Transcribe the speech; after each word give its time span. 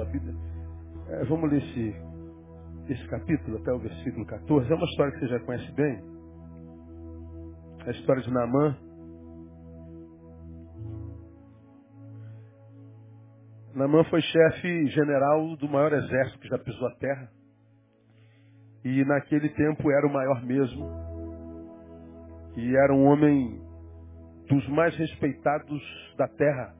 sua 0.00 0.04
Bíblia, 0.06 0.34
é, 1.08 1.24
vamos 1.24 1.50
ler 1.50 1.62
esse, 1.62 1.94
esse 2.92 3.08
capítulo 3.08 3.58
até 3.58 3.72
o 3.72 3.78
versículo 3.78 4.24
14. 4.24 4.72
É 4.72 4.74
uma 4.74 4.86
história 4.86 5.12
que 5.12 5.18
você 5.20 5.28
já 5.28 5.40
conhece 5.40 5.72
bem. 5.72 6.02
A 7.86 7.90
história 7.90 8.22
de 8.22 8.30
Naamã. 8.30 8.76
Naamã 13.74 14.04
foi 14.04 14.22
chefe 14.22 14.86
general 14.88 15.56
do 15.56 15.68
maior 15.68 15.92
exército 15.92 16.38
que 16.38 16.48
já 16.48 16.58
pisou 16.58 16.88
a 16.88 16.94
terra. 16.96 17.30
E 18.84 19.04
naquele 19.04 19.50
tempo 19.50 19.90
era 19.90 20.06
o 20.06 20.12
maior 20.12 20.42
mesmo. 20.42 20.88
E 22.56 22.76
era 22.76 22.94
um 22.94 23.04
homem 23.04 23.60
dos 24.48 24.66
mais 24.70 24.96
respeitados 24.96 25.82
da 26.16 26.26
terra. 26.26 26.79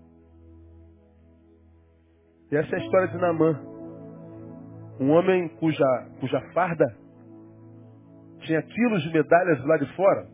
E 2.51 2.57
essa 2.57 2.75
é 2.75 2.79
a 2.79 2.83
história 2.83 3.09
de 3.09 3.17
Naamã. 3.19 3.61
Um 5.01 5.11
homem 5.11 5.49
cuja, 5.57 5.87
cuja 6.21 6.41
farda 6.53 6.87
tinha 8.41 8.63
quilos 8.63 9.03
de 9.03 9.13
medalhas 9.13 9.65
lá 9.65 9.77
de 9.77 9.87
fora. 9.95 10.27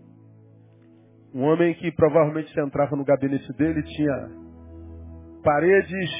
Um 1.34 1.42
homem 1.42 1.74
que 1.74 1.92
provavelmente 1.92 2.52
se 2.52 2.60
entrava 2.60 2.96
no 2.96 3.04
gabinete 3.04 3.52
dele 3.54 3.82
tinha 3.82 4.30
paredes 5.42 6.10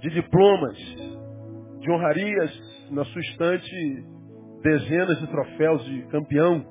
de 0.00 0.10
diplomas, 0.10 0.76
de 1.80 1.90
honrarias, 1.90 2.72
na 2.90 3.04
sua 3.04 3.20
estante 3.20 4.04
dezenas 4.62 5.18
de 5.18 5.26
troféus 5.28 5.84
de 5.84 6.02
campeão. 6.08 6.64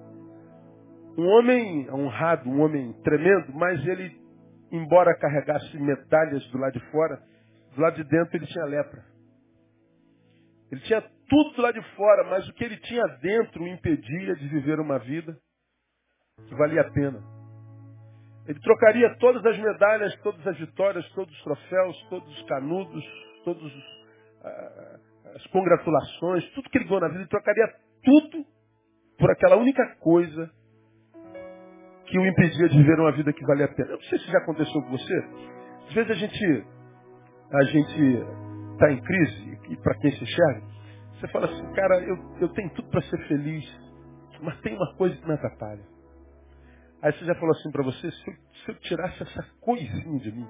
Um 1.18 1.28
homem 1.28 1.90
honrado, 1.92 2.50
um 2.50 2.62
homem 2.62 2.94
tremendo, 3.04 3.54
mas 3.54 3.86
ele, 3.88 4.12
embora 4.72 5.18
carregasse 5.18 5.78
medalhas 5.78 6.46
do 6.52 6.58
lado 6.58 6.74
de 6.74 6.92
fora, 6.92 7.22
do 7.76 7.82
lado 7.82 7.96
de 7.96 8.04
dentro 8.04 8.38
ele 8.38 8.48
tinha 8.48 8.66
lepra. 8.66 9.04
Ele 10.72 10.82
tinha 10.82 11.02
tudo 11.02 11.56
do 11.56 11.62
lado 11.62 11.80
de 11.80 11.96
fora, 11.96 12.24
mas 12.30 12.48
o 12.48 12.54
que 12.54 12.64
ele 12.64 12.78
tinha 12.78 13.06
dentro 13.22 13.64
o 13.64 13.68
impedia 13.68 14.36
de 14.36 14.48
viver 14.48 14.80
uma 14.80 15.00
vida 15.00 15.38
que 16.48 16.56
valia 16.56 16.82
a 16.82 16.92
pena. 16.92 17.22
Ele 18.48 18.60
trocaria 18.60 19.16
todas 19.18 19.46
as 19.46 19.58
medalhas, 19.60 20.16
todas 20.22 20.46
as 20.48 20.58
vitórias, 20.58 21.08
todos 21.12 21.34
os 21.36 21.44
troféus, 21.44 22.08
todos 22.10 22.38
os 22.38 22.46
canudos, 22.48 23.06
todas 23.44 23.72
ah, 24.44 25.00
as 25.36 25.48
congratulações, 25.48 26.50
tudo 26.54 26.70
que 26.70 26.78
ele 26.78 26.86
ganhou 26.86 27.02
na 27.02 27.08
vida, 27.08 27.20
ele 27.20 27.30
trocaria 27.30 27.68
tudo 28.04 28.46
por 29.18 29.30
aquela 29.30 29.58
única 29.58 29.96
coisa 29.98 30.50
que 32.12 32.20
o 32.20 32.26
impedia 32.28 32.68
de 32.68 32.78
viver 32.78 33.00
uma 33.00 33.12
vida 33.14 33.32
que 33.32 33.46
valia 33.46 33.66
a 33.66 33.70
pena. 33.70 33.92
Eu 33.92 33.96
não 33.96 34.04
sei 34.04 34.20
se 34.20 34.30
já 34.30 34.40
aconteceu 34.40 34.82
com 34.82 34.90
você. 34.92 35.26
Às 35.88 35.94
vezes 35.94 36.12
a 36.12 36.16
gente 36.16 36.66
a 37.54 37.64
gente 37.64 38.26
está 38.74 38.92
em 38.92 39.02
crise, 39.02 39.60
e 39.70 39.78
para 39.78 39.96
quem 40.00 40.12
se 40.12 40.24
enxerga, 40.24 40.64
você 41.14 41.28
fala 41.28 41.46
assim, 41.48 41.74
cara, 41.74 42.00
eu, 42.02 42.18
eu 42.40 42.50
tenho 42.50 42.70
tudo 42.72 42.90
para 42.90 43.02
ser 43.04 43.18
feliz, 43.28 43.64
mas 44.42 44.60
tem 44.62 44.76
uma 44.76 44.96
coisa 44.96 45.16
que 45.16 45.28
me 45.28 45.34
atrapalha. 45.34 45.84
Aí 47.02 47.12
você 47.14 47.26
já 47.26 47.36
falou 47.36 47.52
assim 47.52 47.72
para 47.72 47.84
você, 47.84 48.12
se 48.12 48.28
eu, 48.28 48.34
se 48.34 48.72
eu 48.72 48.76
tirasse 48.76 49.24
essa 49.24 49.46
coisinha 49.60 50.20
de 50.20 50.32
mim, 50.32 50.48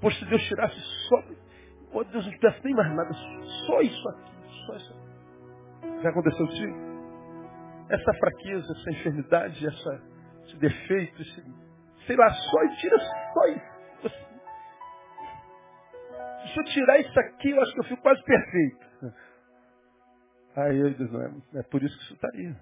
poxa, 0.00 0.18
se 0.18 0.30
Deus 0.30 0.42
tirasse 0.42 0.80
só, 1.08 1.22
oh 1.92 2.04
Deus 2.04 2.24
não 2.24 2.32
tivesse 2.32 2.64
nem 2.64 2.74
mais 2.74 2.96
nada, 2.96 3.12
só 3.66 3.80
isso 3.82 4.08
aqui, 4.08 4.32
só 4.66 4.76
isso 4.76 4.92
aqui. 4.92 6.02
Já 6.02 6.10
aconteceu 6.10 6.46
contigo? 6.46 6.89
Essa 7.90 8.14
fraqueza, 8.14 8.72
essa 8.72 8.90
enfermidade, 8.90 9.66
essa, 9.66 10.02
esse 10.44 10.56
defeito, 10.58 11.22
esse, 11.22 11.44
sei 12.06 12.16
lá, 12.16 12.30
só 12.30 12.64
e 12.64 12.76
tira 12.76 12.98
só 12.98 13.46
isso. 13.48 13.80
Se 16.52 16.58
eu 16.58 16.64
tirar 16.64 16.98
isso 16.98 17.20
aqui, 17.20 17.50
eu 17.50 17.60
acho 17.60 17.72
que 17.72 17.80
eu 17.80 17.84
fico 17.84 18.02
quase 18.02 18.22
perfeito. 18.24 19.14
Aí 20.56 20.78
eu 20.78 20.90
disse, 20.90 21.12
não, 21.12 21.22
é, 21.22 21.60
é 21.60 21.62
por 21.64 21.82
isso 21.82 21.96
que 21.96 22.04
isso 22.04 22.14
está 22.14 22.28
aí. 22.34 22.54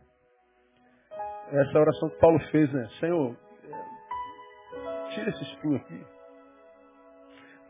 Essa 1.53 1.79
oração 1.79 2.11
que 2.11 2.19
Paulo 2.19 2.39
fez, 2.51 2.71
né? 2.73 2.87
Senhor, 3.01 3.37
é, 3.65 5.09
tira 5.15 5.31
esse 5.31 5.43
espinho 5.43 5.77
aqui. 5.77 6.07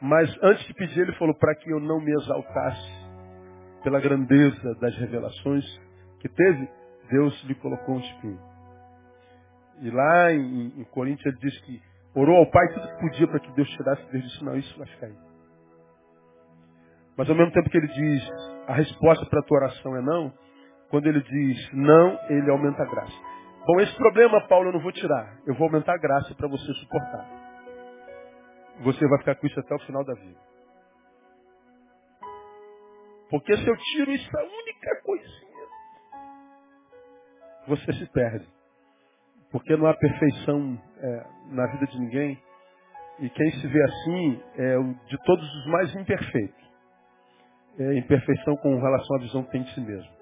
Mas 0.00 0.28
antes 0.42 0.66
de 0.66 0.74
pedir, 0.74 1.00
ele 1.00 1.14
falou 1.14 1.34
para 1.34 1.54
que 1.56 1.70
eu 1.70 1.80
não 1.80 2.00
me 2.00 2.12
exaltasse 2.12 3.08
pela 3.82 4.00
grandeza 4.00 4.74
das 4.80 4.96
revelações 4.96 5.64
que 6.20 6.28
teve, 6.28 6.68
Deus 7.10 7.42
lhe 7.44 7.54
colocou 7.56 7.96
um 7.96 8.00
espinho. 8.00 8.40
E 9.80 9.90
lá 9.90 10.32
em, 10.32 10.80
em 10.80 10.84
Coríntios 10.84 11.26
ele 11.26 11.38
diz 11.38 11.60
que 11.62 11.82
orou 12.14 12.36
ao 12.36 12.50
Pai 12.50 12.68
tudo 12.74 12.88
que 12.88 13.00
podia 13.00 13.28
para 13.28 13.40
que 13.40 13.52
Deus 13.52 13.68
tirasse. 13.70 14.10
Deus 14.10 14.24
disse, 14.24 14.44
não, 14.44 14.56
isso 14.56 14.78
vai 14.78 14.86
ficar 14.88 15.06
aí. 15.06 15.16
Mas 17.16 17.28
ao 17.28 17.36
mesmo 17.36 17.52
tempo 17.52 17.68
que 17.68 17.76
ele 17.76 17.88
diz, 17.88 18.30
a 18.66 18.74
resposta 18.74 19.26
para 19.26 19.40
a 19.40 19.42
tua 19.42 19.58
oração 19.58 19.96
é 19.96 20.02
não, 20.02 20.32
quando 20.90 21.06
ele 21.06 21.20
diz 21.22 21.72
não, 21.72 22.18
ele 22.28 22.50
aumenta 22.50 22.82
a 22.82 22.86
graça. 22.86 23.12
Bom, 23.66 23.80
esse 23.80 23.94
problema, 23.96 24.40
Paulo, 24.48 24.68
eu 24.68 24.72
não 24.72 24.80
vou 24.80 24.92
tirar. 24.92 25.38
Eu 25.46 25.54
vou 25.54 25.66
aumentar 25.66 25.94
a 25.94 25.98
graça 25.98 26.34
para 26.34 26.48
você 26.48 26.72
suportar. 26.74 27.26
Você 28.80 29.06
vai 29.06 29.18
ficar 29.18 29.34
com 29.34 29.46
isso 29.46 29.60
até 29.60 29.74
o 29.74 29.80
final 29.80 30.04
da 30.04 30.14
vida. 30.14 30.38
Porque 33.30 33.56
se 33.56 33.66
eu 33.68 33.76
tiro 33.76 34.10
isso, 34.10 34.38
a 34.38 34.42
única 34.42 35.02
coisinha, 35.04 35.47
você 37.68 37.92
se 37.92 38.06
perde. 38.12 38.46
Porque 39.50 39.76
não 39.76 39.86
há 39.86 39.94
perfeição 39.94 40.78
é, 40.98 41.26
na 41.50 41.66
vida 41.72 41.86
de 41.86 42.00
ninguém. 42.00 42.38
E 43.20 43.30
quem 43.30 43.50
se 43.52 43.66
vê 43.66 43.82
assim 43.82 44.42
é 44.56 44.78
o 44.78 44.94
de 45.06 45.16
todos 45.24 45.44
os 45.44 45.66
mais 45.66 45.94
imperfeitos 45.96 46.68
é, 47.78 47.94
imperfeição 47.98 48.56
com 48.56 48.76
relação 48.80 49.16
à 49.16 49.20
visão 49.20 49.44
que 49.44 49.52
tem 49.52 49.62
de 49.62 49.72
si 49.74 49.80
mesmo. 49.80 50.18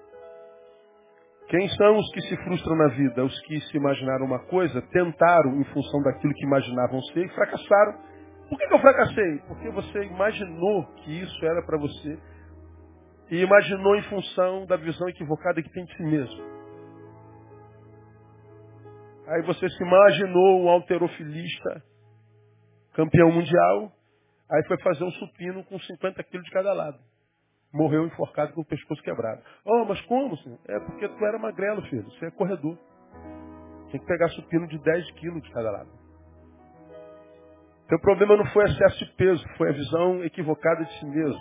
Quem 1.49 1.67
são 1.69 1.97
os 1.97 2.11
que 2.11 2.21
se 2.21 2.37
frustram 2.43 2.75
na 2.75 2.87
vida? 2.89 3.23
Os 3.23 3.41
que 3.41 3.59
se 3.61 3.77
imaginaram 3.77 4.25
uma 4.25 4.39
coisa, 4.47 4.81
tentaram 4.91 5.59
em 5.59 5.63
função 5.65 6.01
daquilo 6.03 6.33
que 6.33 6.45
imaginavam 6.45 7.01
ser 7.13 7.25
e 7.25 7.29
fracassaram. 7.29 7.93
Por 8.49 8.57
que, 8.57 8.67
que 8.67 8.73
eu 8.73 8.79
fracassei? 8.79 9.39
Porque 9.47 9.69
você 9.71 10.03
imaginou 10.03 10.85
que 10.97 11.21
isso 11.21 11.45
era 11.45 11.65
para 11.65 11.79
você 11.79 12.19
e 13.31 13.41
imaginou 13.41 13.95
em 13.95 14.03
função 14.03 14.65
da 14.65 14.77
visão 14.77 15.07
equivocada 15.09 15.61
que 15.61 15.71
tem 15.71 15.85
de 15.85 15.95
si 15.95 16.03
mesmo. 16.03 16.43
Aí 19.27 19.41
você 19.43 19.69
se 19.69 19.83
imaginou 19.83 20.63
um 20.63 20.69
alterofilista, 20.69 21.83
campeão 22.93 23.31
mundial, 23.31 23.91
aí 24.49 24.63
foi 24.67 24.79
fazer 24.81 25.03
um 25.03 25.11
supino 25.11 25.63
com 25.65 25.77
50 25.79 26.23
quilos 26.23 26.45
de 26.45 26.51
cada 26.51 26.73
lado 26.73 26.99
morreu 27.73 28.05
enforcado 28.05 28.53
com 28.53 28.61
o 28.61 28.65
pescoço 28.65 29.01
quebrado. 29.03 29.41
Oh, 29.65 29.85
mas 29.85 29.99
como, 30.01 30.37
senhor? 30.37 30.59
É 30.67 30.79
porque 30.79 31.07
tu 31.07 31.25
era 31.25 31.37
magrelo, 31.37 31.81
filho. 31.83 32.03
Você 32.03 32.25
é 32.25 32.31
corredor. 32.31 32.77
Tem 33.91 33.99
que 33.99 34.05
pegar 34.05 34.27
supino 34.29 34.67
de 34.67 34.77
10 34.79 35.11
quilos 35.11 35.41
de 35.43 35.51
cada 35.51 35.71
lado. 35.71 35.89
Teu 37.87 37.99
problema 38.01 38.35
não 38.35 38.45
foi 38.47 38.65
excesso 38.65 39.05
de 39.05 39.11
peso, 39.13 39.45
foi 39.57 39.69
a 39.69 39.73
visão 39.73 40.23
equivocada 40.23 40.83
de 40.83 40.99
si 40.99 41.05
mesmo. 41.05 41.39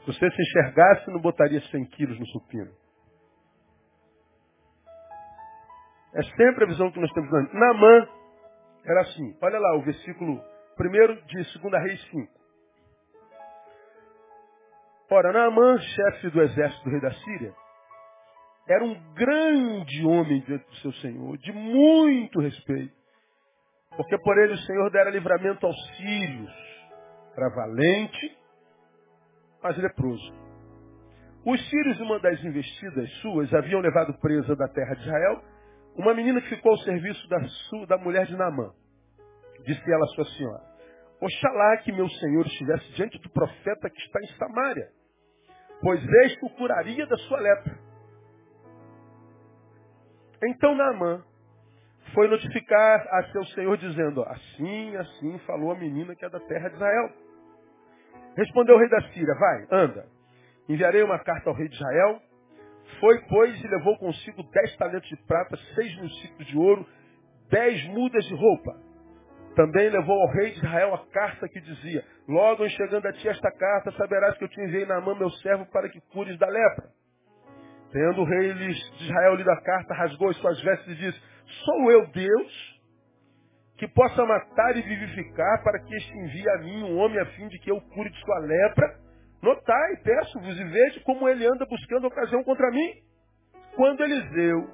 Se 0.00 0.06
você 0.06 0.30
se 0.30 0.42
enxergasse, 0.42 1.10
não 1.10 1.20
botaria 1.20 1.60
100 1.60 1.84
quilos 1.86 2.18
no 2.18 2.26
supino. 2.26 2.72
É 6.16 6.22
sempre 6.22 6.64
a 6.64 6.66
visão 6.66 6.90
que 6.90 6.98
nós 6.98 7.12
temos. 7.12 7.30
Namã 7.52 8.08
era 8.86 9.02
assim. 9.02 9.36
Olha 9.42 9.58
lá 9.58 9.76
o 9.76 9.82
versículo 9.82 10.42
1 10.80 11.26
de 11.26 11.60
2 11.60 11.82
Reis 11.82 12.02
5. 12.10 12.32
Ora, 15.10 15.30
Naamã, 15.30 15.78
chefe 15.78 16.30
do 16.30 16.42
exército 16.42 16.84
do 16.84 16.90
rei 16.90 17.00
da 17.00 17.12
Síria, 17.12 17.54
era 18.66 18.82
um 18.82 18.94
grande 19.14 20.04
homem 20.04 20.40
diante 20.40 20.66
do 20.66 20.74
seu 20.76 20.92
Senhor, 20.94 21.36
de 21.38 21.52
muito 21.52 22.40
respeito. 22.40 22.96
Porque 23.96 24.18
por 24.18 24.36
ele 24.38 24.54
o 24.54 24.58
Senhor 24.58 24.90
dera 24.90 25.10
livramento 25.10 25.66
aos 25.66 25.96
sírios. 25.96 26.50
Era 27.36 27.50
valente, 27.50 28.36
mas 29.62 29.76
leproso. 29.76 30.34
Os 31.44 31.70
sírios, 31.70 32.00
uma 32.00 32.18
das 32.18 32.42
investidas 32.42 33.08
suas, 33.20 33.52
haviam 33.54 33.80
levado 33.80 34.18
presa 34.18 34.56
da 34.56 34.66
terra 34.66 34.94
de 34.94 35.02
Israel 35.02 35.42
uma 35.96 36.14
menina 36.14 36.40
que 36.40 36.48
ficou 36.48 36.72
ao 36.72 36.78
serviço 36.78 37.28
da, 37.28 37.42
sua, 37.44 37.86
da 37.86 37.98
mulher 37.98 38.26
de 38.26 38.36
Naamã. 38.36 38.72
Disse 39.64 39.90
ela 39.90 40.04
à 40.04 40.08
sua 40.08 40.24
senhora, 40.36 40.62
Oxalá 41.20 41.78
que 41.78 41.92
meu 41.92 42.08
senhor 42.08 42.46
estivesse 42.46 42.92
diante 42.92 43.18
do 43.20 43.30
profeta 43.30 43.88
que 43.88 44.00
está 44.00 44.20
em 44.20 44.38
Samaria, 44.38 44.88
pois 45.80 46.02
este 46.24 46.44
o 46.44 46.50
curaria 46.50 47.06
da 47.06 47.16
sua 47.16 47.40
lepra. 47.40 47.78
Então 50.44 50.74
Naamã 50.74 51.24
foi 52.12 52.28
notificar 52.28 53.06
a 53.10 53.24
seu 53.32 53.44
senhor 53.46 53.76
dizendo, 53.78 54.22
assim, 54.22 54.96
assim 54.96 55.38
falou 55.40 55.72
a 55.72 55.78
menina 55.78 56.14
que 56.14 56.24
é 56.24 56.28
da 56.28 56.40
terra 56.40 56.68
de 56.68 56.74
Israel. 56.74 57.10
Respondeu 58.36 58.76
o 58.76 58.78
rei 58.78 58.88
da 58.88 59.00
Síria, 59.12 59.34
vai, 59.34 59.66
anda. 59.70 60.06
Enviarei 60.68 61.02
uma 61.02 61.18
carta 61.18 61.48
ao 61.48 61.56
rei 61.56 61.68
de 61.68 61.74
Israel. 61.74 62.20
Foi, 63.00 63.20
pois, 63.28 63.62
e 63.62 63.68
levou 63.68 63.98
consigo 63.98 64.42
dez 64.44 64.76
talentos 64.76 65.08
de 65.08 65.16
prata, 65.26 65.56
seis 65.74 65.92
ciclos 66.20 66.46
de 66.46 66.56
ouro, 66.56 66.86
dez 67.50 67.84
mudas 67.88 68.24
de 68.24 68.34
roupa. 68.34 68.74
Também 69.54 69.88
levou 69.88 70.20
ao 70.20 70.28
rei 70.32 70.50
de 70.50 70.58
Israel 70.58 70.94
a 70.94 71.06
carta 71.06 71.48
que 71.48 71.60
dizia, 71.60 72.04
logo 72.28 72.64
em 72.64 72.68
chegando 72.70 73.06
a 73.06 73.12
ti 73.12 73.28
esta 73.28 73.50
carta, 73.50 73.90
saberás 73.92 74.36
que 74.36 74.44
eu 74.44 74.48
te 74.48 74.60
enviei 74.60 74.84
na 74.84 75.00
mão 75.00 75.14
meu 75.14 75.30
servo 75.30 75.64
para 75.66 75.88
que 75.88 76.00
cures 76.12 76.38
da 76.38 76.46
lepra. 76.46 76.90
Tendo 77.90 78.20
o 78.20 78.24
rei 78.24 78.52
de 78.52 78.70
Israel 79.04 79.34
lido 79.36 79.50
a 79.50 79.62
carta, 79.62 79.94
rasgou 79.94 80.28
as 80.28 80.36
suas 80.36 80.60
vestes 80.60 80.88
e 80.88 80.96
disse, 80.96 81.22
sou 81.64 81.90
eu 81.90 82.06
Deus 82.08 82.76
que 83.78 83.88
possa 83.88 84.24
matar 84.24 84.76
e 84.76 84.82
vivificar 84.82 85.62
para 85.62 85.78
que 85.80 85.94
este 85.94 86.12
envie 86.18 86.50
a 86.50 86.58
mim 86.58 86.82
um 86.82 86.98
homem 86.98 87.18
a 87.18 87.26
fim 87.26 87.48
de 87.48 87.58
que 87.58 87.70
eu 87.70 87.80
cure 87.80 88.10
de 88.10 88.20
sua 88.20 88.38
lepra? 88.40 89.05
Notai, 89.42 89.96
peço-vos 90.02 90.58
e 90.58 90.64
veja 90.64 91.00
como 91.00 91.28
ele 91.28 91.46
anda 91.46 91.66
buscando 91.66 92.06
ocasião 92.06 92.42
contra 92.42 92.70
mim. 92.70 92.94
Quando 93.74 94.02
Eliseu, 94.02 94.68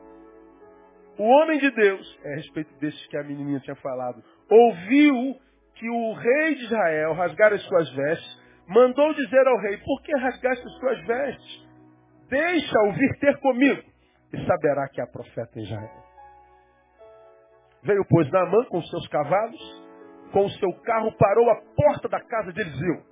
o 1.19 1.25
homem 1.25 1.59
de 1.59 1.70
Deus, 1.70 2.20
é 2.25 2.32
a 2.32 2.37
respeito 2.37 2.73
desses 2.79 3.06
que 3.09 3.17
a 3.17 3.25
menininha 3.25 3.61
tinha 3.61 3.76
falado, 3.76 4.23
ouviu 4.49 5.37
que 5.75 5.88
o 5.88 6.12
rei 6.12 6.55
de 6.55 6.64
Israel 6.64 7.12
rasgara 7.14 7.56
as 7.56 7.62
suas 7.62 7.91
vestes, 7.93 8.43
mandou 8.69 9.12
dizer 9.14 9.47
ao 9.47 9.59
rei, 9.59 9.76
por 9.79 10.03
que 10.03 10.17
rasgaste 10.17 10.64
as 10.64 10.75
suas 10.79 11.00
vestes? 11.06 11.69
Deixa-o 12.29 12.93
vir 12.93 13.19
ter 13.19 13.38
comigo, 13.41 13.82
e 14.32 14.47
saberá 14.47 14.88
que 14.88 15.00
há 15.00 15.06
profeta 15.06 15.59
em 15.59 15.64
Israel. 15.64 16.03
Veio, 17.82 18.05
pois, 18.09 18.31
Naamã 18.31 18.64
com 18.67 18.81
seus 18.82 19.06
cavalos, 19.09 19.82
com 20.32 20.47
o 20.47 20.50
seu 20.50 20.73
carro, 20.82 21.12
parou 21.19 21.50
à 21.50 21.56
porta 21.76 22.09
da 22.09 22.20
casa 22.20 22.53
de 22.53 22.61
Eliseu. 22.61 23.12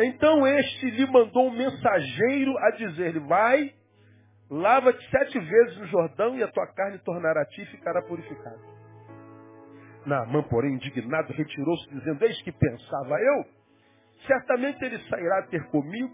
Então 0.00 0.46
este 0.46 0.90
lhe 0.90 1.06
mandou 1.06 1.48
um 1.48 1.56
mensageiro 1.56 2.56
a 2.58 2.70
dizer-lhe, 2.70 3.20
vai, 3.20 3.72
lava-te 4.50 5.10
sete 5.10 5.38
vezes 5.38 5.78
no 5.78 5.86
Jordão 5.86 6.36
e 6.36 6.42
a 6.42 6.48
tua 6.48 6.66
carne 6.74 6.98
tornará 7.00 7.42
a 7.42 7.46
ti 7.46 7.62
e 7.62 7.66
ficará 7.66 8.02
purificada. 8.02 8.60
Naamã, 10.06 10.42
porém, 10.44 10.74
indignado, 10.74 11.32
retirou-se, 11.32 11.88
dizendo, 11.90 12.24
eis 12.24 12.40
que 12.42 12.50
pensava 12.50 13.20
eu, 13.20 13.44
certamente 14.26 14.84
ele 14.84 14.98
sairá 15.08 15.42
ter 15.42 15.64
comigo, 15.68 16.12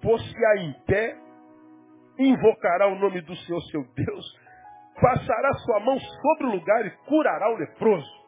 pôr-se-á 0.00 0.56
em 0.58 0.72
pé, 0.86 1.16
invocará 2.18 2.86
o 2.86 2.94
nome 2.96 3.20
do 3.22 3.34
Senhor 3.34 3.60
seu 3.62 3.82
Deus, 3.94 4.38
passará 5.00 5.52
sua 5.54 5.80
mão 5.80 5.98
sobre 5.98 6.46
o 6.46 6.50
lugar 6.50 6.86
e 6.86 6.90
curará 7.06 7.50
o 7.50 7.56
leproso. 7.56 8.20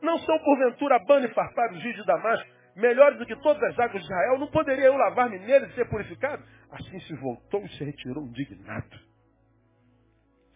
Não 0.00 0.18
são 0.18 0.38
porventura 0.38 0.96
Abana 0.96 1.26
e 1.26 1.34
Farpar 1.34 1.72
os 1.72 1.82
rios 1.82 1.96
de 1.96 2.06
Damasco 2.06 2.55
melhores 2.76 3.18
do 3.18 3.26
que 3.26 3.34
todas 3.36 3.62
as 3.62 3.78
águas 3.78 4.02
de 4.02 4.08
Israel? 4.08 4.38
Não 4.38 4.48
poderia 4.48 4.86
eu 4.86 4.96
lavar-me 4.96 5.38
neles 5.38 5.70
e 5.70 5.74
ser 5.74 5.88
purificado? 5.88 6.42
Assim 6.70 7.00
se 7.00 7.14
voltou 7.16 7.62
e 7.64 7.68
se 7.70 7.84
retirou 7.84 8.24
indignado. 8.24 8.98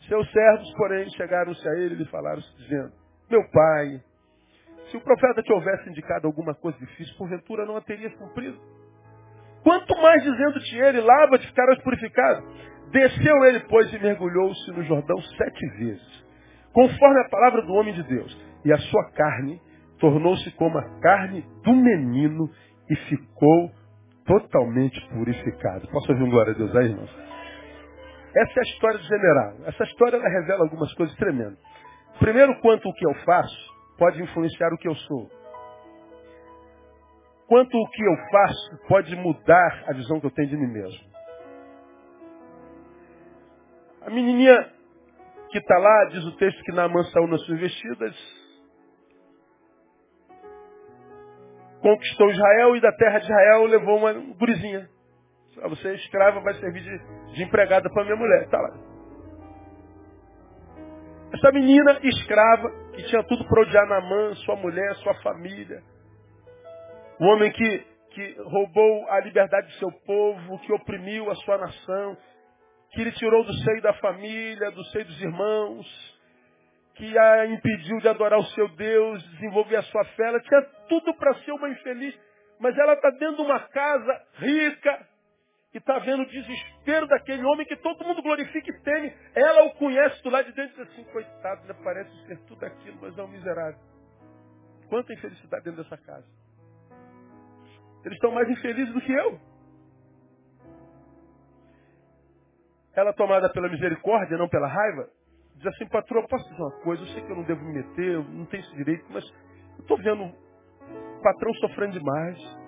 Seus 0.07 0.31
servos, 0.31 0.73
porém, 0.75 1.09
chegaram-se 1.11 1.67
a 1.69 1.73
ele 1.75 1.95
e 1.95 1.99
lhe 1.99 2.05
falaram, 2.07 2.41
dizendo, 2.59 2.93
meu 3.31 3.43
pai, 3.51 4.03
se 4.91 4.97
o 4.97 5.01
profeta 5.01 5.43
te 5.43 5.53
houvesse 5.53 5.89
indicado 5.89 6.27
alguma 6.27 6.55
coisa 6.55 6.79
difícil, 6.79 7.17
porventura 7.17 7.65
não 7.65 7.77
a 7.77 7.81
teria 7.81 8.11
cumprido. 8.11 8.59
Quanto 9.63 9.95
mais 10.01 10.23
dizendo-te 10.23 10.77
ele, 10.77 11.01
lava-te, 11.01 11.47
ficarás 11.47 11.79
purificado. 11.83 12.43
Desceu 12.91 13.45
ele, 13.45 13.61
pois, 13.69 13.93
e 13.93 13.99
mergulhou-se 13.99 14.71
no 14.73 14.83
Jordão 14.83 15.21
sete 15.23 15.67
vezes, 15.79 16.25
conforme 16.73 17.21
a 17.21 17.29
palavra 17.29 17.63
do 17.63 17.73
homem 17.75 17.95
de 17.95 18.03
Deus. 18.03 18.37
E 18.65 18.73
a 18.73 18.79
sua 18.79 19.11
carne 19.13 19.61
tornou-se 20.01 20.51
como 20.53 20.77
a 20.79 21.01
carne 21.01 21.43
do 21.63 21.73
menino 21.73 22.51
e 22.89 22.97
ficou 23.09 23.71
totalmente 24.27 25.01
purificado. 25.09 25.87
Posso 25.89 26.11
ouvir 26.11 26.25
um 26.25 26.31
glória 26.31 26.53
a 26.53 26.57
Deus 26.57 26.75
aí, 26.75 26.87
irmãos? 26.87 27.11
Essa 28.35 28.53
é 28.59 28.61
a 28.61 28.63
história 28.63 28.99
do 28.99 29.05
general. 29.05 29.55
Essa 29.67 29.85
história 29.85 30.17
ela 30.17 30.29
revela 30.29 30.65
algumas 30.65 30.93
coisas 30.95 31.15
tremendas. 31.17 31.59
Primeiro, 32.19 32.59
quanto 32.61 32.89
o 32.89 32.95
que 32.95 33.07
eu 33.07 33.15
faço 33.25 33.71
pode 33.99 34.23
influenciar 34.23 34.73
o 34.73 34.79
que 34.79 34.89
eu 34.89 34.95
sou. 34.95 35.31
Quanto 37.47 37.77
o 37.77 37.91
que 37.91 38.03
eu 38.03 38.17
faço 38.31 38.87
pode 38.89 39.15
mudar 39.17 39.85
a 39.89 39.93
visão 39.93 40.21
que 40.21 40.27
eu 40.27 40.31
tenho 40.31 40.49
de 40.49 40.57
mim 40.57 40.73
mesmo. 40.73 41.11
A 44.03 44.11
menininha 44.11 44.71
que 45.51 45.59
está 45.59 45.77
lá, 45.77 46.05
diz 46.07 46.25
o 46.25 46.37
texto 46.37 46.63
que 46.63 46.73
Naamã 46.73 47.03
saiu 47.05 47.27
nas 47.27 47.45
suas 47.45 47.59
vestidas, 47.59 48.40
conquistou 51.81 52.31
Israel 52.31 52.77
e 52.77 52.81
da 52.81 52.93
terra 52.93 53.19
de 53.19 53.25
Israel 53.25 53.65
levou 53.65 53.99
uma 53.99 54.13
gurizinha. 54.39 54.89
Ah, 55.63 55.69
você 55.69 55.89
é 55.89 55.95
escrava, 55.95 56.41
vai 56.41 56.55
servir 56.55 56.83
de, 56.83 57.35
de 57.35 57.43
empregada 57.43 57.91
para 57.91 58.05
minha 58.05 58.17
mulher. 58.17 58.45
Está 58.45 58.59
lá. 58.61 58.71
Essa 61.33 61.53
menina 61.53 61.99
escrava, 62.03 62.71
que 62.93 63.03
tinha 63.05 63.23
tudo 63.25 63.45
para 63.47 63.63
odiar 63.63 63.87
Naamã, 63.87 64.35
sua 64.37 64.57
mulher, 64.57 64.95
sua 64.97 65.15
família. 65.23 65.83
O 67.21 67.25
homem 67.27 67.53
que, 67.53 67.87
que 68.11 68.37
roubou 68.43 69.09
a 69.11 69.21
liberdade 69.21 69.67
do 69.69 69.73
seu 69.75 69.93
povo, 70.07 70.59
que 70.61 70.73
oprimiu 70.73 71.31
a 71.31 71.35
sua 71.37 71.59
nação, 71.59 72.17
que 72.93 73.01
ele 73.01 73.13
tirou 73.13 73.45
do 73.45 73.53
seio 73.53 73.83
da 73.83 73.93
família, 73.95 74.71
do 74.73 74.85
seio 74.87 75.05
dos 75.05 75.21
irmãos, 75.23 76.20
que 77.01 77.19
a 77.19 77.47
impediu 77.47 77.99
de 77.99 78.09
adorar 78.09 78.39
o 78.39 78.45
seu 78.49 78.69
Deus, 78.77 79.23
desenvolver 79.31 79.77
a 79.77 79.83
sua 79.85 80.05
fé. 80.05 80.29
Ela 80.29 80.41
tinha 80.41 80.63
tudo 80.87 81.15
para 81.15 81.35
ser 81.37 81.53
uma 81.53 81.71
infeliz, 81.71 82.15
mas 82.61 82.77
ela 82.77 82.93
está 82.93 83.09
dentro 83.11 83.37
de 83.37 83.43
uma 83.43 83.59
casa 83.59 84.23
rica 84.35 85.09
e 85.73 85.79
está 85.79 85.99
vendo 86.01 86.25
o 86.25 86.27
desespero 86.27 87.07
daquele 87.07 87.43
homem 87.45 87.65
que 87.65 87.77
todo 87.77 88.05
mundo 88.05 88.23
glorifica 88.23 88.71
e 88.71 88.83
teme. 88.83 89.15
Ela 89.35 89.65
o 89.65 89.75
conhece 89.77 90.23
do 90.23 90.29
lado 90.29 90.45
de 90.45 90.53
dentro 90.53 90.83
e 90.83 90.85
diz 90.85 90.93
assim, 90.93 91.05
coitado, 91.05 91.63
ele 91.65 91.75
parece 91.83 92.27
ser 92.27 92.39
tudo 92.45 92.63
aquilo, 92.67 92.99
mas 93.01 93.17
é 93.17 93.23
um 93.23 93.29
miserável. 93.29 93.81
Quanta 94.91 95.15
infelicidade 95.15 95.65
dentro 95.65 95.83
dessa 95.83 95.97
casa. 95.97 96.27
Eles 98.05 98.17
estão 98.17 98.31
mais 98.31 98.49
infelizes 98.49 98.93
do 98.93 99.01
que 99.01 99.13
eu. 99.13 99.41
ela 102.93 103.13
tomada 103.13 103.49
pela 103.51 103.69
misericórdia, 103.69 104.37
não 104.37 104.49
pela 104.49 104.67
raiva, 104.67 105.09
diz 105.61 105.67
assim, 105.75 105.87
patroa, 105.89 106.27
posso 106.27 106.49
dizer 106.49 106.63
uma 106.63 106.81
coisa? 106.83 107.03
Eu 107.03 107.07
sei 107.09 107.23
que 107.23 107.31
eu 107.31 107.37
não 107.37 107.45
devo 107.45 107.63
me 107.63 107.75
meter, 107.75 108.15
eu 108.15 108.25
não 108.25 108.47
tenho 108.47 108.63
esse 108.63 108.75
direito, 108.75 109.05
mas 109.11 109.25
eu 109.77 109.83
estou 109.83 109.99
vendo 109.99 110.25
o 110.25 111.23
patrão 111.23 111.53
sofrendo 111.55 111.99
demais. 111.99 112.59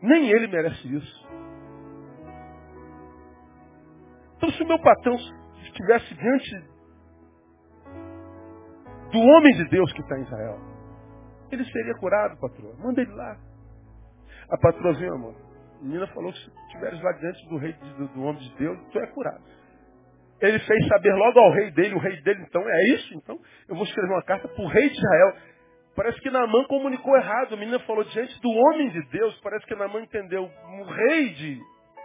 Nem 0.00 0.30
ele 0.30 0.46
merece 0.46 0.94
isso. 0.94 1.28
Então 4.36 4.50
se 4.50 4.62
o 4.62 4.66
meu 4.66 4.78
patrão 4.80 5.16
estivesse 5.64 6.14
diante 6.14 6.76
do 9.10 9.18
homem 9.18 9.56
de 9.56 9.68
Deus 9.68 9.92
que 9.92 10.02
está 10.02 10.18
em 10.18 10.22
Israel, 10.22 10.60
ele 11.50 11.64
seria 11.64 11.94
curado, 11.94 12.38
patroa. 12.38 12.76
Manda 12.78 13.00
ele 13.00 13.12
lá. 13.12 13.36
A 14.50 14.58
patroazinha, 14.58 15.12
amor, 15.12 15.34
a 15.80 15.82
menina 15.82 16.06
falou 16.08 16.32
que 16.32 16.38
se 16.38 16.50
estiveres 16.66 17.02
lá 17.02 17.12
diante 17.12 17.48
do 17.48 17.56
rei 17.56 17.72
do, 17.72 18.08
do 18.08 18.22
homem 18.22 18.40
de 18.40 18.56
Deus, 18.56 18.78
tu 18.92 18.98
é 19.00 19.06
curado. 19.08 19.42
Ele 20.40 20.58
fez 20.58 20.88
saber 20.88 21.14
logo 21.14 21.38
ao 21.38 21.52
rei 21.52 21.70
dele, 21.70 21.94
o 21.94 21.98
rei 21.98 22.20
dele, 22.22 22.44
então, 22.46 22.62
é 22.68 22.84
isso? 22.94 23.14
Então, 23.14 23.38
eu 23.68 23.74
vou 23.74 23.84
escrever 23.84 24.12
uma 24.12 24.22
carta 24.22 24.48
para 24.48 24.62
o 24.62 24.68
rei 24.68 24.88
de 24.88 24.96
Israel. 24.96 25.36
Parece 25.96 26.20
que 26.20 26.30
Naamã 26.30 26.64
comunicou 26.64 27.16
errado. 27.16 27.54
A 27.54 27.56
menina 27.56 27.78
falou 27.80 28.04
diante 28.04 28.38
do 28.42 28.50
homem 28.50 28.90
de 28.90 29.02
Deus. 29.08 29.38
Parece 29.40 29.64
que 29.66 29.74
Naamã 29.74 30.00
entendeu 30.00 30.44
o 30.44 30.84
rei 30.84 31.30
de, 31.30 31.60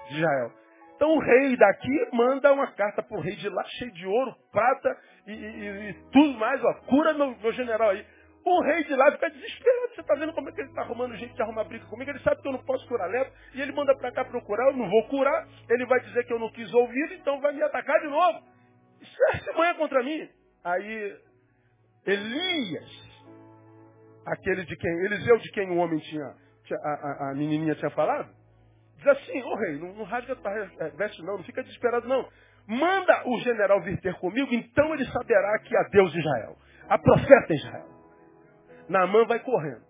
Israel. 0.09 0.51
Então 0.95 1.15
o 1.15 1.19
rei 1.19 1.57
daqui 1.57 2.07
manda 2.13 2.53
uma 2.53 2.67
carta 2.73 3.01
para 3.01 3.17
o 3.17 3.21
rei 3.21 3.35
de 3.35 3.49
lá, 3.49 3.63
cheio 3.65 3.91
de 3.91 4.05
ouro, 4.05 4.35
prata 4.51 4.97
e, 5.27 5.31
e, 5.31 5.89
e 5.89 5.93
tudo 6.11 6.37
mais. 6.37 6.63
Ó, 6.63 6.73
cura 6.87 7.13
meu, 7.13 7.35
meu 7.37 7.51
general 7.53 7.89
aí. 7.89 8.05
O 8.43 8.61
rei 8.63 8.83
de 8.83 8.95
lá 8.95 9.11
fica 9.11 9.29
desesperado. 9.29 9.93
Você 9.93 10.01
está 10.01 10.15
vendo 10.15 10.33
como 10.33 10.49
é 10.49 10.51
que 10.51 10.61
ele 10.61 10.69
está 10.69 10.81
arrumando 10.81 11.15
gente 11.15 11.33
de 11.33 11.41
arrumar 11.41 11.63
briga 11.65 11.85
comigo? 11.85 12.09
Ele 12.09 12.19
sabe 12.19 12.41
que 12.41 12.47
eu 12.47 12.53
não 12.53 12.63
posso 12.63 12.87
curar 12.87 13.09
lepra. 13.09 13.33
E 13.53 13.61
ele 13.61 13.71
manda 13.71 13.95
para 13.95 14.11
cá 14.11 14.25
procurar. 14.25 14.67
Eu 14.67 14.77
não 14.77 14.89
vou 14.89 15.07
curar. 15.07 15.47
Ele 15.69 15.85
vai 15.85 15.99
dizer 15.99 16.25
que 16.25 16.33
eu 16.33 16.39
não 16.39 16.51
quis 16.51 16.73
ouvir. 16.73 17.11
Então 17.13 17.39
vai 17.39 17.53
me 17.53 17.61
atacar 17.61 17.99
de 17.99 18.07
novo. 18.07 18.39
Isso 19.01 19.17
é 19.31 19.37
semana 19.39 19.75
contra 19.75 20.03
mim. 20.03 20.27
Aí 20.63 21.17
Elias, 22.05 23.23
aquele 24.25 24.65
de 24.65 24.75
quem, 24.75 24.91
Eliseu 25.05 25.37
de 25.37 25.51
quem 25.51 25.69
o 25.69 25.77
homem 25.77 25.99
tinha, 25.99 26.35
a, 26.83 26.89
a, 26.89 27.31
a, 27.31 27.35
menininha 27.35 27.75
tinha 27.75 27.91
falado, 27.91 28.29
diz 28.97 29.07
assim, 29.07 29.41
ô 29.43 29.49
oh, 29.49 29.55
rei, 29.55 29.77
não, 29.77 29.93
não 29.93 30.03
rasga 30.03 30.35
tua 30.35 30.51
veste 30.95 31.21
não, 31.21 31.37
não 31.37 31.43
fica 31.43 31.61
desesperado 31.61 32.07
não. 32.07 32.27
Manda 32.67 33.27
o 33.27 33.39
general 33.39 33.81
vir 33.81 33.99
ter 34.01 34.15
comigo, 34.15 34.53
então 34.53 34.93
ele 34.93 35.05
saberá 35.05 35.59
que 35.59 35.75
há 35.75 35.83
Deus 35.91 36.11
de 36.11 36.19
Israel, 36.19 36.57
há 36.87 36.97
profeta 36.97 37.53
em 37.53 37.57
Israel. 37.57 38.00
Naamã 38.91 39.25
vai 39.25 39.39
correndo. 39.39 39.83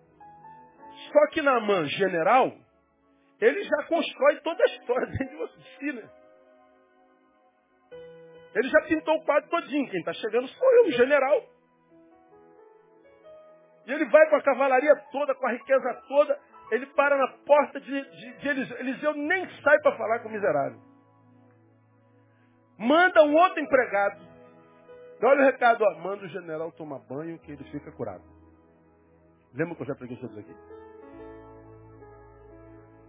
Só 1.11 1.27
que 1.31 1.41
Naamã, 1.41 1.85
general, 1.85 2.53
ele 3.39 3.63
já 3.63 3.83
constrói 3.87 4.39
toda 4.41 4.63
a 4.63 4.67
história 4.67 5.07
dentro 5.07 5.47
de 5.47 5.63
si, 5.77 5.91
né? 5.93 6.09
Ele 8.53 8.69
já 8.69 8.81
pintou 8.81 9.15
o 9.15 9.25
quadro 9.25 9.49
todinho. 9.49 9.89
Quem 9.89 9.99
está 9.99 10.13
chegando 10.13 10.47
sou 10.47 10.71
eu, 10.73 10.85
o 10.85 10.91
general. 10.91 11.43
E 13.87 13.91
ele 13.91 14.05
vai 14.05 14.29
com 14.29 14.35
a 14.35 14.41
cavalaria 14.41 14.95
toda, 15.11 15.33
com 15.33 15.47
a 15.47 15.51
riqueza 15.51 15.93
toda. 16.07 16.39
Ele 16.71 16.85
para 16.87 17.17
na 17.17 17.27
porta 17.45 17.79
de, 17.79 18.01
de, 18.11 18.37
de 18.37 18.47
Eliseu. 18.47 18.77
Eliseu 18.77 19.13
nem 19.15 19.49
sai 19.61 19.79
para 19.79 19.97
falar 19.97 20.19
com 20.19 20.29
o 20.29 20.31
miserável. 20.31 20.79
Manda 22.77 23.23
um 23.23 23.35
outro 23.35 23.59
empregado 23.59 24.21
Então, 25.17 25.29
olha 25.29 25.41
o 25.41 25.45
recado, 25.45 25.83
ó, 25.83 25.99
manda 25.99 26.25
o 26.25 26.29
general 26.29 26.71
tomar 26.71 26.99
banho 26.99 27.39
que 27.39 27.51
ele 27.51 27.63
fica 27.65 27.91
curado. 27.91 28.23
Lembra 29.53 29.75
que 29.75 29.81
eu 29.81 29.87
já 29.87 29.95
preguei 29.95 30.17
sobre 30.17 30.39
aqui? 30.39 30.55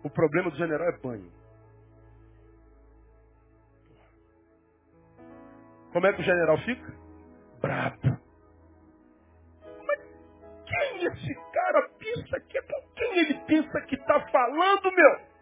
O 0.04 0.10
problema 0.10 0.50
do 0.50 0.56
general 0.56 0.88
é 0.88 0.98
banho. 0.98 1.32
Como 5.92 6.06
é 6.06 6.12
que 6.12 6.20
o 6.20 6.24
general 6.24 6.58
fica? 6.58 6.92
Brabo. 7.60 8.18
Mas 9.86 10.00
quem 10.66 11.04
esse 11.04 11.34
cara 11.52 11.88
pensa 11.98 12.40
que 12.40 12.58
é 12.58 12.62
com 12.62 12.88
quem 12.96 13.18
ele 13.18 13.34
pensa 13.46 13.80
que 13.82 13.94
está 13.94 14.20
falando, 14.28 14.90
meu? 14.92 15.32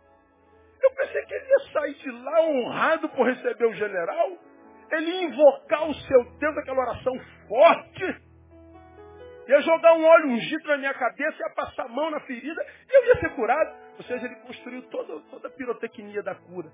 Eu 0.83 0.91
pensei 0.97 1.25
que 1.25 1.35
ele 1.35 1.47
ia 1.47 1.73
sair 1.73 1.95
de 1.95 2.11
lá 2.11 2.41
honrado 2.43 3.09
por 3.11 3.27
receber 3.27 3.67
o 3.67 3.75
general. 3.75 4.37
Ele 4.91 5.11
ia 5.11 5.23
invocar 5.25 5.89
o 5.89 5.95
seu 5.95 6.25
Deus, 6.39 6.59
aquela 6.59 6.81
oração 6.81 7.15
forte. 7.49 8.30
Ia 9.49 9.61
jogar 9.63 9.95
um 9.95 10.05
óleo 10.05 10.29
ungido 10.29 10.69
na 10.69 10.79
minha 10.79 10.95
cabeça, 10.95 11.43
ia 11.43 11.55
passar 11.55 11.87
a 11.87 11.89
mão 11.89 12.11
na 12.11 12.21
ferida 12.21 12.65
e 12.89 12.97
eu 12.97 13.07
ia 13.07 13.21
ser 13.21 13.31
curado. 13.31 13.77
Ou 13.99 14.05
seja, 14.05 14.27
ele 14.27 14.37
construiu 14.37 14.83
toda, 14.91 15.21
toda 15.31 15.49
a 15.49 15.51
pirotecnia 15.51 16.23
da 16.23 16.35
cura. 16.35 16.71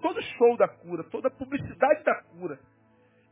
Todo 0.00 0.22
show 0.22 0.56
da 0.56 0.68
cura, 0.68 1.04
toda 1.04 1.28
a 1.28 1.30
publicidade 1.30 2.04
da 2.04 2.22
cura. 2.22 2.58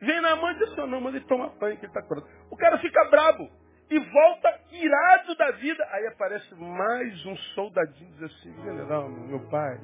Vem 0.01 0.21
na 0.21 0.37
mão 0.37 0.51
e 0.51 0.59
diz 0.59 0.77
não, 0.77 1.01
mas 1.01 1.15
ele 1.15 1.25
toma 1.25 1.49
banho 1.59 1.77
que 1.77 1.87
ele 1.87 1.91
está 1.91 2.03
curado. 2.03 2.27
O 2.51 2.57
cara 2.57 2.79
fica 2.79 3.05
brabo 3.07 3.49
e 3.91 3.99
volta 3.99 4.61
irado 4.71 5.35
da 5.37 5.51
vida. 5.53 5.87
Aí 5.91 6.07
aparece 6.07 6.55
mais 6.55 7.27
um 7.27 7.37
soldadinho 7.55 8.13
diz 8.13 8.23
assim, 8.25 8.55
general, 8.63 9.09
meu 9.09 9.41
pai, 9.49 9.81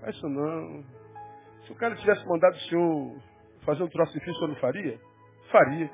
faz 0.00 0.16
isso 0.16 0.28
não. 0.28 0.84
Se 1.64 1.72
o 1.72 1.76
cara 1.76 1.94
tivesse 1.96 2.26
mandado 2.26 2.54
o 2.54 2.60
senhor 2.60 3.16
fazer 3.64 3.82
um 3.82 3.88
troço 3.88 4.12
difícil, 4.12 4.34
senhor 4.34 4.48
não 4.48 4.56
faria? 4.56 4.98
Faria. 5.52 5.90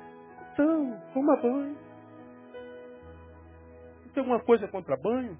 Então, 0.57 0.99
toma 1.13 1.37
banho. 1.37 1.77
Não 4.05 4.11
tem 4.11 4.21
alguma 4.21 4.39
coisa 4.39 4.67
contra 4.69 4.97
banho? 4.97 5.37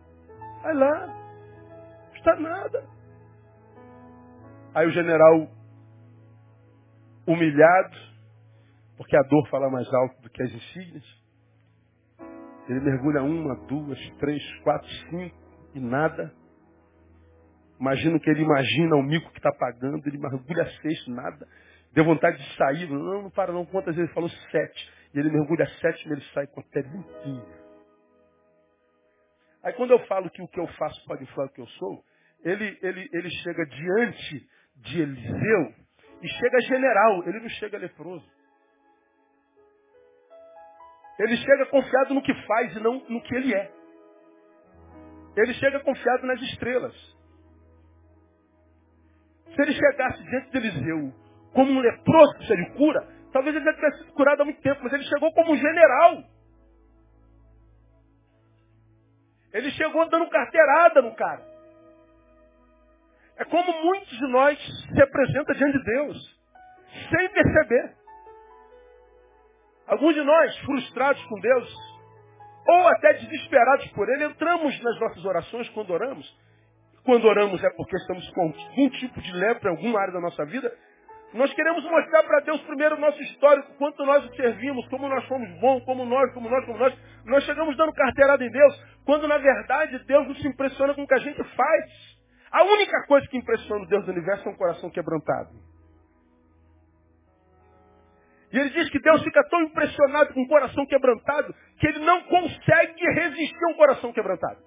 Vai 0.61 0.75
lá. 0.75 1.07
Não 1.07 2.13
está 2.13 2.35
nada. 2.35 2.87
Aí 4.75 4.85
o 4.85 4.91
general, 4.91 5.47
humilhado, 7.25 7.97
porque 8.95 9.17
a 9.17 9.23
dor 9.23 9.49
fala 9.49 9.71
mais 9.71 9.91
alto 9.91 10.21
do 10.21 10.29
que 10.29 10.43
as 10.43 10.51
insígnias, 10.51 11.03
ele 12.69 12.81
mergulha 12.81 13.23
uma, 13.23 13.55
duas, 13.65 13.97
três, 14.19 14.43
quatro, 14.59 14.87
cinco 15.09 15.35
e 15.73 15.79
nada. 15.79 16.31
Imagino 17.79 18.19
que 18.19 18.29
ele 18.29 18.43
imagina 18.43 18.95
o 18.97 19.01
mico 19.01 19.31
que 19.31 19.39
está 19.39 19.51
pagando, 19.51 20.05
ele 20.05 20.19
mergulha 20.19 20.69
seis, 20.79 21.07
nada. 21.07 21.47
Deu 21.91 22.05
vontade 22.05 22.37
de 22.37 22.55
sair, 22.55 22.87
não, 22.87 23.23
não 23.23 23.31
para 23.31 23.51
não, 23.51 23.65
quantas 23.65 23.95
vezes 23.95 24.11
ele 24.11 24.13
falou 24.13 24.29
sete. 24.29 24.96
Ele 25.17 25.31
mergulha 25.31 25.65
sete, 25.81 26.07
ele 26.07 26.21
sai 26.33 26.45
com 26.47 26.59
a 26.59 26.63
pele 26.63 26.89
limpinha. 26.89 27.57
Aí 29.63 29.73
quando 29.73 29.91
eu 29.91 29.99
falo 30.05 30.29
que 30.29 30.41
o 30.41 30.47
que 30.47 30.59
eu 30.59 30.67
faço 30.67 31.03
pode 31.05 31.23
inflar 31.23 31.47
o 31.47 31.51
que 31.51 31.61
eu 31.61 31.67
sou, 31.67 32.03
ele, 32.43 32.77
ele, 32.83 33.09
ele 33.11 33.29
chega 33.41 33.65
diante 33.65 34.47
de 34.75 35.01
Eliseu 35.01 35.73
e 36.21 36.27
chega 36.27 36.61
general, 36.61 37.27
ele 37.27 37.39
não 37.39 37.49
chega 37.49 37.77
leproso. 37.79 38.29
Ele 41.19 41.35
chega 41.37 41.65
confiado 41.65 42.13
no 42.13 42.21
que 42.21 42.33
faz 42.45 42.75
e 42.75 42.79
não 42.79 42.99
no 43.09 43.21
que 43.23 43.35
ele 43.35 43.55
é. 43.55 43.71
Ele 45.35 45.53
chega 45.55 45.79
confiado 45.79 46.27
nas 46.27 46.41
estrelas. 46.43 46.95
Se 49.55 49.61
ele 49.63 49.73
chegasse 49.73 50.23
diante 50.23 50.51
de 50.51 50.57
Eliseu 50.57 51.13
como 51.53 51.71
um 51.71 51.79
leproso 51.79 52.37
que 52.37 52.55
de 52.55 52.71
cura, 52.77 53.16
talvez 53.31 53.55
ele 53.55 53.65
já 53.65 53.73
tivesse 53.73 53.97
sido 53.99 54.13
curado 54.13 54.41
há 54.41 54.45
muito 54.45 54.61
tempo, 54.61 54.81
mas 54.83 54.93
ele 54.93 55.03
chegou 55.03 55.31
como 55.33 55.53
um 55.53 55.57
general. 55.57 56.23
Ele 59.53 59.71
chegou 59.71 60.07
dando 60.09 60.29
carteirada 60.29 61.01
no 61.01 61.15
cara. 61.15 61.43
É 63.37 63.45
como 63.45 63.71
muitos 63.83 64.17
de 64.17 64.27
nós 64.27 64.59
se 64.93 65.01
apresentam 65.01 65.55
diante 65.55 65.77
de 65.77 65.83
Deus, 65.83 66.39
sem 67.09 67.29
perceber. 67.29 67.95
Alguns 69.87 70.15
de 70.15 70.23
nós, 70.23 70.57
frustrados 70.59 71.23
com 71.25 71.39
Deus, 71.39 71.75
ou 72.67 72.87
até 72.89 73.13
desesperados 73.13 73.87
por 73.91 74.09
Ele, 74.09 74.25
entramos 74.25 74.81
nas 74.83 74.99
nossas 74.99 75.23
orações 75.23 75.69
quando 75.69 75.91
oramos. 75.91 76.37
Quando 77.05 77.25
oramos 77.25 77.63
é 77.63 77.69
porque 77.69 77.95
estamos 77.95 78.29
com 78.31 78.41
algum 78.41 78.89
tipo 78.89 79.21
de 79.21 79.31
lepra 79.31 79.69
em 79.71 79.75
alguma 79.75 80.01
área 80.01 80.13
da 80.13 80.19
nossa 80.19 80.43
vida. 80.45 80.73
Nós 81.33 81.53
queremos 81.53 81.83
mostrar 81.83 82.23
para 82.23 82.39
Deus 82.39 82.61
primeiro 82.61 82.95
o 82.95 82.99
nosso 82.99 83.21
histórico, 83.21 83.73
quanto 83.77 84.05
nós 84.05 84.25
o 84.25 84.35
servimos, 84.35 84.87
como 84.87 85.09
nós 85.09 85.25
fomos 85.25 85.49
bons, 85.59 85.83
como 85.83 86.05
nós, 86.05 86.33
como 86.33 86.49
nós, 86.49 86.65
como 86.65 86.79
nós. 86.79 86.97
Nós 87.25 87.43
chegamos 87.43 87.75
dando 87.75 87.93
carteirada 87.93 88.43
em 88.43 88.49
Deus, 88.49 88.83
quando 89.05 89.27
na 89.27 89.37
verdade 89.37 89.99
Deus 90.05 90.27
não 90.27 90.35
se 90.35 90.47
impressiona 90.47 90.93
com 90.93 91.03
o 91.03 91.07
que 91.07 91.13
a 91.13 91.19
gente 91.19 91.43
faz. 91.43 92.17
A 92.51 92.63
única 92.63 93.05
coisa 93.07 93.27
que 93.27 93.37
impressiona 93.37 93.83
o 93.83 93.87
Deus 93.87 94.05
do 94.05 94.11
universo 94.11 94.47
é 94.47 94.51
um 94.51 94.55
coração 94.55 94.89
quebrantado. 94.89 95.49
E 98.51 98.57
ele 98.57 98.69
diz 98.69 98.89
que 98.89 98.99
Deus 98.99 99.21
fica 99.23 99.43
tão 99.49 99.61
impressionado 99.63 100.33
com 100.33 100.41
o 100.41 100.47
coração 100.47 100.85
quebrantado 100.85 101.53
que 101.77 101.87
ele 101.87 101.99
não 101.99 102.21
consegue 102.23 103.03
resistir 103.13 103.65
a 103.65 103.71
um 103.71 103.73
coração 103.73 104.13
quebrantado. 104.13 104.57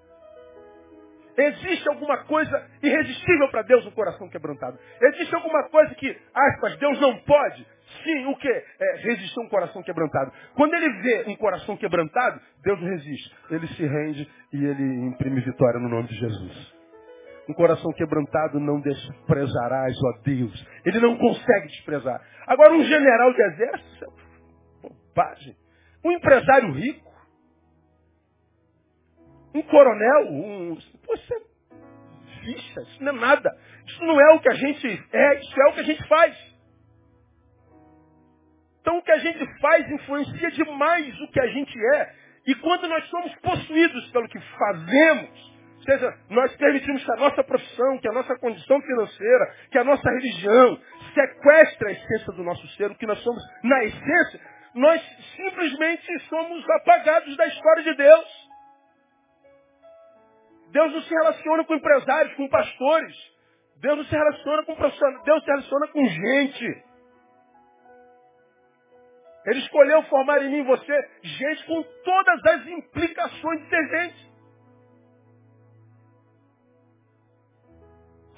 Existe 1.37 1.87
alguma 1.87 2.17
coisa 2.25 2.67
irresistível 2.83 3.49
para 3.49 3.61
Deus 3.63 3.85
no 3.85 3.91
coração 3.91 4.29
quebrantado. 4.29 4.77
Existe 5.01 5.33
alguma 5.33 5.63
coisa 5.69 5.95
que, 5.95 6.17
aspas, 6.33 6.77
Deus 6.77 6.99
não 6.99 7.17
pode? 7.19 7.65
Sim, 8.03 8.25
o 8.27 8.35
que? 8.35 8.49
É 8.49 8.95
resistir 9.01 9.39
um 9.39 9.49
coração 9.49 9.81
quebrantado. 9.83 10.31
Quando 10.55 10.73
ele 10.73 10.89
vê 11.01 11.25
um 11.27 11.35
coração 11.35 11.77
quebrantado, 11.77 12.39
Deus 12.63 12.79
resiste. 12.79 13.35
Ele 13.49 13.67
se 13.67 13.85
rende 13.85 14.29
e 14.53 14.65
ele 14.65 15.07
imprime 15.07 15.41
vitória 15.41 15.79
no 15.79 15.89
nome 15.89 16.07
de 16.07 16.15
Jesus. 16.15 16.73
Um 17.49 17.53
coração 17.53 17.91
quebrantado 17.93 18.59
não 18.59 18.79
desprezarás, 18.79 19.95
ó 20.03 20.21
Deus. 20.23 20.67
Ele 20.85 20.99
não 20.99 21.17
consegue 21.17 21.67
desprezar. 21.67 22.21
Agora, 22.47 22.73
um 22.73 22.83
general 22.83 23.33
de 23.33 23.41
exército, 23.41 24.05
é 24.05 24.89
bobagem. 24.89 25.55
Um 26.03 26.11
empresário 26.11 26.71
rico, 26.71 27.10
um 29.53 29.61
coronel, 29.63 30.31
um. 30.31 30.75
Você 30.75 31.41
ficha, 32.41 32.81
isso 32.81 33.03
não 33.03 33.13
é 33.13 33.19
nada. 33.19 33.57
Isso 33.87 34.03
não 34.03 34.19
é 34.19 34.33
o 34.35 34.39
que 34.39 34.49
a 34.49 34.55
gente 34.55 34.87
é, 35.11 35.39
isso 35.39 35.61
é 35.61 35.69
o 35.69 35.73
que 35.73 35.79
a 35.79 35.83
gente 35.83 36.07
faz. 36.07 36.51
Então 38.81 38.97
o 38.97 39.03
que 39.03 39.11
a 39.11 39.19
gente 39.19 39.59
faz 39.59 39.89
influencia 39.91 40.51
demais 40.51 41.19
o 41.21 41.27
que 41.31 41.39
a 41.39 41.47
gente 41.47 41.77
é. 41.95 42.13
E 42.47 42.55
quando 42.55 42.87
nós 42.87 43.07
somos 43.09 43.33
possuídos 43.35 44.09
pelo 44.11 44.27
que 44.27 44.39
fazemos, 44.39 45.51
ou 45.77 45.83
seja, 45.83 46.17
nós 46.29 46.55
permitimos 46.57 47.03
que 47.03 47.11
a 47.11 47.15
nossa 47.15 47.43
profissão, 47.43 47.97
que 47.99 48.07
a 48.07 48.13
nossa 48.13 48.37
condição 48.39 48.81
financeira, 48.81 49.55
que 49.71 49.77
a 49.77 49.83
nossa 49.83 50.09
religião 50.09 50.79
sequestre 51.13 51.87
a 51.87 51.91
essência 51.91 52.33
do 52.33 52.43
nosso 52.43 52.67
ser, 52.69 52.89
o 52.89 52.95
que 52.95 53.05
nós 53.05 53.19
somos 53.19 53.43
na 53.63 53.83
essência, 53.83 54.39
nós 54.73 55.01
simplesmente 55.35 56.19
somos 56.29 56.67
apagados 56.69 57.35
da 57.35 57.47
história 57.47 57.83
de 57.83 57.95
Deus. 57.95 58.40
Deus 60.71 60.93
não 60.93 61.01
se 61.01 61.09
relaciona 61.09 61.65
com 61.65 61.75
empresários, 61.75 62.35
com 62.35 62.47
pastores. 62.47 63.15
Deus 63.77 63.97
não 63.97 64.05
se 64.05 64.11
relaciona 64.11 64.63
com 64.63 64.75
profissionais. 64.75 65.23
Deus 65.23 65.43
se 65.43 65.49
relaciona 65.49 65.87
com 65.87 66.05
gente. 66.05 66.83
Ele 69.45 69.59
escolheu 69.59 70.03
formar 70.03 70.43
em 70.43 70.51
mim 70.51 70.63
você 70.63 71.09
gente 71.23 71.65
com 71.65 71.83
todas 72.03 72.45
as 72.45 72.67
implicações 72.67 73.61
de 73.61 73.69
ser 73.69 73.87
gente. 73.89 74.31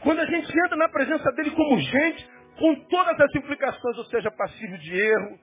Quando 0.02 0.20
a 0.20 0.26
gente 0.26 0.52
entra 0.66 0.76
na 0.76 0.90
presença 0.90 1.32
dele 1.34 1.52
como 1.52 1.80
gente, 1.80 2.30
com 2.58 2.76
todas 2.86 3.20
as 3.20 3.36
implicações, 3.36 3.98
ou 3.98 4.06
seja, 4.06 4.32
passivo 4.32 4.78
de 4.78 4.96
erro, 4.96 5.40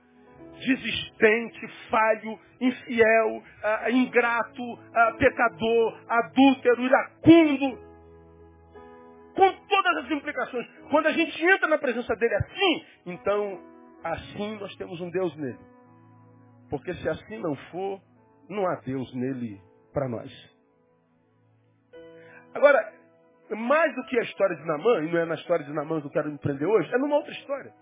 desistente, 0.61 1.67
falho, 1.89 2.39
infiel, 2.59 3.43
ah, 3.63 3.91
ingrato, 3.91 4.79
ah, 4.93 5.13
pecador, 5.17 5.99
adúltero, 6.07 6.81
iracundo, 6.81 7.77
com 9.35 9.53
todas 9.67 10.05
as 10.05 10.11
implicações. 10.11 10.67
Quando 10.89 11.07
a 11.07 11.11
gente 11.11 11.43
entra 11.43 11.67
na 11.67 11.77
presença 11.77 12.15
dele 12.15 12.35
assim, 12.35 12.85
então 13.05 13.59
assim 14.03 14.57
nós 14.59 14.75
temos 14.75 14.99
um 15.01 15.09
Deus 15.09 15.35
nele. 15.35 15.59
Porque 16.69 16.93
se 16.93 17.09
assim 17.09 17.37
não 17.39 17.55
for, 17.71 18.01
não 18.49 18.67
há 18.67 18.75
Deus 18.75 19.13
nele 19.13 19.61
para 19.93 20.07
nós. 20.07 20.31
Agora, 22.53 22.93
mais 23.49 23.93
do 23.95 24.03
que 24.05 24.19
a 24.19 24.23
história 24.23 24.55
de 24.55 24.65
Namã, 24.65 25.03
e 25.03 25.11
não 25.11 25.19
é 25.19 25.25
na 25.25 25.35
história 25.35 25.65
de 25.65 25.73
Namã 25.73 25.99
que 25.99 26.07
eu 26.07 26.11
quero 26.11 26.29
empreender 26.29 26.65
hoje, 26.65 26.93
é 26.93 26.97
numa 26.97 27.15
outra 27.15 27.31
história. 27.31 27.73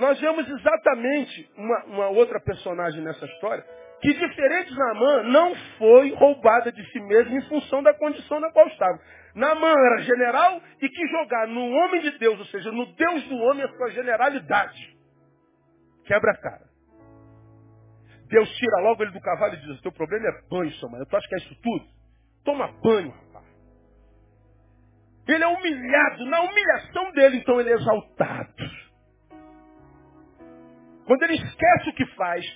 Nós 0.00 0.18
vemos 0.18 0.48
exatamente 0.48 1.50
uma, 1.58 1.84
uma 1.84 2.08
outra 2.08 2.40
personagem 2.40 3.02
nessa 3.02 3.26
história, 3.26 3.62
que 4.00 4.14
diferente 4.14 4.70
de 4.70 4.78
Namã, 4.78 5.22
não 5.24 5.54
foi 5.76 6.14
roubada 6.14 6.72
de 6.72 6.82
si 6.90 7.00
mesma 7.00 7.36
em 7.36 7.42
função 7.42 7.82
da 7.82 7.92
condição 7.92 8.40
na 8.40 8.50
qual 8.50 8.66
estava. 8.68 8.98
Namã 9.34 9.68
era 9.70 9.98
general 9.98 10.58
e 10.80 10.88
quis 10.88 11.10
jogar 11.10 11.46
no 11.48 11.70
homem 11.70 12.00
de 12.00 12.18
Deus, 12.18 12.38
ou 12.38 12.46
seja, 12.46 12.72
no 12.72 12.86
Deus 12.94 13.24
do 13.24 13.36
homem, 13.36 13.62
a 13.62 13.68
sua 13.76 13.90
generalidade. 13.90 14.96
quebra 16.06 16.32
a 16.32 16.36
cara. 16.38 16.70
Deus 18.28 18.48
tira 18.56 18.80
logo 18.80 19.02
ele 19.02 19.12
do 19.12 19.20
cavalo 19.20 19.52
e 19.52 19.56
diz, 19.58 19.78
o 19.78 19.82
teu 19.82 19.92
problema 19.92 20.28
é 20.28 20.48
banho, 20.48 20.72
mãe. 20.90 21.04
Tu 21.04 21.16
acha 21.16 21.28
que 21.28 21.34
é 21.34 21.38
isso 21.38 21.54
tudo? 21.60 21.84
Toma 22.42 22.68
banho, 22.82 23.10
rapaz. 23.10 23.44
Ele 25.28 25.44
é 25.44 25.46
humilhado. 25.46 26.24
Na 26.24 26.40
humilhação 26.40 27.12
dele, 27.12 27.36
então, 27.36 27.60
ele 27.60 27.70
é 27.70 27.74
exaltado. 27.74 28.79
Quando 31.10 31.24
ele 31.24 31.34
esquece 31.34 31.90
o 31.90 31.92
que 31.92 32.06
faz, 32.14 32.46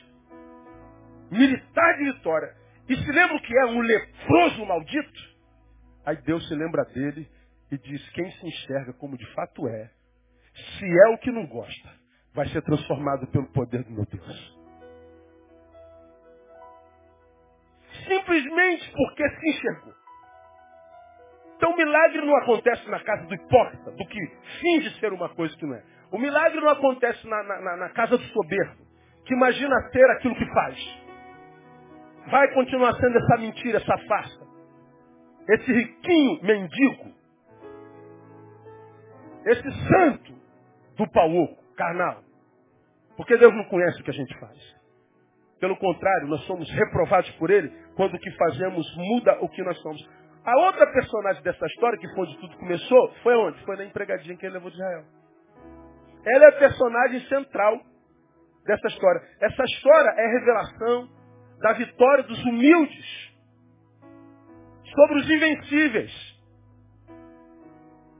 militar 1.29 1.99
de 1.99 2.05
vitória, 2.13 2.55
e 2.89 2.95
se 2.95 3.11
lembra 3.11 3.41
que 3.41 3.59
é 3.59 3.67
um 3.67 3.81
leproso 3.81 4.65
maldito, 4.65 5.21
aí 6.07 6.17
Deus 6.19 6.47
se 6.47 6.55
lembra 6.55 6.85
dele 6.85 7.29
e 7.73 7.77
diz, 7.77 8.09
quem 8.11 8.31
se 8.31 8.47
enxerga 8.47 8.93
como 8.93 9.19
de 9.19 9.27
fato 9.35 9.67
é, 9.67 9.91
se 10.55 10.85
é 10.85 11.09
o 11.09 11.19
que 11.19 11.33
não 11.33 11.49
gosta, 11.49 11.91
vai 12.33 12.47
ser 12.51 12.63
transformado 12.63 13.27
pelo 13.27 13.49
poder 13.49 13.83
do 13.83 13.91
meu 13.91 14.07
Deus. 14.07 14.59
Simplesmente 18.07 18.89
porque 18.93 19.31
se 19.31 19.49
enxergou. 19.49 19.95
Então 21.57 21.73
o 21.73 21.77
milagre 21.77 22.25
não 22.25 22.37
acontece 22.37 22.89
na 22.89 23.03
casa 23.03 23.27
do 23.27 23.35
hipócrita, 23.35 23.91
do 23.91 24.07
que 24.07 24.27
finge 24.61 25.01
ser 25.01 25.13
uma 25.13 25.29
coisa 25.31 25.57
que 25.57 25.67
não 25.67 25.75
é. 25.75 25.94
O 26.15 26.19
milagre 26.19 26.61
não 26.61 26.69
acontece 26.69 27.27
na, 27.27 27.43
na, 27.43 27.77
na 27.77 27.89
casa 27.89 28.17
do 28.17 28.23
soberbo, 28.23 28.85
que 29.27 29.35
imagina 29.35 29.91
ser 29.91 30.09
aquilo 30.13 30.37
que 30.37 30.47
faz. 30.47 30.79
Vai 32.31 32.55
continuar 32.55 32.93
sendo 32.93 33.19
essa 33.19 33.37
mentira, 33.37 33.79
essa 33.79 33.99
farsa. 34.07 34.47
Esse 35.49 35.73
riquinho 35.73 36.41
mendigo. 36.45 37.13
Esse 39.45 39.89
santo 39.89 40.35
do 40.97 41.11
pau 41.11 41.29
carnal. 41.77 42.23
Porque 43.17 43.37
Deus 43.37 43.53
não 43.53 43.65
conhece 43.65 44.01
o 44.01 44.05
que 44.05 44.11
a 44.11 44.15
gente 44.15 44.39
faz. 44.39 44.57
Pelo 45.59 45.77
contrário, 45.79 46.29
nós 46.29 46.43
somos 46.43 46.71
reprovados 46.71 47.31
por 47.33 47.51
Ele 47.51 47.71
quando 47.97 48.15
o 48.15 48.21
que 48.21 48.31
fazemos 48.37 48.87
muda 48.97 49.37
o 49.41 49.49
que 49.49 49.65
nós 49.65 49.77
somos. 49.79 50.09
A 50.45 50.57
outra 50.61 50.87
personagem 50.93 51.43
dessa 51.43 51.67
história, 51.67 51.99
que 51.99 52.09
foi 52.15 52.25
onde 52.25 52.39
tudo 52.39 52.57
começou, 52.57 53.13
foi 53.25 53.35
onde? 53.35 53.61
Foi 53.65 53.77
na 53.77 53.85
empregadinha 53.85 54.37
que 54.37 54.47
ele 54.47 54.55
levou 54.55 54.71
de 54.71 54.77
Israel. 54.77 55.24
Ela 56.27 56.45
é 56.47 56.49
a 56.49 56.59
personagem 56.59 57.21
central 57.29 57.81
dessa 58.65 58.89
história. 58.89 59.23
Essa 59.41 59.65
história 59.65 60.11
é 60.17 60.25
a 60.25 60.39
revelação 60.39 61.09
da 61.61 61.73
vitória 61.75 62.25
dos 62.25 62.43
humildes 62.45 63.33
sobre 64.95 65.19
os 65.19 65.31
invencíveis. 65.31 66.35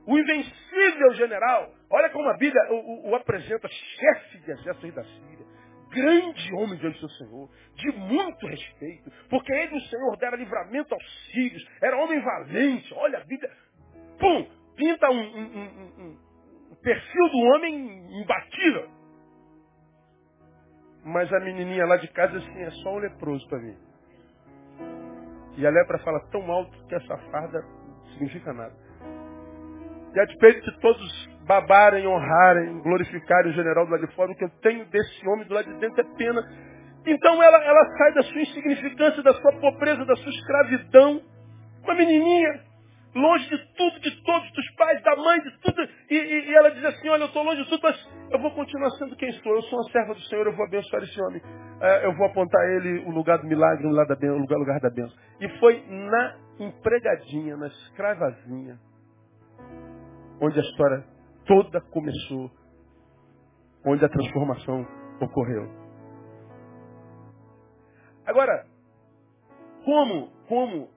O 0.07 0.17
invencível 0.17 1.13
general, 1.15 1.71
olha 1.89 2.09
como 2.09 2.29
a 2.29 2.37
Bíblia 2.37 2.61
o, 2.69 2.75
o, 2.75 3.09
o 3.11 3.15
apresenta, 3.15 3.67
chefe 3.67 4.37
de 4.39 4.51
exército 4.51 4.95
da 4.95 5.03
Síria, 5.03 5.45
grande 5.89 6.53
homem 6.55 6.77
diante 6.77 7.01
do 7.01 7.09
Senhor, 7.11 7.49
de 7.75 7.91
muito 7.93 8.45
respeito, 8.45 9.11
porque 9.29 9.51
ele, 9.51 9.77
o 9.77 9.81
Senhor, 9.81 10.17
dera 10.17 10.35
livramento 10.35 10.93
aos 10.93 11.31
sírios, 11.31 11.65
era 11.81 11.97
homem 11.97 12.21
valente, 12.21 12.93
olha 12.93 13.17
a 13.17 13.23
Bíblia, 13.23 13.51
pum, 14.19 14.47
pinta 14.75 15.09
um, 15.09 15.21
um, 15.21 16.03
um 16.03 16.24
perfil 16.85 17.29
do 17.29 17.39
homem 17.39 18.21
imbatível. 18.21 18.87
Mas 21.03 21.33
a 21.33 21.39
menininha 21.39 21.85
lá 21.85 21.97
de 21.97 22.07
casa 22.09 22.37
assim, 22.37 22.61
é 22.61 22.69
só 22.69 22.93
um 22.93 22.99
leproso 22.99 23.47
para 23.49 23.59
mim. 23.59 23.75
E 25.57 25.65
a 25.65 25.69
lepra 25.71 25.97
fala 25.99 26.19
tão 26.31 26.49
alto 26.51 26.77
que 26.87 26.95
essa 26.95 27.17
farda 27.31 27.59
não 27.61 28.05
significa 28.13 28.53
nada. 28.53 28.73
E 30.13 30.19
a 30.19 30.25
despeito 30.25 30.61
de 30.61 30.79
todos 30.79 31.29
babarem, 31.47 32.07
honrarem, 32.07 32.79
glorificarem 32.81 33.51
o 33.51 33.55
general 33.55 33.85
do 33.85 33.91
lado 33.91 34.07
de 34.07 34.15
fora, 34.15 34.31
o 34.31 34.35
que 34.35 34.45
eu 34.45 34.49
tenho 34.61 34.85
desse 34.85 35.27
homem 35.27 35.47
do 35.47 35.53
lado 35.53 35.65
de 35.65 35.79
dentro 35.79 36.01
é 36.01 36.17
pena. 36.17 36.41
Então 37.05 37.41
ela, 37.41 37.63
ela 37.63 37.97
sai 37.97 38.13
da 38.13 38.23
sua 38.23 38.41
insignificância, 38.41 39.23
da 39.23 39.33
sua 39.33 39.53
pobreza, 39.59 40.05
da 40.05 40.15
sua 40.15 40.31
escravidão. 40.31 41.21
Uma 41.83 41.95
menininha, 41.95 42.64
longe 43.15 43.49
de 43.49 43.57
tudo, 43.75 43.99
de 44.01 44.23
todos, 44.23 44.51
dos 44.51 44.75
pais, 44.75 45.01
da 45.01 45.15
mãe, 45.15 45.39
de 45.41 45.57
tudo. 45.59 45.81
E, 46.09 46.15
e, 46.15 46.49
e 46.49 46.55
ela 46.55 46.69
diz 46.69 46.83
assim, 46.83 47.07
olha, 47.09 47.23
eu 47.23 47.27
estou 47.27 47.43
longe 47.43 47.63
de 47.63 47.69
tudo, 47.69 47.81
mas 47.81 48.09
eu 48.29 48.39
vou 48.39 48.51
continuar 48.51 48.89
sendo 48.91 49.15
quem 49.15 49.31
sou. 49.31 49.55
Eu 49.55 49.61
sou 49.63 49.79
uma 49.79 49.89
serva 49.91 50.13
do 50.13 50.21
Senhor, 50.23 50.45
eu 50.45 50.55
vou 50.55 50.65
abençoar 50.65 51.01
esse 51.03 51.21
homem. 51.23 51.41
É, 51.81 52.05
eu 52.05 52.15
vou 52.15 52.27
apontar 52.27 52.61
a 52.61 52.75
ele 52.75 52.99
o 53.05 53.11
lugar 53.11 53.37
do 53.39 53.47
milagre, 53.47 53.85
o 53.85 53.89
lugar 53.89 54.05
da, 54.05 54.15
benção, 54.15 54.35
o 54.35 54.41
lugar, 54.41 54.57
o 54.57 54.59
lugar 54.59 54.79
da 54.81 54.89
bênção. 54.89 55.17
E 55.39 55.49
foi 55.59 55.81
na 55.87 56.37
empregadinha, 56.59 57.55
na 57.55 57.67
escravazinha, 57.67 58.77
onde 60.41 60.59
a 60.59 60.63
história 60.63 61.05
toda 61.45 61.79
começou, 61.91 62.51
onde 63.85 64.03
a 64.03 64.09
transformação 64.09 64.85
ocorreu. 65.21 65.69
Agora, 68.25 68.65
como, 69.85 70.31
como 70.47 70.94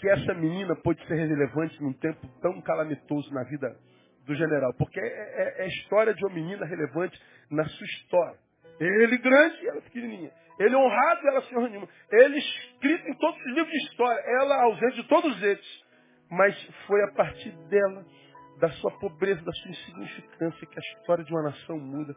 que 0.00 0.08
essa 0.08 0.32
menina 0.32 0.74
pode 0.76 1.06
ser 1.06 1.14
relevante 1.14 1.80
num 1.82 1.92
tempo 1.92 2.26
tão 2.40 2.58
calamitoso 2.62 3.30
na 3.34 3.44
vida 3.44 3.76
do 4.24 4.34
general? 4.34 4.72
Porque 4.78 4.98
é, 4.98 5.04
é, 5.04 5.54
é 5.58 5.62
a 5.64 5.66
história 5.66 6.14
de 6.14 6.24
uma 6.24 6.34
menina 6.34 6.64
relevante 6.64 7.20
na 7.50 7.64
sua 7.66 7.86
história. 7.86 8.38
Ele 8.80 9.18
grande 9.18 9.62
e 9.62 9.68
ela 9.68 9.82
pequenininha. 9.82 10.30
Ele 10.58 10.74
honrado 10.74 11.20
e 11.22 11.28
ela 11.28 11.42
senhor 11.42 11.68
nenhuma. 11.68 11.86
Ele 12.10 12.38
escrito 12.38 13.08
em 13.08 13.14
todos 13.18 13.38
os 13.40 13.46
livros 13.48 13.70
de 13.70 13.78
história. 13.88 14.20
Ela 14.40 14.62
ausente 14.64 15.02
de 15.02 15.06
todos 15.06 15.42
eles. 15.42 15.84
Mas 16.30 16.56
foi 16.86 17.02
a 17.04 17.12
partir 17.12 17.50
dela 17.68 18.06
da 18.58 18.70
sua 18.70 18.90
pobreza, 18.92 19.42
da 19.42 19.52
sua 19.52 19.70
insignificância, 19.70 20.66
que 20.66 20.78
a 20.78 20.82
história 20.96 21.24
de 21.24 21.32
uma 21.32 21.42
nação 21.42 21.78
muda, 21.78 22.14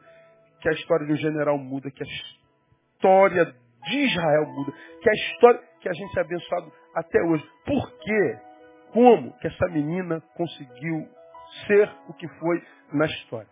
que 0.61 0.69
a 0.69 0.71
história 0.73 1.05
de 1.05 1.13
um 1.13 1.17
general 1.17 1.57
muda, 1.57 1.91
que 1.91 2.03
a 2.03 2.07
história 2.07 3.45
de 3.45 3.97
Israel 3.97 4.45
muda, 4.45 4.71
que 5.01 5.09
a 5.09 5.13
história 5.13 5.61
que 5.81 5.89
a 5.89 5.93
gente 5.93 6.17
é 6.17 6.21
abençoado 6.21 6.71
até 6.95 7.21
hoje. 7.23 7.43
Por 7.65 7.91
quê? 7.99 8.39
Como 8.91 9.33
que 9.39 9.47
essa 9.47 9.67
menina 9.67 10.21
conseguiu 10.35 11.07
ser 11.67 11.89
o 12.07 12.13
que 12.13 12.27
foi 12.39 12.63
na 12.91 13.05
história? 13.05 13.49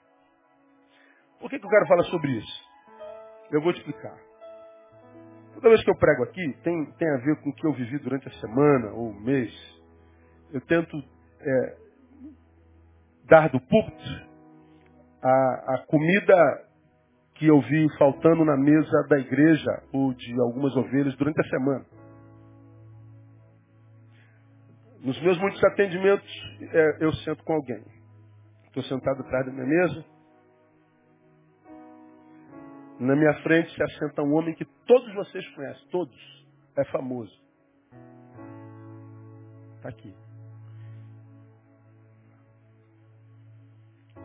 Por 1.40 1.50
que, 1.50 1.60
que 1.60 1.66
eu 1.66 1.70
quero 1.70 1.88
falar 1.88 2.04
sobre 2.04 2.32
isso? 2.32 2.70
Eu 3.52 3.62
vou 3.62 3.74
te 3.74 3.80
explicar. 3.80 4.16
Toda 5.56 5.70
vez 5.70 5.84
que 5.84 5.90
eu 5.90 5.98
prego 5.98 6.24
aqui, 6.24 6.54
tem, 6.64 6.86
tem 6.94 7.10
a 7.10 7.18
ver 7.18 7.42
com 7.42 7.50
o 7.50 7.56
que 7.56 7.68
eu 7.68 7.74
vivi 7.74 7.98
durante 8.00 8.28
a 8.28 8.32
semana 8.40 8.92
ou 8.94 9.10
o 9.10 9.22
mês. 9.22 9.52
Eu 10.52 10.62
tento 10.62 10.98
é, 11.40 11.78
dar 13.26 13.50
do 13.50 13.60
púlpito 13.60 14.32
a, 15.24 15.76
a 15.76 15.86
comida 15.88 16.68
que 17.36 17.48
eu 17.48 17.60
vi 17.62 17.98
faltando 17.98 18.46
na 18.46 18.56
mesa 18.56 19.08
da 19.10 19.20
igreja 19.20 19.84
ou 19.92 20.14
de 20.14 20.40
algumas 20.40 20.76
ovelhas 20.76 21.16
durante 21.18 21.40
a 21.42 21.50
semana. 21.50 21.86
Nos 25.04 25.20
meus 25.22 25.38
muitos 25.40 25.64
atendimentos, 25.64 26.30
é, 26.62 27.04
eu 27.04 27.12
sento 27.14 27.44
com 27.44 27.54
alguém. 27.54 27.84
Estou 28.66 28.84
sentado 28.84 29.22
atrás 29.22 29.46
da 29.46 29.52
minha 29.52 29.66
mesa. 29.66 30.06
Na 33.00 33.16
minha 33.16 33.34
frente 33.42 33.74
se 33.74 33.84
assenta 33.84 34.22
um 34.22 34.34
homem 34.34 34.54
que 34.54 34.66
todos 34.86 35.14
vocês 35.16 35.48
conhecem, 35.56 35.88
todos. 35.90 36.46
É 36.78 36.86
famoso. 36.86 37.34
Está 39.78 39.90
aqui. 39.90 40.16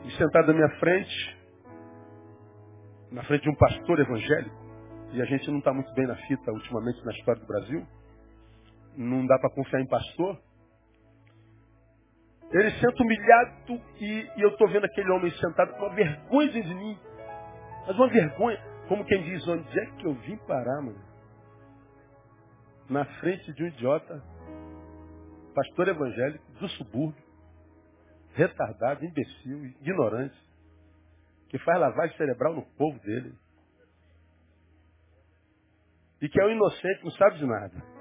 e 0.06 0.10
sentado 0.12 0.46
na 0.46 0.54
minha 0.54 0.68
frente, 0.78 1.36
na 3.10 3.24
frente 3.24 3.42
de 3.42 3.50
um 3.50 3.56
pastor 3.56 3.98
evangélico, 3.98 4.56
e 5.12 5.20
a 5.20 5.24
gente 5.24 5.50
não 5.50 5.58
está 5.58 5.72
muito 5.72 5.92
bem 5.94 6.06
na 6.06 6.14
fita 6.14 6.52
ultimamente 6.52 7.04
na 7.04 7.12
história 7.12 7.40
do 7.40 7.46
Brasil, 7.46 7.86
não 8.96 9.26
dá 9.26 9.38
para 9.38 9.50
confiar 9.50 9.80
em 9.80 9.86
pastor. 9.86 10.40
Ele 12.52 12.70
senta 12.78 13.02
humilhado 13.02 13.82
e, 14.00 14.30
e 14.36 14.42
eu 14.42 14.50
estou 14.50 14.68
vendo 14.68 14.84
aquele 14.84 15.10
homem 15.10 15.30
sentado 15.32 15.72
com 15.74 15.86
uma 15.86 15.94
vergonha 15.94 16.48
de 16.50 16.74
mim. 16.74 16.98
Mas 17.86 17.96
uma 17.96 18.08
vergonha, 18.08 18.58
como 18.88 19.04
quem 19.04 19.22
diz, 19.24 19.46
onde 19.48 19.78
é 19.78 19.86
que 19.92 20.06
eu 20.06 20.14
vim 20.14 20.36
parar, 20.38 20.80
mano? 20.80 21.04
Na 22.88 23.04
frente 23.20 23.52
de 23.52 23.64
um 23.64 23.66
idiota, 23.66 24.22
pastor 25.54 25.88
evangélico 25.88 26.52
do 26.52 26.68
subúrbio, 26.68 27.24
retardado, 28.34 29.04
imbecil, 29.04 29.64
ignorante, 29.64 30.36
que 31.48 31.58
faz 31.58 31.80
lavagem 31.80 32.16
cerebral 32.16 32.54
no 32.54 32.62
povo 32.76 32.98
dele. 33.00 33.34
E 36.22 36.28
que 36.28 36.40
é 36.40 36.44
um 36.44 36.50
inocente, 36.50 37.04
não 37.04 37.10
sabe 37.10 37.38
de 37.38 37.46
nada. 37.46 37.95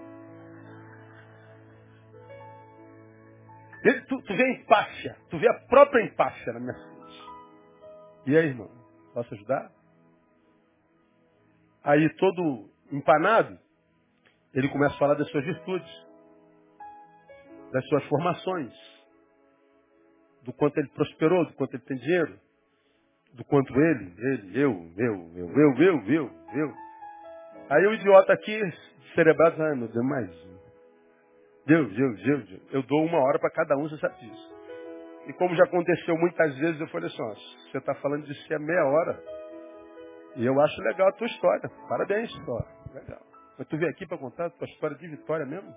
Tu, 4.08 4.22
tu 4.22 4.36
vê 4.36 4.44
a 4.44 4.50
empáfia, 4.50 5.18
tu 5.30 5.38
vê 5.38 5.48
a 5.48 5.60
própria 5.68 6.04
empáfia 6.04 6.54
na 6.54 6.60
minha 6.60 6.74
frente. 6.74 7.24
E 8.28 8.38
aí, 8.38 8.48
irmão, 8.48 8.70
posso 9.14 9.34
ajudar? 9.34 9.72
Aí, 11.84 12.10
todo 12.16 12.70
empanado, 12.92 13.60
ele 14.54 14.70
começa 14.70 14.96
a 14.96 14.98
falar 14.98 15.14
das 15.14 15.30
suas 15.30 15.46
virtudes, 15.46 16.06
das 17.72 17.86
suas 17.88 18.04
formações 18.06 18.74
do 20.44 20.54
quanto 20.54 20.78
ele 20.78 20.88
prosperou, 20.90 21.46
do 21.46 21.54
quanto 21.54 21.76
ele 21.76 21.84
tem 21.84 21.98
dinheiro, 21.98 22.40
do 23.34 23.44
quanto 23.44 23.74
ele, 23.74 24.14
ele, 24.18 24.62
eu, 24.62 24.72
eu, 24.98 25.32
eu, 25.36 25.50
eu, 25.50 25.76
eu, 25.78 26.04
eu, 26.08 26.32
eu. 26.54 26.74
Aí 27.70 27.86
o 27.88 27.94
idiota 27.94 28.32
aqui, 28.34 28.62
cerebrado, 29.14 29.62
ai 29.62 29.76
meu 29.76 29.88
Deus, 29.88 30.06
mais 30.06 30.30
um. 30.46 30.55
Deus, 31.66 31.94
Deus, 31.96 32.24
Deus, 32.24 32.48
Deus. 32.48 32.62
Eu 32.72 32.84
dou 32.84 33.04
uma 33.06 33.20
hora 33.20 33.40
para 33.40 33.50
cada 33.50 33.76
um, 33.78 33.90
você 33.90 33.98
sabe 33.98 34.20
disso. 34.20 34.56
E 35.28 35.34
como 35.34 35.56
já 35.56 35.64
aconteceu 35.64 36.16
muitas 36.18 36.56
vezes, 36.58 36.80
eu 36.80 36.88
falei 36.90 37.08
assim, 37.08 37.22
ó, 37.22 37.34
você 37.34 37.78
está 37.78 37.96
falando 37.96 38.26
de 38.26 38.34
si 38.44 38.54
há 38.54 38.60
meia 38.60 38.86
hora. 38.86 39.24
E 40.36 40.46
eu 40.46 40.60
acho 40.62 40.82
legal 40.82 41.08
a 41.08 41.14
tua 41.14 41.28
história. 41.28 41.70
Parabéns, 41.90 42.30
história. 42.30 42.68
Legal. 42.94 43.22
Mas 43.58 43.68
tu 43.68 43.78
veio 43.78 43.90
aqui 43.90 44.06
para 44.06 44.18
contar 44.18 44.46
a 44.46 44.50
tua 44.52 44.68
história 44.68 44.96
de 44.98 45.08
vitória 45.08 45.46
mesmo? 45.46 45.74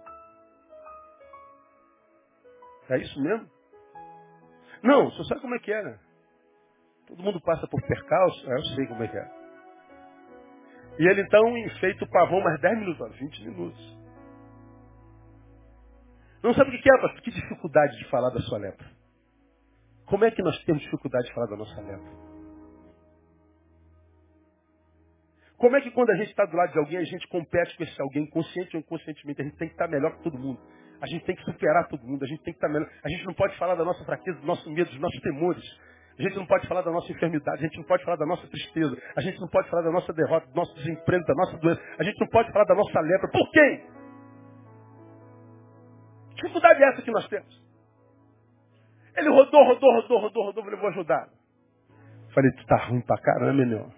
É 2.91 2.99
isso 2.99 3.23
mesmo? 3.23 3.49
Não, 4.83 5.11
você 5.11 5.25
sabe 5.25 5.41
como 5.41 5.55
é 5.55 5.59
que 5.59 5.73
é, 5.73 5.83
né? 5.83 5.99
Todo 7.07 7.23
mundo 7.23 7.41
passa 7.41 7.67
por 7.69 7.81
percalço. 7.83 8.51
É, 8.51 8.55
eu 8.55 8.65
sei 8.75 8.87
como 8.87 9.03
é 9.03 9.09
que 9.09 9.17
é. 9.17 9.39
E 10.99 11.09
ele 11.09 11.23
então 11.23 11.57
enfeita 11.57 12.05
o 12.05 12.11
pavão 12.11 12.41
mais 12.41 12.61
10 12.61 12.79
minutos, 12.81 13.19
20 13.19 13.45
minutos. 13.45 13.99
Não 16.43 16.55
sabe 16.55 16.71
o 16.71 16.81
que 16.81 16.89
é, 16.89 17.01
pastor? 17.01 17.21
Que 17.23 17.31
dificuldade 17.31 17.99
de 17.99 18.05
falar 18.09 18.31
da 18.31 18.41
sua 18.41 18.59
lepra. 18.59 18.87
Como 20.07 20.25
é 20.25 20.31
que 20.31 20.43
nós 20.43 20.57
temos 20.65 20.83
dificuldade 20.83 21.27
de 21.27 21.35
falar 21.35 21.47
da 21.47 21.57
nossa 21.57 21.81
lepra? 21.81 22.29
Como 25.59 25.77
é 25.77 25.81
que 25.81 25.91
quando 25.91 26.11
a 26.11 26.17
gente 26.17 26.31
está 26.31 26.45
do 26.45 26.57
lado 26.57 26.73
de 26.73 26.79
alguém, 26.79 26.99
a 26.99 27.05
gente 27.05 27.27
compete 27.29 27.77
com 27.77 27.83
esse 27.83 28.01
alguém, 28.01 28.27
consciente 28.31 28.77
ou 28.77 28.81
inconscientemente? 28.81 29.43
A 29.43 29.45
gente 29.45 29.57
tem 29.57 29.69
que 29.69 29.75
estar 29.75 29.89
melhor 29.89 30.17
que 30.17 30.23
todo 30.23 30.39
mundo. 30.39 30.61
A 31.01 31.07
gente 31.07 31.25
tem 31.25 31.35
que 31.35 31.43
superar 31.43 31.89
todo 31.89 32.07
mundo. 32.07 32.25
A 32.25 32.29
gente 32.29 32.43
tem 32.43 32.55
que 32.55 32.59
estar 32.59 32.69
melhor. 32.69 32.89
A 33.05 33.09
gente 33.09 33.25
não 33.27 33.35
pode 33.35 33.57
falar 33.59 33.75
da 33.75 33.85
nossa 33.85 34.05
fraqueza, 34.05 34.39
do 34.39 34.47
nosso 34.47 34.71
medo, 34.71 34.89
dos 34.89 35.01
nossos 35.01 35.21
temores. 35.21 35.65
A 36.19 36.23
gente 36.23 36.37
não 36.37 36.47
pode 36.47 36.67
falar 36.67 36.83
da 36.83 36.91
nossa 36.91 37.11
enfermidade, 37.13 37.59
a 37.59 37.69
gente 37.69 37.77
não 37.77 37.85
pode 37.85 38.05
falar 38.05 38.17
da 38.17 38.27
nossa 38.27 38.45
tristeza, 38.49 38.97
a 39.15 39.21
gente 39.21 39.41
não 39.41 39.47
pode 39.47 39.71
falar 39.71 39.83
da 39.83 39.93
nossa 39.93 40.13
derrota, 40.13 40.49
do 40.49 40.55
nosso 40.55 40.75
desemprego, 40.75 41.25
da 41.25 41.35
nossa 41.35 41.57
doença, 41.59 41.81
a 41.97 42.03
gente 42.03 42.19
não 42.19 42.27
pode 42.27 42.51
falar 42.51 42.65
da 42.65 42.75
nossa 42.75 43.01
lepra. 43.01 43.31
Por 43.31 43.51
quê? 43.53 43.87
Que 46.39 46.47
dificuldade 46.47 46.83
é 46.83 46.89
essa 46.91 47.03
que 47.03 47.11
nós 47.11 47.27
temos? 47.29 47.63
Ele 49.17 49.29
rodou, 49.31 49.65
rodou, 49.65 49.93
rodou, 50.01 50.21
rodou, 50.21 50.45
rodou, 50.45 50.65
falei, 50.65 50.79
vou 50.79 50.89
ajudar. 50.91 51.29
Falei, 52.33 52.53
tu 52.53 52.67
tá 52.67 52.77
ruim 52.87 53.01
pra 53.01 53.19
caramba, 53.19 53.67
meu. 53.67 53.91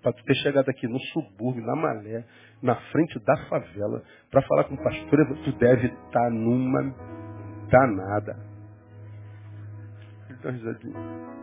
Pra 0.00 0.12
tu 0.12 0.22
ter 0.24 0.34
chegado 0.36 0.68
aqui 0.68 0.86
no 0.86 1.00
subúrbio, 1.00 1.64
na 1.64 1.74
Malé, 1.74 2.24
na 2.62 2.76
frente 2.92 3.18
da 3.24 3.36
favela, 3.48 4.04
para 4.30 4.42
falar 4.42 4.64
com 4.64 4.74
o 4.74 4.82
pastor, 4.82 5.18
tu 5.44 5.52
deve 5.58 5.88
estar 5.88 6.10
tá 6.10 6.30
numa 6.30 6.94
danada. 7.68 8.36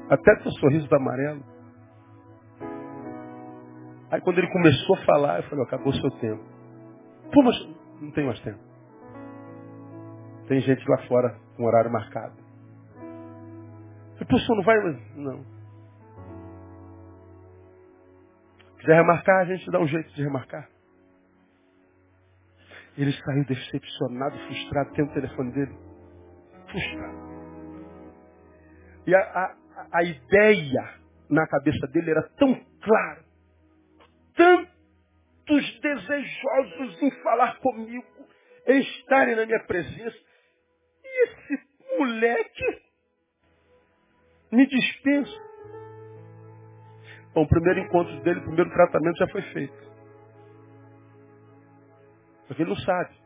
Até 0.09 0.35
teu 0.37 0.51
sorriso 0.53 0.87
tá 0.87 0.95
amarelo. 0.95 1.43
Aí 4.11 4.21
quando 4.21 4.37
ele 4.37 4.51
começou 4.51 4.95
a 4.95 5.05
falar, 5.05 5.37
eu 5.37 5.43
falei, 5.43 5.65
acabou 5.65 5.89
o 5.89 5.95
seu 5.95 6.11
tempo. 6.19 6.43
Pô, 7.33 7.43
mas 7.43 7.55
não 8.01 8.11
tem 8.11 8.25
mais 8.25 8.39
tempo. 8.41 8.68
Tem 10.49 10.59
gente 10.61 10.83
lá 10.89 10.97
fora 11.07 11.39
com 11.55 11.63
horário 11.63 11.91
marcado. 11.91 12.35
Eu 14.19 14.25
falei, 14.25 14.47
não 14.49 14.63
vai? 14.63 14.77
Não. 15.15 15.45
Quiser 18.79 18.95
remarcar, 18.95 19.41
a 19.41 19.45
gente 19.45 19.69
dá 19.69 19.79
um 19.79 19.87
jeito 19.87 20.11
de 20.15 20.23
remarcar. 20.23 20.67
Ele 22.97 23.13
saiu 23.13 23.45
decepcionado, 23.45 24.39
frustrado. 24.39 24.91
Tem 24.93 25.05
o 25.05 25.13
telefone 25.13 25.51
dele? 25.51 25.77
Frustrado. 26.71 27.29
E 29.05 29.13
a, 29.13 29.19
a, 29.19 29.55
a 29.93 30.03
ideia 30.03 30.95
na 31.29 31.45
cabeça 31.47 31.85
dele 31.93 32.09
era 32.09 32.27
tão 32.39 32.59
clara. 32.81 33.23
Tantos 34.35 35.79
desejosos 35.79 37.03
em 37.03 37.11
falar 37.21 37.59
comigo, 37.59 38.07
em 38.65 38.79
estarem 38.79 39.35
na 39.35 39.45
minha 39.45 39.63
presença. 39.65 40.28
Esse 41.23 41.97
moleque 41.97 42.81
me 44.51 44.65
dispensa. 44.67 45.49
Bom, 47.33 47.43
o 47.43 47.47
primeiro 47.47 47.79
encontro 47.81 48.19
dele, 48.21 48.39
o 48.39 48.43
primeiro 48.43 48.71
tratamento 48.71 49.17
já 49.17 49.27
foi 49.27 49.41
feito. 49.53 49.89
Porque 52.47 52.63
ele 52.63 52.69
não 52.71 52.77
sabe. 52.77 53.19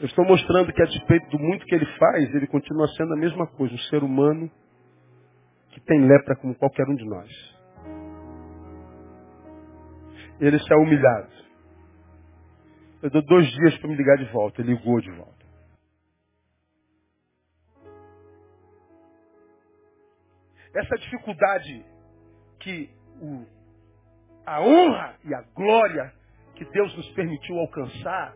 Eu 0.00 0.06
estou 0.06 0.24
mostrando 0.24 0.72
que 0.72 0.80
a 0.80 0.86
despeito 0.86 1.28
do 1.30 1.40
muito 1.40 1.66
que 1.66 1.74
ele 1.74 1.86
faz, 1.98 2.32
ele 2.32 2.46
continua 2.46 2.86
sendo 2.96 3.14
a 3.14 3.16
mesma 3.16 3.48
coisa, 3.48 3.74
um 3.74 3.78
ser 3.78 4.04
humano 4.04 4.48
que 5.70 5.80
tem 5.80 6.06
lepra 6.06 6.36
como 6.36 6.54
qualquer 6.54 6.86
um 6.88 6.94
de 6.94 7.04
nós. 7.04 7.28
Ele 10.40 10.56
é 10.56 10.76
humilhado. 10.76 11.37
Eu 13.02 13.10
dou 13.10 13.22
dois 13.22 13.46
dias 13.52 13.78
para 13.78 13.88
me 13.88 13.96
ligar 13.96 14.16
de 14.16 14.24
volta. 14.32 14.60
Ele 14.60 14.74
ligou 14.74 15.00
de 15.00 15.10
volta. 15.12 15.46
Essa 20.74 20.96
dificuldade 20.96 21.84
que 22.60 22.90
o, 23.20 23.46
a 24.44 24.60
honra 24.60 25.16
e 25.24 25.34
a 25.34 25.42
glória 25.54 26.12
que 26.54 26.64
Deus 26.64 26.96
nos 26.96 27.08
permitiu 27.12 27.58
alcançar 27.58 28.34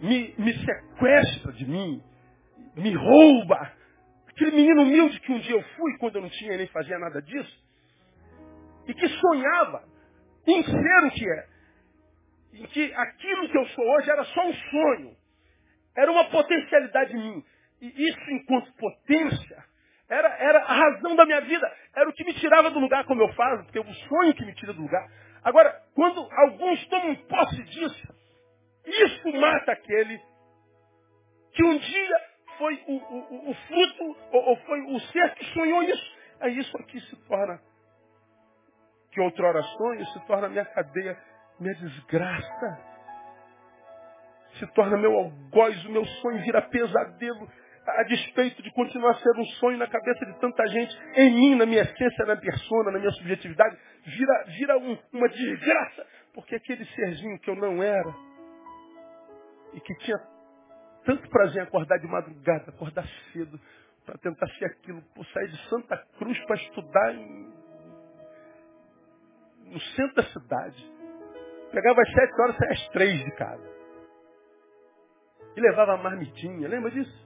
me, 0.00 0.34
me 0.36 0.52
sequestra 0.64 1.52
de 1.52 1.66
mim, 1.66 2.02
me 2.76 2.94
rouba. 2.94 3.72
Aquele 4.28 4.56
menino 4.56 4.82
humilde 4.82 5.20
que 5.20 5.32
um 5.32 5.38
dia 5.38 5.52
eu 5.52 5.62
fui, 5.76 5.96
quando 5.98 6.16
eu 6.16 6.22
não 6.22 6.30
tinha 6.30 6.56
nem 6.56 6.66
fazia 6.68 6.98
nada 6.98 7.22
disso, 7.22 7.64
e 8.88 8.94
que 8.94 9.08
sonhava 9.08 9.84
em 10.46 10.62
ser 10.64 11.06
o 11.06 11.10
que 11.12 11.30
é. 11.30 11.53
Em 12.54 12.66
que 12.66 12.94
aquilo 12.94 13.48
que 13.48 13.58
eu 13.58 13.66
sou 13.66 13.84
hoje 13.84 14.10
era 14.10 14.24
só 14.24 14.46
um 14.46 14.54
sonho. 14.54 15.16
Era 15.96 16.10
uma 16.10 16.24
potencialidade 16.30 17.14
minha. 17.14 17.42
E 17.80 18.08
isso, 18.08 18.30
enquanto 18.30 18.72
potência, 18.74 19.64
era, 20.08 20.28
era 20.38 20.60
a 20.60 20.74
razão 20.74 21.16
da 21.16 21.26
minha 21.26 21.40
vida. 21.40 21.70
Era 21.94 22.08
o 22.08 22.12
que 22.12 22.24
me 22.24 22.32
tirava 22.34 22.70
do 22.70 22.78
lugar 22.78 23.04
como 23.04 23.22
eu 23.22 23.32
faço, 23.34 23.64
porque 23.64 23.78
é 23.78 23.82
o 23.82 23.94
sonho 23.94 24.34
que 24.34 24.44
me 24.44 24.54
tira 24.54 24.72
do 24.72 24.82
lugar. 24.82 25.06
Agora, 25.42 25.82
quando 25.94 26.26
alguns 26.32 26.86
tomam 26.86 27.14
posse 27.16 27.62
disso, 27.64 28.14
isso 28.86 29.32
mata 29.32 29.72
aquele 29.72 30.18
que 31.52 31.64
um 31.64 31.78
dia 31.78 32.20
foi 32.58 32.82
o, 32.86 32.96
o, 32.96 33.50
o 33.50 33.54
fruto, 33.54 34.16
ou, 34.32 34.44
ou, 34.48 34.56
foi 34.58 34.80
o 34.80 35.00
ser 35.00 35.34
que 35.34 35.44
sonhou 35.46 35.82
isso. 35.82 36.14
É 36.40 36.48
isso 36.48 36.76
aqui 36.78 37.00
se 37.00 37.16
torna, 37.26 37.60
que 39.12 39.20
outrora 39.20 39.62
sonho, 39.62 40.04
se 40.06 40.26
torna 40.26 40.48
minha 40.48 40.64
cadeia, 40.64 41.16
minha 41.60 41.74
desgraça. 41.74 42.94
Se 44.58 44.66
torna 44.68 44.96
meu 44.96 45.12
algoz, 45.12 45.84
o 45.84 45.90
meu 45.90 46.04
sonho 46.04 46.42
vira 46.42 46.62
pesadelo, 46.62 47.50
a 47.86 48.02
despeito 48.04 48.62
de 48.62 48.72
continuar 48.72 49.10
a 49.10 49.14
ser 49.14 49.36
um 49.36 49.44
sonho 49.58 49.76
na 49.76 49.86
cabeça 49.86 50.24
de 50.24 50.38
tanta 50.40 50.66
gente, 50.68 50.96
em 51.16 51.30
mim, 51.32 51.54
na 51.56 51.66
minha 51.66 51.82
essência, 51.82 52.24
na 52.24 52.36
persona, 52.36 52.92
na 52.92 52.98
minha 52.98 53.10
subjetividade, 53.12 53.76
vira, 54.06 54.44
vira 54.46 54.78
um, 54.78 54.98
uma 55.12 55.28
desgraça, 55.28 56.06
porque 56.32 56.54
aquele 56.54 56.84
serzinho 56.86 57.38
que 57.40 57.50
eu 57.50 57.56
não 57.56 57.82
era, 57.82 58.14
e 59.74 59.80
que 59.80 59.94
tinha 59.98 60.16
tanto 61.04 61.28
prazer 61.28 61.62
em 61.62 61.66
acordar 61.66 61.98
de 61.98 62.06
madrugada, 62.06 62.70
acordar 62.70 63.06
cedo, 63.32 63.60
para 64.06 64.18
tentar 64.18 64.46
ser 64.58 64.66
aquilo, 64.66 65.02
por 65.14 65.26
sair 65.26 65.48
de 65.48 65.68
Santa 65.68 65.96
Cruz 66.18 66.38
para 66.46 66.56
estudar 66.56 67.14
em, 67.14 67.52
no 69.64 69.80
centro 69.80 70.14
da 70.14 70.22
cidade. 70.24 70.93
Pegava 71.74 72.02
às 72.02 72.12
sete 72.12 72.40
horas, 72.40 72.56
saia 72.56 72.72
às 72.72 72.88
três 72.90 73.24
de 73.24 73.30
casa. 73.32 73.74
E 75.56 75.60
levava 75.60 75.94
a 75.94 75.96
marmitinha, 75.96 76.68
lembra 76.68 76.90
disso? 76.90 77.24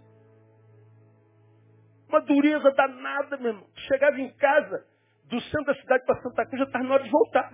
Uma 2.09 2.21
dureza 2.23 2.71
danada, 2.73 3.37
meu 3.37 3.49
irmão. 3.49 3.67
Chegava 3.89 4.19
em 4.19 4.33
casa, 4.37 4.87
do 5.25 5.39
centro 5.43 5.67
da 5.67 5.75
cidade 5.75 6.05
para 6.07 6.23
Santa 6.23 6.47
Cruz, 6.47 6.61
já 6.61 6.65
estava 6.65 6.85
na 6.85 6.95
hora 6.95 7.05
de 7.05 7.11
voltar. 7.11 7.53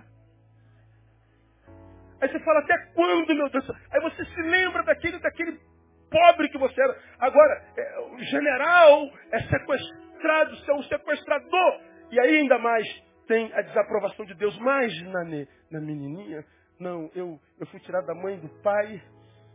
Aí 2.21 2.29
você 2.29 2.39
fala, 2.39 2.59
até 2.59 2.77
quando, 2.93 3.35
meu 3.35 3.49
Deus? 3.49 3.69
Aí 3.91 4.01
você 4.01 4.23
se 4.25 4.41
lembra 4.41 4.83
daquele, 4.83 5.19
daquele 5.19 5.59
pobre 6.09 6.47
que 6.47 6.57
você 6.57 6.81
era. 6.81 6.97
Agora, 7.19 7.61
é, 7.77 7.99
o 7.99 8.19
general 8.19 9.09
é 9.31 9.39
sequestrado, 9.41 10.55
você 10.55 10.71
é 10.71 10.73
um 10.75 10.83
sequestrador. 10.83 11.81
E 12.11 12.19
aí 12.19 12.37
ainda 12.37 12.57
mais 12.57 12.87
tem 13.27 13.51
a 13.53 13.61
desaprovação 13.61 14.25
de 14.25 14.33
Deus. 14.35 14.57
Mas 14.59 15.01
na, 15.03 15.23
na 15.71 15.81
menininha, 15.81 16.45
não, 16.79 17.09
eu, 17.15 17.39
eu 17.59 17.67
fui 17.67 17.79
tirado 17.81 18.05
da 18.05 18.15
mãe 18.15 18.35
e 18.35 18.41
do 18.41 18.49
pai. 18.61 19.01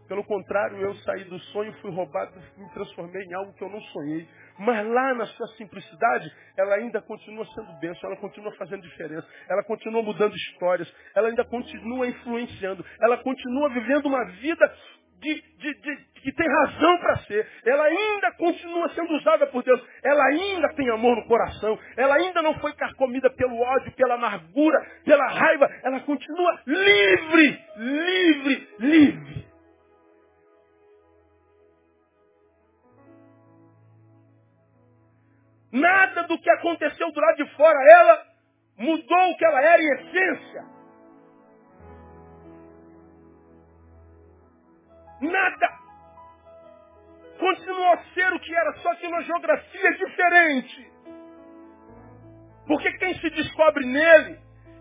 Pelo 0.09 0.25
contrário, 0.25 0.77
eu 0.79 0.93
saí 0.97 1.23
do 1.25 1.39
sonho, 1.39 1.73
fui 1.75 1.91
roubado, 1.93 2.33
me 2.57 2.69
transformei 2.71 3.23
em 3.23 3.35
algo 3.35 3.53
que 3.53 3.63
eu 3.63 3.69
não 3.69 3.81
sonhei. 3.81 4.27
Mas 4.59 4.85
lá 4.85 5.15
na 5.15 5.25
sua 5.25 5.47
simplicidade, 5.57 6.29
ela 6.59 6.75
ainda 6.75 7.01
continua 7.01 7.47
sendo 7.55 7.73
bênção, 7.79 8.11
ela 8.11 8.21
continua 8.21 8.51
fazendo 8.57 8.83
diferença, 8.83 9.27
ela 9.49 9.63
continua 9.63 10.03
mudando 10.03 10.35
histórias, 10.35 10.93
ela 11.15 11.29
ainda 11.29 11.45
continua 11.45 12.09
influenciando, 12.09 12.85
ela 13.01 13.19
continua 13.19 13.69
vivendo 13.69 14.07
uma 14.07 14.25
vida 14.33 14.75
de, 15.21 15.43
de, 15.59 15.75
de, 15.75 15.97
que 16.23 16.33
tem 16.33 16.49
razão 16.49 16.99
para 16.99 17.19
ser. 17.19 17.47
Ela 17.65 17.85
ainda 17.85 18.33
continua 18.33 18.89
sendo 18.91 19.15
usada 19.15 19.47
por 19.47 19.63
Deus. 19.63 19.81
Ela 20.03 20.25
ainda 20.27 20.69
tem 20.75 20.89
amor 20.91 21.17
no 21.17 21.27
coração. 21.27 21.79
Ela 21.97 22.17
ainda 22.17 22.43
não 22.43 22.55
foi 22.55 22.73
carcomida 22.73 23.31
pelo 23.31 23.59
ódio, 23.59 23.93
pela 23.93 24.15
amargura, 24.15 24.81
pela 25.05 25.27
raiva. 25.29 25.71
Ela 25.85 26.01
continua 26.01 26.61
livre, 26.67 27.61
livre, 27.77 28.69
livre. 28.79 29.51
Nada 35.73 36.25
do 36.25 36.39
que 36.39 36.51
aconteceu 36.51 37.13
do 37.13 37.21
lado 37.21 37.37
de 37.37 37.47
fora, 37.55 37.79
ela 37.93 38.27
mudou 38.77 39.31
o 39.31 39.37
que 39.37 39.45
ela 39.45 39.63
era 39.63 39.81
em 39.81 39.93
essência. 39.93 40.80
Nada. 45.21 45.81
Continuou 47.39 47.93
a 47.93 48.05
ser 48.15 48.33
o 48.33 48.41
que 48.41 48.55
era, 48.55 48.73
só 48.75 48.95
que 48.97 49.07
uma 49.07 49.23
geografia 49.23 49.93
diferente. 49.93 50.91
Porque 52.67 52.93
quem 52.99 53.15
se 53.19 53.31
descobre 53.31 53.85
nele, 53.87 54.39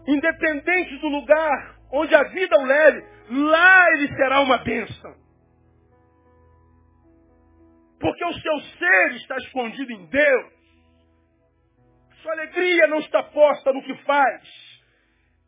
independente 0.07 0.97
do 0.97 1.07
lugar 1.07 1.75
onde 1.91 2.13
a 2.13 2.23
vida 2.23 2.55
o 2.57 2.65
leve, 2.65 3.05
lá 3.29 3.85
ele 3.93 4.07
será 4.15 4.41
uma 4.41 4.57
bênção. 4.59 5.15
Porque 7.99 8.25
o 8.25 8.33
seu 8.33 8.59
ser 8.59 9.11
está 9.15 9.35
escondido 9.37 9.91
em 9.91 10.05
Deus. 10.05 10.53
Sua 12.21 12.31
alegria 12.33 12.87
não 12.87 12.99
está 12.99 13.23
posta 13.23 13.73
no 13.73 13.83
que 13.83 13.95
faz. 14.03 14.43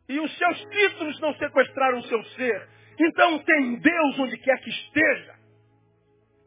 E 0.08 0.20
os 0.20 0.36
seus 0.36 0.60
títulos 0.66 1.20
não 1.20 1.34
sequestraram 1.34 1.98
o 1.98 2.04
seu 2.04 2.22
ser. 2.24 2.68
Então 3.04 3.38
tem 3.40 3.80
Deus 3.80 4.18
onde 4.20 4.38
quer 4.38 4.56
que 4.60 4.70
esteja. 4.70 5.34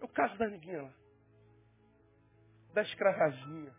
É 0.01 0.05
o 0.05 0.07
caso 0.07 0.37
da 0.37 0.47
neguinha 0.47 0.83
lá. 0.83 0.89
Da 2.73 2.81
escravazinha, 2.81 3.71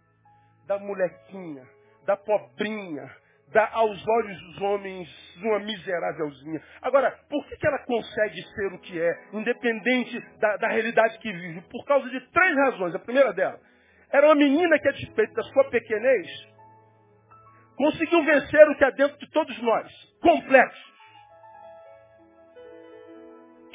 da 0.66 0.78
molequinha, 0.78 1.66
da 2.04 2.16
pobrinha, 2.18 3.10
da 3.48 3.66
aos 3.72 4.06
olhos 4.06 4.40
dos 4.42 4.60
homens 4.60 5.36
uma 5.36 5.58
miserávelzinha. 5.60 6.62
Agora, 6.82 7.10
por 7.30 7.46
que, 7.46 7.56
que 7.56 7.66
ela 7.66 7.78
consegue 7.86 8.42
ser 8.42 8.72
o 8.74 8.78
que 8.78 9.00
é, 9.00 9.28
independente 9.32 10.20
da, 10.38 10.56
da 10.58 10.68
realidade 10.68 11.18
que 11.18 11.32
vive? 11.32 11.62
Por 11.70 11.84
causa 11.86 12.08
de 12.10 12.20
três 12.30 12.56
razões. 12.56 12.94
A 12.94 12.98
primeira 12.98 13.32
dela, 13.32 13.58
era 14.10 14.26
uma 14.26 14.34
menina 14.34 14.78
que, 14.78 14.88
a 14.88 14.92
despeito 14.92 15.32
da 15.32 15.42
sua 15.44 15.64
pequenez, 15.70 16.26
conseguiu 17.76 18.22
vencer 18.24 18.68
o 18.68 18.76
que 18.76 18.84
há 18.84 18.90
dentro 18.90 19.16
de 19.18 19.30
todos 19.30 19.62
nós. 19.62 19.90
Complexo. 20.20 20.85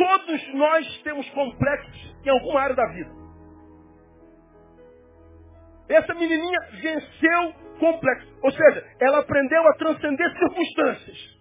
Todos 0.02 0.54
nós 0.56 1.02
temos 1.04 1.30
complexos 1.30 2.16
em 2.26 2.30
alguma 2.32 2.60
área 2.60 2.76
da 2.76 2.88
vida. 2.88 3.12
Essa 5.90 6.16
menininha 6.16 6.60
venceu 6.82 7.54
complexo. 7.80 8.40
Ou 8.42 8.52
seja, 8.52 8.96
ela 9.00 9.20
aprendeu 9.20 9.62
a 9.68 9.74
transcender 9.76 10.40
circunstâncias. 10.40 11.40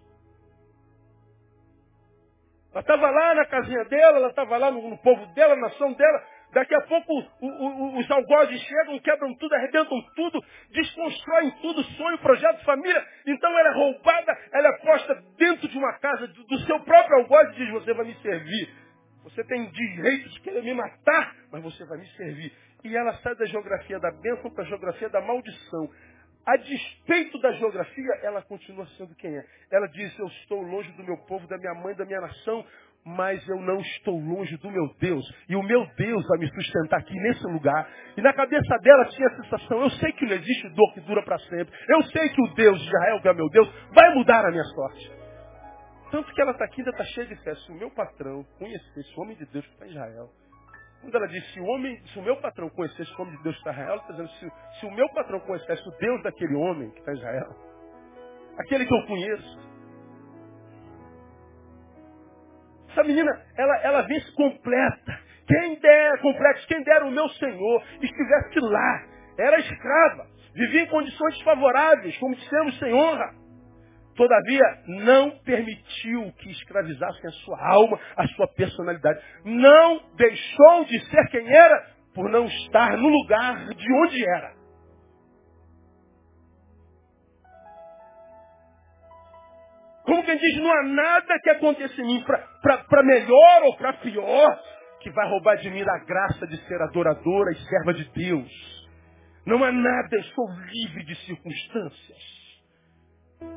Ela 2.71 2.81
estava 2.81 3.09
lá 3.09 3.33
na 3.33 3.45
casinha 3.47 3.83
dela, 3.85 4.17
ela 4.17 4.29
estava 4.29 4.57
lá 4.57 4.69
no, 4.69 4.91
no, 4.91 4.97
povo 4.99 5.25
dela, 5.33 5.55
na 5.55 5.63
nação 5.63 5.93
dela, 5.93 6.23
Daqui 6.53 6.75
a 6.75 6.81
pouco 6.81 7.13
o, 7.39 7.47
o, 7.47 7.99
os 7.99 8.11
algozes 8.11 8.61
chegam, 8.61 8.99
quebram 8.99 9.33
tudo, 9.35 9.53
arrebentam 9.55 10.01
tudo, 10.15 10.43
desconstroem 10.71 11.51
tudo, 11.61 11.83
sonho, 11.83 12.17
projeto, 12.17 12.63
família. 12.65 13.05
Então 13.25 13.57
ela 13.57 13.69
é 13.69 13.73
roubada, 13.73 14.37
ela 14.51 14.67
é 14.67 14.77
posta 14.79 15.23
dentro 15.37 15.67
de 15.67 15.77
uma 15.77 15.93
casa 15.99 16.27
do, 16.27 16.59
seu 16.59 16.79
próprio 16.81 17.17
algoz 17.19 17.49
e 17.51 17.55
diz, 17.55 17.69
você 17.71 17.93
vai 17.93 18.05
me 18.05 18.15
servir. 18.15 18.69
Você 19.23 19.43
tem 19.45 19.69
direito 19.69 20.29
de 20.29 20.41
querer 20.41 20.63
me 20.63 20.73
matar, 20.73 21.35
mas 21.51 21.63
você 21.63 21.85
vai 21.85 21.97
me 21.99 22.07
servir. 22.17 22.51
E 22.83 22.97
ela 22.97 23.13
sai 23.17 23.35
da 23.35 23.45
geografia 23.45 23.99
da 23.99 24.11
bênção 24.11 24.51
para 24.51 24.63
a 24.63 24.67
geografia 24.67 25.09
da 25.09 25.21
maldição. 25.21 25.89
A 26.43 26.57
despeito 26.57 27.39
da 27.39 27.51
geografia, 27.51 28.19
ela 28.23 28.41
continua 28.41 28.87
sendo 28.97 29.15
quem 29.15 29.37
é. 29.37 29.45
Ela 29.71 29.87
diz, 29.87 30.17
eu 30.17 30.25
estou 30.25 30.61
longe 30.61 30.91
do 30.93 31.03
meu 31.03 31.17
povo, 31.27 31.47
da 31.47 31.57
minha 31.57 31.73
mãe, 31.75 31.93
da 31.95 32.03
minha 32.03 32.19
nação, 32.19 32.65
mas 33.05 33.47
eu 33.47 33.59
não 33.61 33.77
estou 33.77 34.17
longe 34.19 34.55
do 34.57 34.69
meu 34.69 34.87
Deus. 34.99 35.25
E 35.49 35.55
o 35.55 35.63
meu 35.63 35.85
Deus 35.97 36.27
vai 36.27 36.39
me 36.39 36.47
sustentar 36.53 36.99
aqui 36.99 37.13
nesse 37.13 37.43
lugar. 37.47 37.89
E 38.15 38.21
na 38.21 38.33
cabeça 38.33 38.77
dela 38.79 39.05
tinha 39.05 39.27
a 39.27 39.43
sensação, 39.43 39.81
eu 39.81 39.89
sei 39.91 40.11
que 40.13 40.25
não 40.25 40.33
existe 40.33 40.69
dor 40.69 40.93
que 40.93 41.01
dura 41.01 41.23
para 41.23 41.39
sempre. 41.39 41.73
Eu 41.89 42.03
sei 42.03 42.29
que 42.29 42.41
o 42.41 42.53
Deus 42.53 42.79
de 42.79 42.87
Israel, 42.87 43.21
que 43.21 43.27
é 43.27 43.33
meu 43.33 43.49
Deus, 43.49 43.73
vai 43.93 44.13
mudar 44.13 44.45
a 44.45 44.51
minha 44.51 44.63
sorte. 44.63 45.11
Tanto 46.11 46.31
que 46.33 46.41
ela 46.41 46.51
está 46.51 46.65
aqui 46.65 46.81
ainda 46.81 46.91
está 46.91 47.05
cheia 47.05 47.27
de 47.27 47.35
fé. 47.43 47.55
Se 47.55 47.71
o 47.71 47.75
meu 47.75 47.89
patrão 47.91 48.43
conhecesse 48.59 49.17
o 49.17 49.21
homem 49.21 49.37
de 49.37 49.45
Deus 49.45 49.65
que 49.65 49.73
está 49.73 49.85
em 49.85 49.89
Israel, 49.89 50.29
quando 51.01 51.15
ela 51.15 51.27
disse, 51.27 51.53
se 51.53 51.59
o, 51.59 51.65
homem, 51.65 51.99
se 52.07 52.19
o 52.19 52.21
meu 52.21 52.35
patrão 52.39 52.69
conhecesse 52.69 53.11
o 53.17 53.21
homem 53.21 53.35
de 53.37 53.43
Deus 53.43 53.55
que 53.55 53.61
está 53.61 53.71
em 53.71 53.73
Israel, 53.73 53.93
ela 53.93 54.01
está 54.01 54.11
dizendo, 54.11 54.29
se, 54.29 54.79
se 54.79 54.85
o 54.85 54.91
meu 54.91 55.09
patrão 55.13 55.39
conhecesse 55.39 55.87
o 55.87 55.91
Deus 55.97 56.21
daquele 56.21 56.55
homem 56.55 56.91
que 56.91 56.99
está 56.99 57.11
em 57.11 57.15
Israel, 57.15 57.55
aquele 58.59 58.85
que 58.85 58.93
eu 58.93 59.07
conheço, 59.07 59.70
Essa 62.91 63.03
menina, 63.03 63.31
ela, 63.57 63.77
ela 63.83 64.01
vence 64.01 64.31
completa. 64.33 65.19
Quem 65.47 65.79
dera, 65.79 66.17
complexo, 66.19 66.67
quem 66.67 66.83
dera 66.83 67.05
o 67.05 67.11
meu 67.11 67.27
Senhor 67.29 67.83
estivesse 68.01 68.59
lá. 68.59 69.03
Era 69.37 69.59
escrava. 69.59 70.27
Vivia 70.53 70.83
em 70.83 70.87
condições 70.87 71.35
desfavoráveis, 71.35 72.17
como 72.17 72.35
dissemos, 72.35 72.77
sem 72.79 72.93
honra. 72.93 73.33
Todavia, 74.15 74.63
não 74.87 75.31
permitiu 75.39 76.31
que 76.37 76.51
escravizassem 76.51 77.27
a 77.27 77.31
sua 77.31 77.65
alma, 77.65 77.99
a 78.17 78.27
sua 78.27 78.47
personalidade. 78.55 79.21
Não 79.45 80.01
deixou 80.15 80.85
de 80.85 80.99
ser 81.09 81.27
quem 81.29 81.47
era 81.47 81.87
por 82.13 82.29
não 82.29 82.45
estar 82.45 82.97
no 82.97 83.07
lugar 83.07 83.67
de 83.69 83.93
onde 83.93 84.29
era. 84.29 84.60
Como 90.05 90.23
quem 90.23 90.37
diz, 90.37 90.57
não 90.57 90.71
há 90.71 90.83
nada 90.83 91.39
que 91.41 91.49
aconteça 91.51 92.01
em 92.01 92.05
mim 92.05 92.23
para 92.23 93.03
melhor 93.03 93.63
ou 93.63 93.77
para 93.77 93.93
pior 93.93 94.59
que 95.01 95.11
vai 95.11 95.27
roubar 95.29 95.57
de 95.57 95.69
mim 95.69 95.81
a 95.81 96.05
graça 96.05 96.47
de 96.47 96.57
ser 96.67 96.81
adoradora 96.81 97.51
e 97.51 97.55
serva 97.55 97.93
de 97.93 98.09
Deus. 98.11 98.81
Não 99.45 99.63
há 99.63 99.71
nada, 99.71 100.09
eu 100.11 100.23
sou 100.23 100.45
livre 100.49 101.03
de 101.05 101.15
circunstâncias. 101.25 102.41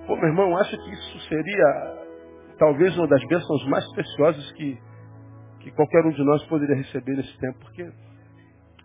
Pô, 0.07 0.17
meu 0.17 0.29
irmão, 0.29 0.57
acho 0.59 0.71
que 0.71 0.93
isso 0.93 1.21
seria 1.29 2.05
talvez 2.59 2.97
uma 2.97 3.07
das 3.07 3.23
bênçãos 3.27 3.67
mais 3.69 3.87
preciosas 3.93 4.53
que, 4.53 4.79
que 5.61 5.71
qualquer 5.73 6.05
um 6.07 6.11
de 6.11 6.25
nós 6.25 6.43
poderia 6.47 6.77
receber 6.77 7.17
nesse 7.17 7.39
tempo, 7.39 7.59
porque 7.59 7.91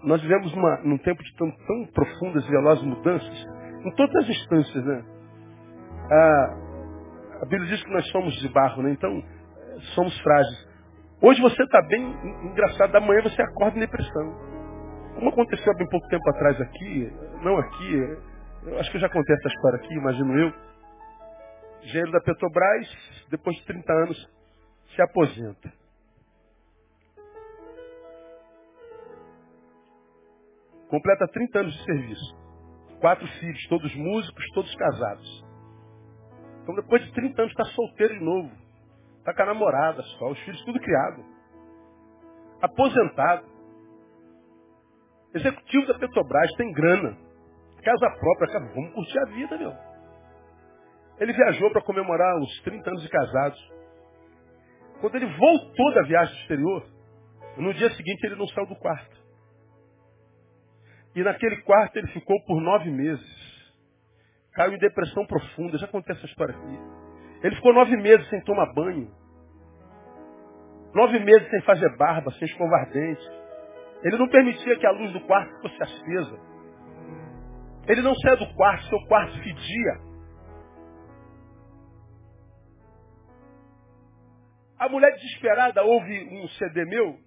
nós 0.03 0.21
vivemos 0.21 0.53
uma, 0.53 0.81
num 0.83 0.97
tempo 0.97 1.23
de 1.23 1.35
tão, 1.35 1.49
tão 1.51 1.85
profundas 1.93 2.45
e 2.45 2.49
velozes 2.49 2.83
mudanças, 2.83 3.45
em 3.85 3.95
todas 3.95 4.15
as 4.15 4.29
instâncias, 4.29 4.85
né? 4.85 5.05
Ah, 6.11 6.68
a 7.41 7.45
Bíblia 7.45 7.67
diz 7.67 7.83
que 7.83 7.91
nós 7.91 8.07
somos 8.09 8.33
de 8.41 8.49
barro, 8.49 8.83
né? 8.83 8.91
Então, 8.91 9.23
somos 9.95 10.17
frágeis. 10.21 10.67
Hoje 11.21 11.41
você 11.41 11.63
está 11.63 11.81
bem 11.87 12.01
engraçado, 12.43 12.95
amanhã 12.95 13.21
você 13.21 13.41
acorda 13.41 13.77
em 13.77 13.81
depressão. 13.81 14.49
Como 15.15 15.29
aconteceu 15.29 15.71
há 15.71 15.75
bem 15.75 15.87
pouco 15.89 16.07
tempo 16.07 16.29
atrás 16.29 16.61
aqui, 16.61 17.11
não 17.43 17.57
aqui, 17.57 18.17
acho 18.79 18.91
que 18.91 18.97
eu 18.97 19.01
já 19.01 19.09
contei 19.09 19.35
essa 19.35 19.47
história 19.47 19.77
aqui, 19.77 19.93
imagino 19.93 20.37
eu. 20.37 20.53
Engenheiro 21.83 22.11
da 22.11 22.21
Petrobras, 22.21 22.87
depois 23.29 23.55
de 23.57 23.65
30 23.65 23.93
anos, 23.93 24.29
se 24.95 25.01
aposenta. 25.01 25.71
Completa 30.89 31.27
30 31.27 31.59
anos 31.59 31.73
de 31.73 31.83
serviço. 31.83 32.35
Quatro 32.99 33.27
filhos, 33.39 33.67
todos 33.69 33.95
músicos, 33.95 34.45
todos 34.53 34.75
casados. 34.75 35.48
Então 36.61 36.75
depois 36.75 37.03
de 37.03 37.11
30 37.13 37.41
anos 37.41 37.51
está 37.51 37.65
solteiro 37.73 38.13
de 38.13 38.23
novo. 38.23 38.51
Está 39.19 39.33
com 39.33 39.41
a 39.43 39.45
namorada 39.47 40.01
só, 40.01 40.29
os 40.29 40.39
filhos 40.39 40.63
tudo 40.65 40.79
criado. 40.79 41.23
Aposentado. 42.61 43.45
Executivo 45.33 45.87
da 45.87 45.99
Petrobras, 45.99 46.51
tem 46.53 46.71
grana. 46.71 47.17
Casa 47.83 48.09
própria, 48.19 48.51
cara, 48.51 48.73
vamos 48.73 48.93
curtir 48.93 49.19
a 49.19 49.25
vida, 49.25 49.57
meu. 49.57 49.73
Ele 51.19 51.33
viajou 51.33 51.71
para 51.71 51.81
comemorar 51.81 52.37
os 52.39 52.61
30 52.61 52.89
anos 52.89 53.01
de 53.03 53.09
casados. 53.09 53.71
Quando 55.01 55.15
ele 55.15 55.27
voltou 55.27 55.93
da 55.93 56.01
viagem 56.03 56.35
exterior, 56.41 56.85
no 57.57 57.73
dia 57.73 57.89
seguinte 57.91 58.23
ele 58.25 58.35
não 58.35 58.47
saiu 58.47 58.67
do 58.67 58.75
quarto. 58.75 59.17
E 61.15 61.23
naquele 61.23 61.61
quarto 61.63 61.97
ele 61.97 62.07
ficou 62.07 62.35
por 62.45 62.61
nove 62.61 62.89
meses 62.89 63.38
caiu 64.53 64.73
em 64.73 64.77
depressão 64.77 65.25
profunda. 65.25 65.77
Já 65.77 65.87
contei 65.87 66.15
essa 66.15 66.25
história 66.25 66.55
aqui. 66.55 66.79
Ele 67.43 67.55
ficou 67.55 67.73
nove 67.73 67.95
meses 67.97 68.27
sem 68.29 68.41
tomar 68.43 68.73
banho. 68.73 69.11
Nove 70.93 71.19
meses 71.19 71.49
sem 71.49 71.61
fazer 71.61 71.95
barba, 71.97 72.31
sem 72.31 72.47
escovar 72.47 72.89
dente. 72.91 73.29
Ele 74.03 74.17
não 74.17 74.27
permitia 74.29 74.77
que 74.77 74.87
a 74.87 74.91
luz 74.91 75.11
do 75.13 75.21
quarto 75.21 75.61
fosse 75.61 75.83
acesa. 75.83 76.39
Ele 77.87 78.01
não 78.01 78.13
saía 78.15 78.37
do 78.37 78.53
quarto, 78.55 78.85
seu 78.85 78.99
quarto 79.07 79.33
fedia. 79.41 80.09
A 84.77 84.87
mulher 84.87 85.11
desesperada 85.13 85.83
ouve 85.83 86.23
um 86.31 86.47
CD 86.49 86.85
meu 86.85 87.19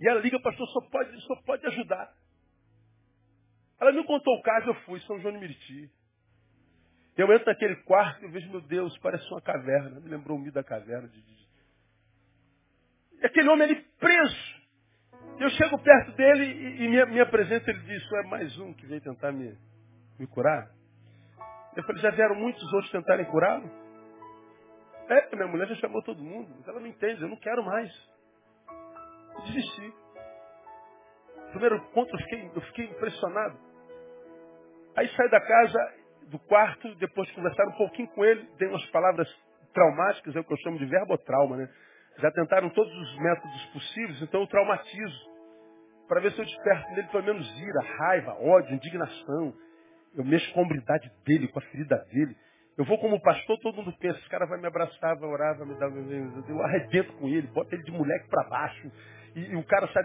e 0.00 0.08
ela 0.08 0.20
liga, 0.20 0.40
pastor, 0.40 0.66
só 0.68 0.80
pode, 0.88 1.20
só 1.26 1.36
pode 1.44 1.66
ajudar. 1.66 2.10
Ela 3.78 3.92
me 3.92 4.02
contou 4.04 4.34
o 4.34 4.42
caso, 4.42 4.68
eu 4.68 4.74
fui, 4.86 4.98
São 5.00 5.20
João 5.20 5.34
de 5.34 5.40
Meriti. 5.40 5.90
Eu 7.16 7.32
entro 7.32 7.46
naquele 7.46 7.76
quarto 7.76 8.24
e 8.24 8.28
vejo, 8.28 8.50
meu 8.50 8.60
Deus, 8.60 8.96
parece 8.98 9.26
uma 9.30 9.40
caverna. 9.40 10.00
Me 10.00 10.08
lembrou 10.08 10.38
o 10.38 10.40
mito 10.40 10.54
da 10.54 10.64
caverna. 10.64 11.08
De. 11.08 11.22
E 13.20 13.26
aquele 13.26 13.48
homem 13.48 13.64
ali 13.64 13.82
preso. 13.98 14.60
Eu 15.38 15.48
chego 15.50 15.78
perto 15.78 16.12
dele 16.12 16.44
e, 16.44 16.84
e 16.84 16.88
me, 16.88 17.04
me 17.06 17.20
apresenta, 17.20 17.70
ele 17.70 17.80
diz, 17.80 18.12
é 18.12 18.22
mais 18.24 18.58
um 18.58 18.72
que 18.74 18.86
veio 18.86 19.00
tentar 19.00 19.32
me, 19.32 19.56
me 20.18 20.26
curar. 20.26 20.70
Eu 21.76 21.82
falei, 21.84 22.02
já 22.02 22.10
vieram 22.10 22.34
muitos 22.34 22.62
outros 22.72 22.90
tentarem 22.90 23.24
curá-lo? 23.26 23.70
É, 25.08 25.34
minha 25.34 25.48
mulher 25.48 25.66
já 25.68 25.74
chamou 25.76 26.02
todo 26.02 26.22
mundo, 26.22 26.54
mas 26.58 26.68
ela 26.68 26.80
não 26.80 26.86
entende, 26.86 27.22
eu 27.22 27.28
não 27.28 27.36
quero 27.36 27.64
mais. 27.64 27.90
Desisti. 29.46 29.94
Primeiro 31.50 31.76
encontro 31.76 32.14
eu 32.14 32.20
fiquei, 32.20 32.50
eu 32.54 32.60
fiquei 32.62 32.84
impressionado. 32.86 33.58
Aí 34.96 35.08
saí 35.16 35.30
da 35.30 35.40
casa, 35.40 35.94
do 36.30 36.38
quarto, 36.38 36.94
depois 36.96 37.28
de 37.28 37.34
conversar 37.34 37.66
um 37.66 37.76
pouquinho 37.76 38.08
com 38.08 38.24
ele, 38.24 38.48
dei 38.58 38.68
umas 38.68 38.84
palavras 38.86 39.28
traumáticas, 39.74 40.34
é 40.34 40.40
o 40.40 40.44
que 40.44 40.52
eu 40.52 40.58
chamo 40.58 40.78
de 40.78 40.86
verbotrauma, 40.86 41.56
né? 41.56 41.68
Já 42.18 42.30
tentaram 42.30 42.70
todos 42.70 42.92
os 42.92 43.18
métodos 43.18 43.66
possíveis, 43.72 44.22
então 44.22 44.40
eu 44.40 44.46
traumatizo. 44.46 45.30
Para 46.08 46.20
ver 46.20 46.32
se 46.32 46.40
eu 46.40 46.44
desperto 46.44 46.90
nele 46.90 47.08
pelo 47.08 47.24
menos 47.24 47.60
ira, 47.60 47.80
raiva, 47.98 48.36
ódio, 48.40 48.74
indignação. 48.74 49.54
Eu 50.16 50.24
mexo 50.24 50.52
com 50.52 50.60
a 50.60 50.62
hombridade 50.64 51.10
dele, 51.24 51.48
com 51.48 51.58
a 51.58 51.62
ferida 51.62 51.96
dele. 52.12 52.36
Eu 52.76 52.84
vou 52.84 52.98
como 52.98 53.20
pastor, 53.20 53.58
todo 53.60 53.76
mundo 53.76 53.94
pensa, 53.98 54.18
esse 54.18 54.28
cara 54.28 54.46
vai 54.46 54.58
me 54.58 54.66
abraçar, 54.66 55.16
vai 55.16 55.28
orar, 55.28 55.56
vai 55.56 55.66
me 55.66 55.78
dar... 55.78 55.88
Eu 56.48 56.62
arrebento 56.62 57.12
com 57.14 57.28
ele, 57.28 57.46
boto 57.48 57.74
ele 57.74 57.82
de 57.82 57.92
moleque 57.92 58.28
para 58.28 58.48
baixo. 58.48 58.90
E, 59.34 59.52
e, 59.52 59.56
o 59.56 59.64
cara 59.64 59.88
sai, 59.92 60.04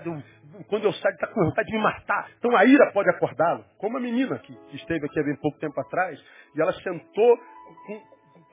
quando 0.67 0.85
eu 0.85 0.93
saio, 0.93 1.15
está 1.15 1.27
com 1.27 1.43
vontade 1.43 1.67
de 1.67 1.77
me 1.77 1.83
matar. 1.83 2.29
Então 2.37 2.55
a 2.55 2.65
ira 2.65 2.91
pode 2.91 3.09
acordá-lo. 3.09 3.65
Como 3.77 3.97
a 3.97 3.99
menina 3.99 4.37
que, 4.39 4.53
que, 4.69 4.75
esteve 4.75 5.05
aqui 5.05 5.19
há 5.19 5.23
bem 5.23 5.35
pouco 5.37 5.59
tempo 5.59 5.79
atrás, 5.79 6.19
e 6.55 6.61
ela 6.61 6.73
sentou 6.73 7.37
com, 7.87 8.01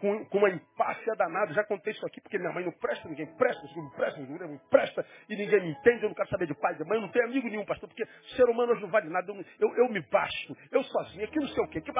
com, 0.02 0.24
com 0.24 0.38
uma 0.38 0.50
empáfia 0.50 1.14
danada. 1.14 1.54
Já 1.54 1.62
contei 1.62 1.92
isso 1.92 2.04
aqui 2.04 2.20
porque 2.20 2.36
minha 2.36 2.52
mãe 2.52 2.64
não 2.64 2.72
presta, 2.72 3.08
ninguém 3.08 3.26
presta, 3.36 3.62
ninguém 3.68 3.90
presta, 3.90 4.20
ninguém 4.20 4.60
presta, 4.68 5.06
e 5.28 5.36
ninguém 5.36 5.60
me 5.60 5.70
entende, 5.70 6.02
eu 6.02 6.08
não 6.08 6.16
quero 6.16 6.28
saber 6.28 6.48
de 6.48 6.54
pai, 6.54 6.74
de 6.74 6.84
mãe, 6.84 6.98
eu 6.98 7.02
não 7.02 7.08
tenho 7.08 7.26
amigo 7.26 7.48
nenhum, 7.48 7.64
pastor, 7.64 7.88
porque 7.88 8.04
ser 8.34 8.44
humano 8.48 8.72
hoje 8.72 8.82
não 8.82 8.88
vale 8.90 9.08
nada, 9.08 9.30
eu, 9.30 9.44
eu, 9.60 9.76
eu 9.76 9.88
me 9.88 10.00
basto, 10.10 10.56
eu 10.72 10.82
sozinho, 10.82 11.24
aqui 11.24 11.38
não 11.38 11.46
sei 11.46 11.62
o 11.62 11.68
quê, 11.68 11.80
que 11.80 11.92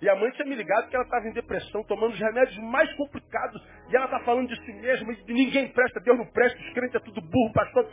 e 0.00 0.08
a 0.08 0.16
mãe 0.16 0.30
tinha 0.30 0.46
me 0.46 0.54
ligado 0.54 0.88
que 0.88 0.96
ela 0.96 1.04
estava 1.04 1.28
em 1.28 1.32
depressão, 1.32 1.84
tomando 1.84 2.14
os 2.14 2.18
remédios 2.18 2.56
mais 2.58 2.90
complicados, 2.94 3.62
e 3.90 3.96
ela 3.96 4.06
está 4.06 4.20
falando 4.20 4.48
de 4.48 4.56
si 4.64 4.72
mesma, 4.72 5.14
de 5.14 5.34
ninguém 5.34 5.68
presta, 5.68 6.00
Deus 6.00 6.16
não 6.16 6.26
presta, 6.26 6.58
os 6.58 6.72
crentes 6.72 6.94
é 6.94 7.00
tudo 7.00 7.20
burro, 7.20 7.52
pastor, 7.52 7.86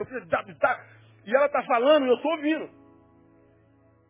e 1.25 1.35
ela 1.35 1.47
está 1.47 1.61
falando, 1.63 2.05
e 2.05 2.09
eu 2.09 2.15
estou 2.15 2.31
ouvindo. 2.31 2.88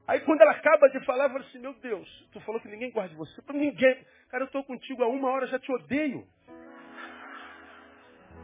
Aí 0.09 0.21
quando 0.21 0.41
ela 0.41 0.53
acaba 0.53 0.89
de 0.89 1.05
falar, 1.05 1.25
eu 1.25 1.29
falo 1.29 1.43
assim, 1.43 1.59
meu 1.59 1.73
Deus, 1.75 2.29
tu 2.31 2.41
falou 2.41 2.59
que 2.59 2.67
ninguém 2.67 2.89
gosta 2.89 3.09
de 3.09 3.15
você. 3.15 3.43
Para 3.43 3.55
ninguém. 3.55 4.03
Cara, 4.31 4.41
eu 4.41 4.47
estou 4.47 4.63
contigo 4.63 5.03
há 5.03 5.07
uma 5.07 5.29
hora, 5.29 5.45
já 5.45 5.59
te 5.59 5.71
odeio. 5.71 6.27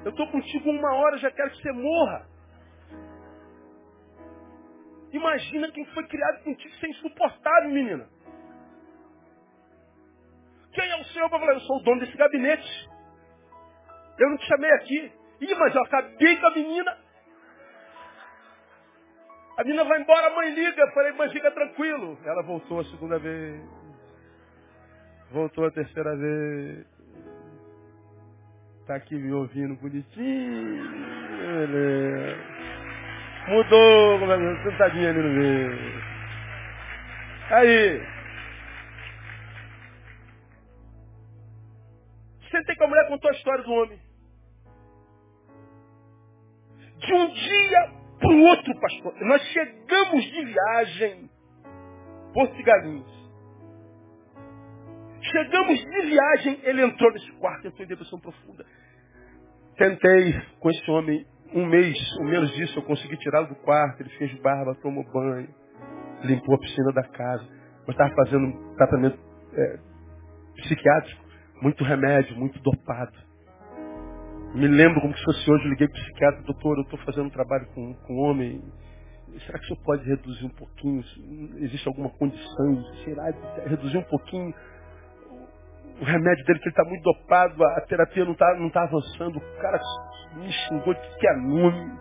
Eu 0.04 0.12
estou 0.12 0.30
contigo 0.30 0.70
há 0.70 0.74
uma 0.74 0.94
hora, 0.94 1.18
já 1.18 1.32
quero 1.32 1.50
que 1.50 1.64
você 1.64 1.72
morra. 1.72 2.30
Imagina 5.12 5.72
quem 5.72 5.84
foi 5.86 6.08
criado 6.08 6.44
contigo 6.44 6.76
ser 6.76 6.88
insuportável, 6.88 7.72
menina. 7.72 8.08
Quem 10.72 10.88
é 10.88 11.02
o 11.02 11.06
Senhor 11.06 11.28
para 11.32 11.40
falar? 11.40 11.54
Eu 11.54 11.62
sou 11.62 11.78
o 11.78 11.84
dono 11.84 12.00
desse 12.00 12.16
gabinete. 12.16 12.90
Eu 14.20 14.30
não 14.30 14.38
te 14.38 14.46
chamei 14.46 14.72
aqui. 14.74 15.12
Ih, 15.42 15.56
mas 15.56 15.74
eu 15.74 15.82
acabei 15.82 16.38
com 16.38 16.46
a 16.46 16.52
menina. 16.52 17.05
A 19.58 19.64
menina 19.64 19.86
vai 19.86 20.02
embora, 20.02 20.28
a 20.28 20.36
mãe 20.36 20.54
liga. 20.54 20.82
Eu 20.82 20.92
falei, 20.92 21.14
mãe, 21.14 21.30
fica 21.30 21.50
tranquilo. 21.52 22.18
Ela 22.26 22.44
voltou 22.44 22.82
a 22.82 22.86
segunda 22.86 23.18
vez. 23.18 23.62
Voltou 25.32 25.66
a 25.66 25.72
terceira 25.72 26.16
vez. 26.16 26.86
Tá 28.86 28.96
aqui 28.96 29.16
me 29.16 29.32
ouvindo 29.32 29.76
bonitinho. 29.76 30.84
Mudou, 33.48 34.20
como 34.20 34.32
é 34.32 34.64
sentadinha 34.64 35.10
ali 35.10 35.22
no 35.22 35.30
meio. 35.30 35.72
Aí. 37.50 38.16
Sentei 42.52 42.76
com 42.76 42.84
a 42.84 42.88
mulher, 42.88 43.08
contou 43.08 43.30
a 43.30 43.34
história 43.34 43.64
do 43.64 43.72
homem. 43.72 44.00
De 46.98 47.14
um 47.14 47.34
dia 47.34 48.05
para 48.20 48.32
o 48.32 48.42
outro 48.42 48.80
pastor. 48.80 49.14
Nós 49.22 49.42
chegamos 49.44 50.24
de 50.24 50.46
viagem, 50.46 51.30
Porto 52.34 52.56
de 52.56 52.64
Galinhos. 52.64 53.26
Chegamos 55.22 55.80
de 55.80 56.02
viagem, 56.08 56.60
ele 56.64 56.84
entrou 56.84 57.12
nesse 57.12 57.32
quarto, 57.34 57.68
entrou 57.68 57.84
em 57.84 57.90
depressão 57.90 58.20
profunda. 58.20 58.66
Tentei 59.78 60.34
com 60.60 60.70
esse 60.70 60.92
homem 60.92 61.26
um 61.54 61.66
mês, 61.66 61.98
ou 62.20 62.26
menos 62.26 62.52
disso, 62.54 62.78
eu 62.80 62.84
consegui 62.84 63.18
tirá-lo 63.18 63.48
do 63.48 63.56
quarto, 63.56 64.02
ele 64.02 64.10
fez 64.18 64.34
barba, 64.42 64.76
tomou 64.82 65.04
banho, 65.12 65.48
limpou 66.24 66.56
a 66.56 66.60
piscina 66.60 66.92
da 66.94 67.04
casa. 67.04 67.46
Mas 67.88 67.90
estava 67.90 68.14
fazendo 68.16 68.46
um 68.46 68.76
tratamento 68.76 69.20
é, 69.54 69.80
psiquiátrico, 70.62 71.24
muito 71.62 71.84
remédio, 71.84 72.36
muito 72.36 72.60
dopado. 72.60 73.25
Me 74.56 74.70
lembro 74.70 75.02
como 75.02 75.14
se 75.18 75.22
fosse 75.26 75.52
hoje, 75.52 75.66
eu 75.66 75.70
liguei 75.72 75.86
para 75.90 76.00
o 76.00 76.02
psiquiatra, 76.02 76.42
doutor, 76.44 76.78
eu 76.78 76.84
estou 76.84 76.98
fazendo 77.00 77.26
um 77.26 77.30
trabalho 77.30 77.68
com, 77.76 77.94
com 77.94 78.16
homem. 78.20 78.64
Será 79.46 79.60
que 79.60 79.66
o 79.66 79.68
senhor 79.68 79.84
pode 79.84 80.06
reduzir 80.08 80.46
um 80.46 80.50
pouquinho? 80.50 81.04
Existe 81.58 81.86
alguma 81.90 82.10
condição? 82.12 82.84
Será 83.04 83.32
reduzir 83.68 83.98
um 83.98 84.04
pouquinho? 84.04 84.56
O 86.00 86.06
remédio 86.06 86.46
dele, 86.46 86.60
que 86.60 86.70
ele 86.70 86.70
está 86.70 86.86
muito 86.86 87.04
dopado, 87.04 87.66
a 87.66 87.82
terapia 87.82 88.24
não 88.24 88.32
está 88.32 88.56
não 88.58 88.70
tá 88.70 88.84
avançando. 88.84 89.40
O 89.40 89.58
cara 89.60 89.78
me 90.36 90.50
xingou 90.50 90.94
de 90.94 91.18
que 91.18 91.28
é 91.28 91.36
nome. 91.36 92.00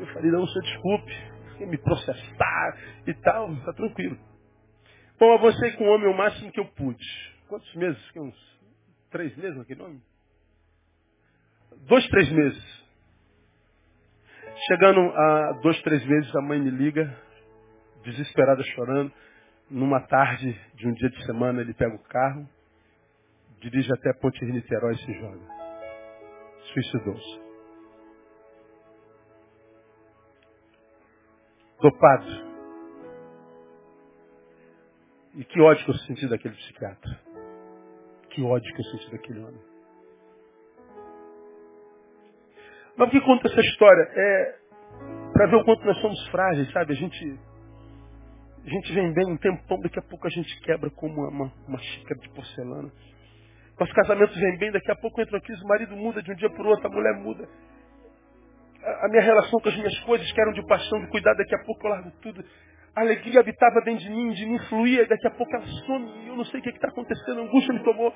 Eu 0.00 0.06
falei, 0.08 0.32
não, 0.32 0.48
senhor, 0.48 0.62
desculpe, 0.64 1.12
me 1.60 1.78
processar 1.78 2.78
e 3.06 3.14
tal, 3.14 3.52
está 3.52 3.72
tranquilo. 3.72 4.18
Bom, 5.16 5.32
avancei 5.32 5.70
com 5.76 5.84
o 5.84 5.94
homem 5.94 6.08
o 6.08 6.16
máximo 6.16 6.50
que 6.50 6.58
eu 6.58 6.66
pude. 6.66 7.06
Quantos 7.46 7.72
meses? 7.76 8.02
Uns 8.16 8.60
três 9.12 9.36
meses 9.36 9.56
naquele 9.56 9.80
nome? 9.80 10.17
Dois, 11.86 12.06
três 12.08 12.30
meses. 12.30 12.78
Chegando 14.66 15.00
a 15.00 15.52
dois, 15.62 15.80
três 15.82 16.04
meses, 16.04 16.34
a 16.34 16.40
mãe 16.42 16.60
me 16.60 16.70
liga, 16.70 17.16
desesperada, 18.02 18.62
chorando. 18.62 19.12
Numa 19.70 20.00
tarde 20.00 20.58
de 20.74 20.88
um 20.88 20.92
dia 20.94 21.10
de 21.10 21.26
semana, 21.26 21.60
ele 21.60 21.74
pega 21.74 21.94
o 21.94 22.02
carro, 22.04 22.48
dirige 23.60 23.92
até 23.92 24.12
Ponte 24.14 24.42
Niterói 24.44 24.94
e 24.94 24.98
se 24.98 25.12
joga. 25.12 25.58
Suicidou-se. 26.72 27.48
Dopado. 31.80 32.48
E 35.34 35.44
que 35.44 35.60
ódio 35.60 35.84
que 35.84 35.90
eu 35.90 35.94
senti 35.98 36.28
daquele 36.28 36.54
psiquiatra. 36.56 37.20
Que 38.30 38.42
ódio 38.42 38.74
que 38.74 38.80
eu 38.80 38.84
senti 38.86 39.10
daquele 39.12 39.40
homem. 39.40 39.67
Mas 42.98 43.06
o 43.06 43.10
que 43.12 43.20
conta 43.20 43.46
essa 43.46 43.60
história? 43.60 44.10
É 44.12 44.58
para 45.32 45.46
ver 45.46 45.56
o 45.56 45.64
quanto 45.64 45.86
nós 45.86 45.96
somos 46.00 46.28
frágeis, 46.30 46.68
sabe? 46.72 46.92
A 46.92 46.96
gente, 46.96 47.40
a 48.66 48.68
gente 48.68 48.92
vem 48.92 49.12
bem 49.12 49.24
um 49.32 49.36
tempão, 49.36 49.78
daqui 49.78 50.00
a 50.00 50.02
pouco 50.02 50.26
a 50.26 50.30
gente 50.30 50.60
quebra 50.62 50.90
como 50.90 51.28
uma, 51.28 51.52
uma 51.68 51.78
xícara 51.78 52.20
de 52.20 52.28
porcelana. 52.30 52.90
Nosso 53.78 53.94
casamento 53.94 54.34
vem 54.34 54.58
bem, 54.58 54.72
daqui 54.72 54.90
a 54.90 54.96
pouco 54.96 55.20
entra 55.20 55.38
aqui, 55.38 55.52
o 55.52 55.68
marido 55.68 55.94
muda 55.94 56.20
de 56.20 56.32
um 56.32 56.34
dia 56.34 56.50
para 56.50 56.64
o 56.64 56.66
outro, 56.66 56.88
a 56.88 56.90
mulher 56.90 57.14
muda. 57.22 57.48
A, 58.82 59.06
a 59.06 59.08
minha 59.10 59.22
relação 59.22 59.60
com 59.60 59.68
as 59.68 59.76
minhas 59.76 59.96
coisas, 60.00 60.32
que 60.32 60.40
eram 60.40 60.52
de 60.52 60.66
paixão, 60.66 61.00
de 61.00 61.06
cuidado, 61.06 61.36
daqui 61.36 61.54
a 61.54 61.64
pouco 61.64 61.86
eu 61.86 61.90
largo 61.90 62.10
tudo. 62.20 62.44
A 62.96 63.02
alegria 63.02 63.38
habitava 63.38 63.80
dentro 63.84 64.02
de 64.02 64.10
mim, 64.10 64.32
de 64.32 64.44
mim 64.44 64.58
fluía, 64.68 65.06
daqui 65.06 65.28
a 65.28 65.30
pouco 65.30 65.54
ela 65.54 65.64
some, 65.86 66.26
eu 66.26 66.34
não 66.34 66.44
sei 66.46 66.58
o 66.58 66.62
que 66.64 66.70
está 66.70 66.88
acontecendo, 66.88 67.42
a 67.42 67.44
angústia 67.44 67.74
me 67.74 67.84
tomou. 67.84 68.12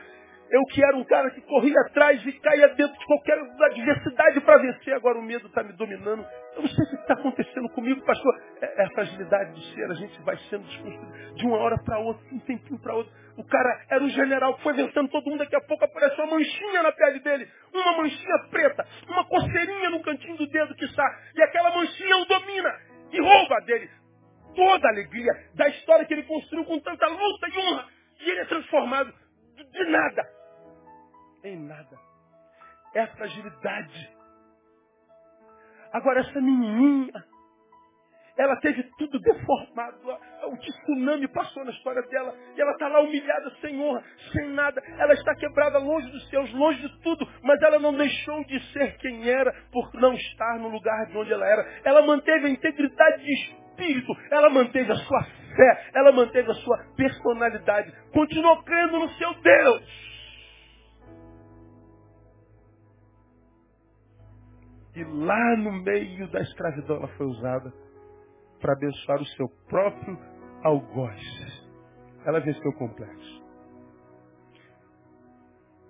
Eu 0.53 0.67
que 0.67 0.85
era 0.85 0.95
um 0.95 1.05
cara 1.05 1.31
que 1.31 1.41
corria 1.41 1.81
atrás 1.81 2.23
e 2.27 2.33
caía 2.33 2.69
dentro 2.75 2.93
de 2.93 3.07
qualquer 3.07 3.39
adversidade 3.39 4.39
para 4.43 4.59
vencer, 4.59 4.93
agora 4.93 5.19
o 5.19 5.23
medo 5.23 5.47
está 5.47 5.63
me 5.63 5.73
dominando. 5.73 6.27
Eu 6.55 6.61
não 6.61 6.69
sei 6.69 6.85
o 6.85 6.89
que 6.91 6.97
está 6.97 7.15
acontecendo 7.15 7.71
comigo, 7.71 8.05
pastor. 8.05 8.39
É, 8.61 8.83
é, 8.83 8.85
a 8.85 8.91
fragilidade 8.91 9.53
do 9.53 9.61
ser, 9.63 9.91
a 9.91 9.95
gente 9.95 10.21
vai 10.21 10.37
sendo 10.51 10.65
desconstruído 10.65 11.35
de 11.37 11.47
uma 11.47 11.57
hora 11.57 11.79
para 11.83 11.99
outra, 12.01 12.29
de 12.29 12.35
um 12.35 12.41
tempinho 12.41 12.79
para 12.81 12.95
outro. 12.95 13.11
O 13.39 13.45
cara 13.45 13.83
era 13.89 14.05
um 14.05 14.11
general 14.11 14.55
que 14.57 14.63
foi 14.63 14.75
vencendo 14.75 15.09
todo 15.09 15.25
mundo, 15.25 15.39
daqui 15.39 15.57
a 15.57 15.61
pouco 15.63 15.87
aparece 15.87 16.21
uma 16.21 16.37
manchinha 16.37 16.83
na 16.83 16.93
pele 16.93 17.21
dele, 17.21 17.49
uma 17.73 17.97
manchinha 17.97 18.39
preta, 18.51 18.87
uma 19.09 19.25
coceirinha 19.25 19.89
no 19.89 20.03
cantinho 20.03 20.37
do 20.37 20.47
dedo 20.49 20.75
que 20.75 20.85
está, 20.85 21.19
e 21.35 21.43
aquela 21.45 21.75
manchinha 21.75 22.19
o 22.19 22.27
domina 22.27 22.79
e 23.11 23.23
rouba 23.23 23.59
dele 23.65 23.89
toda 24.55 24.87
a 24.87 24.91
alegria 24.91 25.33
da 25.55 25.67
história 25.71 26.05
que 26.05 26.13
ele 26.13 26.25
construiu 26.25 26.67
com 26.67 26.79
tanta 26.81 27.07
luta 27.07 27.49
e 27.49 27.59
honra. 27.59 27.87
E 28.21 28.31
ele 28.31 28.41
é 28.41 28.45
transformado 28.45 29.15
de 29.57 29.85
nada 29.87 30.42
em 31.45 31.57
nada. 31.57 31.99
é 32.95 33.01
a 33.01 33.07
fragilidade. 33.09 34.11
Agora, 35.93 36.21
essa 36.21 36.41
menininha, 36.41 37.13
ela 38.37 38.57
teve 38.57 38.83
tudo 38.99 39.19
deformado. 39.21 39.97
O 40.47 40.57
tsunami 40.57 41.29
passou 41.29 41.65
na 41.65 41.71
história 41.71 42.03
dela. 42.03 42.35
E 42.57 42.61
ela 42.61 42.73
está 42.73 42.89
lá 42.89 43.01
humilhada, 43.01 43.51
sem 43.61 43.81
honra, 43.81 44.03
sem 44.33 44.49
nada. 44.51 44.83
Ela 44.99 45.13
está 45.13 45.35
quebrada 45.35 45.79
longe 45.79 46.11
dos 46.11 46.29
seus, 46.31 46.53
longe 46.53 46.81
de 46.81 47.03
tudo. 47.03 47.27
Mas 47.43 47.61
ela 47.63 47.79
não 47.79 47.95
deixou 47.95 48.43
de 48.45 48.59
ser 48.73 48.97
quem 48.99 49.29
era 49.29 49.53
por 49.71 49.93
não 49.95 50.15
estar 50.15 50.59
no 50.59 50.69
lugar 50.69 51.07
de 51.07 51.17
onde 51.17 51.33
ela 51.33 51.47
era. 51.47 51.81
Ela 51.85 52.03
manteve 52.03 52.47
a 52.47 52.51
integridade 52.51 53.23
de 53.23 53.33
espírito. 53.33 54.17
Ela 54.31 54.49
manteve 54.49 54.93
a 54.93 54.97
sua 54.97 55.23
fé. 55.25 55.91
Ela 55.95 56.13
manteve 56.13 56.51
a 56.51 56.55
sua 56.55 56.79
personalidade. 56.97 57.93
Continuou 58.13 58.63
crendo 58.63 58.99
no 58.99 59.09
seu 59.11 59.35
Deus. 59.35 60.12
E 64.95 65.05
lá 65.05 65.57
no 65.57 65.73
meio 65.73 66.31
da 66.31 66.41
escravidão 66.41 66.97
ela 66.97 67.09
foi 67.17 67.27
usada 67.27 67.73
para 68.61 68.75
abençoar 68.75 69.21
o 69.21 69.27
seu 69.27 69.49
próprio 69.69 70.19
algoz. 70.63 71.21
Ela 72.25 72.41
venceu 72.41 72.71
o 72.71 72.75
complexo. 72.75 73.43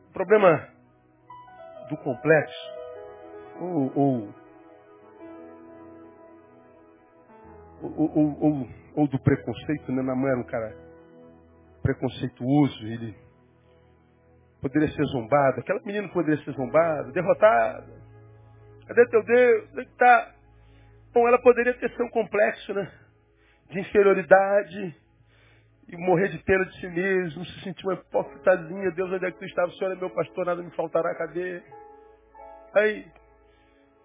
O 0.08 0.12
problema 0.12 0.68
do 1.88 1.96
complexo, 1.98 2.72
ou, 3.60 3.98
ou, 3.98 4.34
ou, 7.82 8.68
ou, 8.94 9.08
do 9.08 9.18
preconceito, 9.20 9.90
né? 9.92 10.02
Mãe 10.02 10.30
era 10.30 10.40
um 10.40 10.44
cara 10.44 10.76
preconceituoso, 11.82 12.86
ele 12.86 13.16
poderia 14.60 14.88
ser 14.88 15.04
zombado, 15.06 15.60
aquela 15.60 15.80
menina 15.84 16.08
poderia 16.12 16.42
ser 16.44 16.52
zombada, 16.52 17.10
derrotada. 17.10 18.01
Cadê 18.86 19.06
teu 19.06 19.22
Deus? 19.22 19.68
Onde 19.72 19.84
que 19.86 19.92
está? 19.92 20.34
Bom, 21.12 21.28
ela 21.28 21.38
poderia 21.40 21.74
ter 21.74 22.02
um 22.02 22.08
complexo, 22.08 22.74
né? 22.74 22.90
De 23.70 23.80
inferioridade 23.80 24.96
e 25.88 25.96
morrer 25.96 26.28
de 26.28 26.38
pena 26.38 26.64
de 26.64 26.80
si 26.80 26.88
mesmo, 26.88 27.44
se 27.44 27.60
sentir 27.60 27.84
uma 27.84 27.94
hipócritazinha. 27.94 28.90
Deus, 28.92 29.12
onde 29.12 29.26
é 29.26 29.30
que 29.30 29.38
tu 29.38 29.44
estava? 29.44 29.68
O 29.68 29.72
Senhor 29.72 29.92
é 29.92 29.96
meu 29.96 30.10
pastor, 30.10 30.46
nada 30.46 30.62
me 30.62 30.70
faltará. 30.70 31.14
Cadê? 31.14 31.62
Aí, 32.74 33.06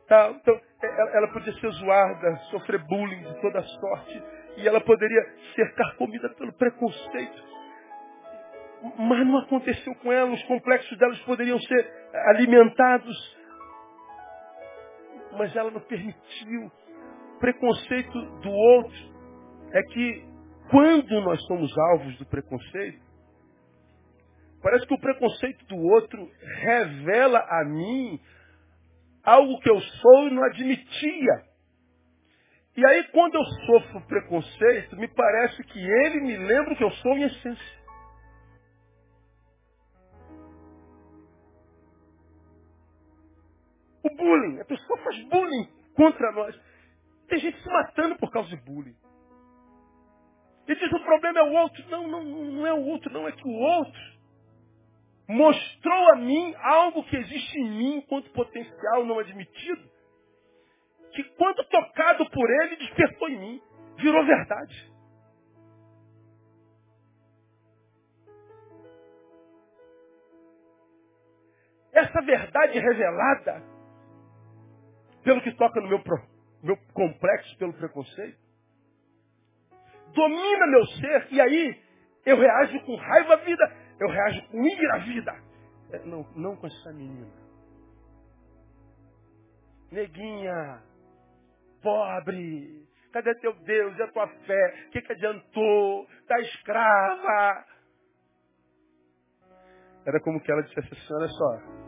tá, 0.08 0.30
então, 0.32 0.60
é, 0.84 1.18
ela 1.18 1.30
podia 1.30 1.54
ser 1.54 1.70
zoada, 1.72 2.36
sofrer 2.52 2.80
bullying 2.80 3.24
de 3.24 3.42
toda 3.42 3.62
sorte, 3.62 4.24
e 4.58 4.68
ela 4.68 4.82
poderia 4.82 5.26
ser 5.56 5.74
carcomida 5.76 6.30
pelo 6.32 6.52
preconceito. 6.54 7.48
Mas 8.98 9.26
não 9.26 9.38
aconteceu 9.40 9.96
com 9.96 10.12
ela, 10.12 10.30
os 10.32 10.44
complexos 10.44 10.98
delas 10.98 11.20
poderiam 11.22 11.60
ser 11.60 11.92
alimentados, 12.28 13.37
mas 15.38 15.56
ela 15.56 15.72
não 15.72 15.82
permitiu 15.82 16.72
preconceito 17.40 18.22
do 18.42 18.52
outro 18.52 19.18
é 19.72 19.82
que 19.84 20.26
quando 20.70 21.22
nós 21.22 21.42
somos 21.46 21.72
alvos 21.92 22.18
do 22.18 22.26
preconceito, 22.26 23.02
parece 24.62 24.86
que 24.86 24.94
o 24.94 25.00
preconceito 25.00 25.66
do 25.66 25.78
outro 25.78 26.30
revela 26.62 27.40
a 27.40 27.66
mim 27.66 28.20
algo 29.24 29.60
que 29.60 29.70
eu 29.70 29.80
sou 29.80 30.28
e 30.28 30.32
não 30.32 30.44
admitia. 30.44 31.44
E 32.76 32.86
aí 32.86 33.04
quando 33.12 33.36
eu 33.36 33.44
sofro 33.66 34.02
preconceito, 34.08 34.96
me 34.98 35.08
parece 35.08 35.64
que 35.64 35.80
ele 35.80 36.22
me 36.22 36.38
lembra 36.38 36.74
o 36.74 36.78
que 36.78 36.84
eu 36.84 36.92
sou 36.92 37.18
em 37.18 37.24
essência. 37.24 37.78
O 44.08 44.16
bullying, 44.16 44.62
a 44.62 44.66
pessoa 44.66 44.98
faz 45.00 45.22
bullying 45.26 45.68
contra 45.96 46.32
nós. 46.32 46.56
Tem 47.28 47.40
gente 47.40 47.62
se 47.62 47.70
matando 47.70 48.16
por 48.18 48.32
causa 48.32 48.50
de 48.50 48.56
bullying. 48.58 48.96
E 50.68 50.76
diz 50.76 50.92
o 50.94 51.04
problema 51.04 51.40
é 51.40 51.44
o 51.44 51.54
outro. 51.54 51.90
Não, 51.90 52.08
não, 52.08 52.24
não 52.24 52.68
é 52.68 52.74
o 52.74 52.86
outro, 52.86 53.12
não. 53.12 53.28
É 53.28 53.32
que 53.32 53.48
o 53.48 53.54
outro 53.54 54.18
mostrou 55.28 56.14
a 56.14 56.16
mim 56.16 56.56
algo 56.58 57.04
que 57.04 57.18
existe 57.18 57.60
em 57.60 57.70
mim 57.70 57.96
enquanto 57.98 58.32
potencial 58.32 59.06
não 59.06 59.20
admitido. 59.20 59.90
Que 61.14 61.24
quando 61.36 61.64
tocado 61.66 62.30
por 62.30 62.50
ele, 62.50 62.78
despertou 62.78 63.30
em 63.30 63.40
mim. 63.40 63.62
Virou 63.98 64.26
verdade. 64.26 64.92
Essa 71.92 72.22
verdade 72.22 72.80
revelada, 72.80 73.64
pelo 75.28 75.42
que 75.42 75.52
toca 75.58 75.82
no 75.82 75.90
meu 75.90 76.02
meu 76.64 76.78
complexo 76.94 77.58
pelo 77.58 77.74
preconceito, 77.74 78.40
domina 80.14 80.68
meu 80.68 80.86
ser 80.86 81.28
e 81.34 81.42
aí 81.42 81.84
eu 82.26 82.38
reajo 82.38 82.80
com 82.86 82.96
raiva 82.96 83.34
à 83.34 83.36
vida, 83.36 83.76
eu 84.00 84.08
reajo 84.08 84.48
com 84.48 84.66
ira 84.66 84.96
à 84.96 84.98
vida. 85.00 85.44
É, 85.92 86.00
não, 86.06 86.24
não 86.34 86.56
com 86.56 86.68
essa 86.68 86.94
menina. 86.94 87.28
Neguinha, 89.92 90.82
pobre, 91.82 92.88
cadê 93.12 93.36
teu 93.36 93.54
Deus 93.54 93.98
e 93.98 94.04
a 94.04 94.12
tua 94.14 94.28
fé? 94.28 94.86
O 94.88 94.92
que, 94.92 95.02
que 95.02 95.12
adiantou? 95.12 96.08
Está 96.22 96.40
escrava. 96.40 97.66
Era 100.06 100.22
como 100.22 100.40
que 100.40 100.50
ela 100.50 100.64
dissesse 100.64 100.94
assim, 100.94 101.14
olha 101.14 101.28
só. 101.28 101.87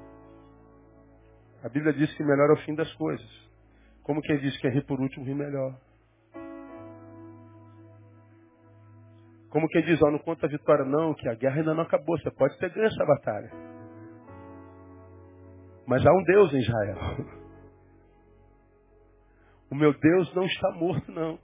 A 1.64 1.70
Bíblia 1.70 1.94
diz 1.94 2.14
que 2.16 2.24
melhor 2.24 2.50
é 2.50 2.54
o 2.54 2.66
fim 2.66 2.74
das 2.74 2.92
coisas. 2.96 3.50
Como 4.04 4.22
quem 4.22 4.38
diz 4.40 4.58
que 4.58 4.68
é 4.68 4.70
rir 4.70 4.86
por 4.86 5.00
último, 5.00 5.26
rir 5.26 5.36
melhor. 5.36 5.78
Como 9.50 9.68
quem 9.68 9.84
diz, 9.84 10.02
ó, 10.02 10.12
não 10.12 10.20
conta 10.20 10.46
a 10.46 10.50
vitória 10.50 10.86
não, 10.86 11.14
que 11.14 11.28
a 11.28 11.34
guerra 11.34 11.58
ainda 11.58 11.74
não 11.74 11.84
acabou, 11.84 12.18
você 12.18 12.32
pode 12.32 12.58
ter 12.60 12.72
ganho 12.72 12.88
essa 12.88 13.06
batalha. 13.06 13.52
Mas 15.88 16.06
há 16.06 16.12
um 16.12 16.24
Deus 16.24 16.54
em 16.54 16.60
Israel. 16.60 16.98
O 19.72 19.76
meu 19.76 19.94
Deus 19.94 20.34
não 20.34 20.46
está 20.46 20.72
morto, 20.72 21.12
não. 21.12 21.40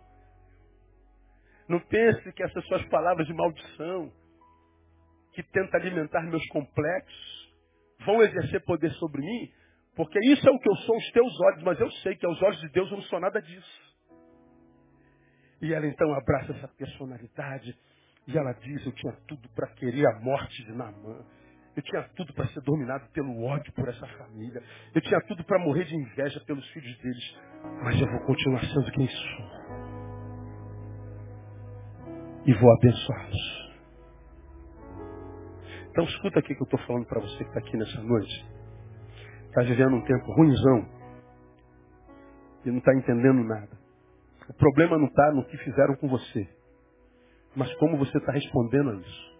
Não 1.67 1.79
pense 1.79 2.31
que 2.31 2.43
essas 2.43 2.65
suas 2.65 2.83
palavras 2.89 3.27
de 3.27 3.33
maldição, 3.33 4.11
que 5.33 5.43
tenta 5.43 5.77
alimentar 5.77 6.21
meus 6.23 6.45
complexos, 6.47 7.55
vão 8.05 8.21
exercer 8.21 8.63
poder 8.65 8.91
sobre 8.93 9.21
mim, 9.21 9.51
porque 9.95 10.19
isso 10.27 10.47
é 10.47 10.51
o 10.51 10.59
que 10.59 10.69
eu 10.69 10.75
sou 10.77 10.95
aos 10.95 11.11
teus 11.11 11.41
olhos, 11.41 11.63
mas 11.63 11.79
eu 11.79 11.89
sei 12.03 12.15
que 12.15 12.25
aos 12.25 12.41
olhos 12.41 12.59
de 12.59 12.69
Deus 12.69 12.91
eu 12.91 12.97
não 12.97 13.03
sou 13.03 13.19
nada 13.19 13.41
disso. 13.41 13.95
E 15.61 15.73
ela 15.73 15.87
então 15.87 16.13
abraça 16.13 16.51
essa 16.51 16.67
personalidade 16.67 17.75
e 18.27 18.37
ela 18.37 18.51
diz, 18.53 18.85
eu 18.85 18.91
tinha 18.91 19.13
tudo 19.27 19.47
para 19.55 19.67
querer 19.75 20.05
a 20.07 20.19
morte 20.19 20.63
de 20.65 20.73
Naamã. 20.73 21.23
Eu 21.75 21.83
tinha 21.83 22.03
tudo 22.15 22.33
para 22.33 22.47
ser 22.47 22.61
dominado 22.61 23.07
pelo 23.11 23.43
ódio 23.43 23.71
por 23.73 23.87
essa 23.87 24.07
família. 24.17 24.61
Eu 24.93 25.01
tinha 25.01 25.19
tudo 25.27 25.43
para 25.43 25.59
morrer 25.59 25.85
de 25.85 25.95
inveja 25.95 26.39
pelos 26.45 26.65
filhos 26.69 26.97
deles. 26.99 27.37
Mas 27.83 27.99
eu 27.99 28.07
vou 28.07 28.19
continuar 28.21 28.61
sendo 28.61 28.91
quem 28.91 29.07
sou. 29.07 29.45
E 32.45 32.53
vou 32.53 32.73
abençoá-los. 32.75 33.65
Então 35.89 36.03
escuta 36.05 36.39
aqui 36.39 36.55
que 36.55 36.61
eu 36.61 36.65
estou 36.65 36.79
falando 36.81 37.05
para 37.07 37.21
você 37.21 37.37
que 37.37 37.49
está 37.49 37.59
aqui 37.59 37.77
nessa 37.77 38.01
noite 38.01 38.55
está 39.55 39.61
vivendo 39.61 39.95
um 39.95 40.01
tempo 40.01 40.33
ruimzão 40.33 40.85
e 42.65 42.71
não 42.71 42.79
está 42.79 42.93
entendendo 42.93 43.41
nada. 43.45 43.69
O 44.49 44.53
problema 44.53 44.97
não 44.97 45.07
está 45.07 45.31
no 45.31 45.45
que 45.45 45.57
fizeram 45.59 45.95
com 45.95 46.09
você, 46.09 46.45
mas 47.55 47.73
como 47.75 47.97
você 47.97 48.17
está 48.17 48.33
respondendo 48.33 48.89
a 48.91 48.95
isso. 48.95 49.35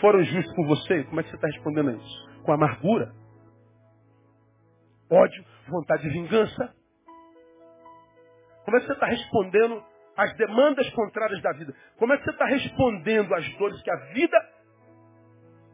Foram 0.00 0.24
justos 0.24 0.54
com 0.56 0.66
você, 0.66 1.04
como 1.04 1.20
é 1.20 1.22
que 1.22 1.30
você 1.30 1.36
está 1.36 1.46
respondendo 1.46 1.90
a 1.90 1.92
isso? 1.92 2.42
Com 2.42 2.52
amargura, 2.52 3.14
ódio, 5.08 5.44
vontade 5.68 6.02
de 6.02 6.10
vingança. 6.10 6.74
Como 8.64 8.76
é 8.76 8.80
que 8.80 8.86
você 8.86 8.92
está 8.92 9.06
respondendo 9.06 9.84
às 10.16 10.36
demandas 10.36 10.90
contrárias 10.90 11.40
da 11.42 11.52
vida? 11.52 11.72
Como 11.96 12.12
é 12.12 12.18
que 12.18 12.24
você 12.24 12.30
está 12.30 12.44
respondendo 12.46 13.32
às 13.34 13.48
dores 13.56 13.80
que 13.82 13.90
a 13.90 13.96
vida 14.12 14.57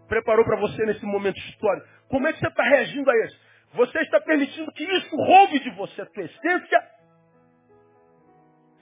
preparou 0.09 0.45
para 0.45 0.57
você 0.57 0.85
nesse 0.87 1.05
momento 1.05 1.39
histórico. 1.39 1.87
Como 2.09 2.27
é 2.27 2.33
que 2.33 2.41
você 2.41 2.49
está 2.49 2.63
reagindo 2.63 3.11
a 3.11 3.25
isso? 3.25 3.41
Você 3.75 3.99
está 4.01 4.21
permitindo 4.21 4.71
que 4.73 4.85
isso 4.85 5.17
roube 5.17 5.59
de 5.61 5.71
você 5.71 6.03
a 6.03 6.07
tua 6.07 6.25
essência? 6.25 6.89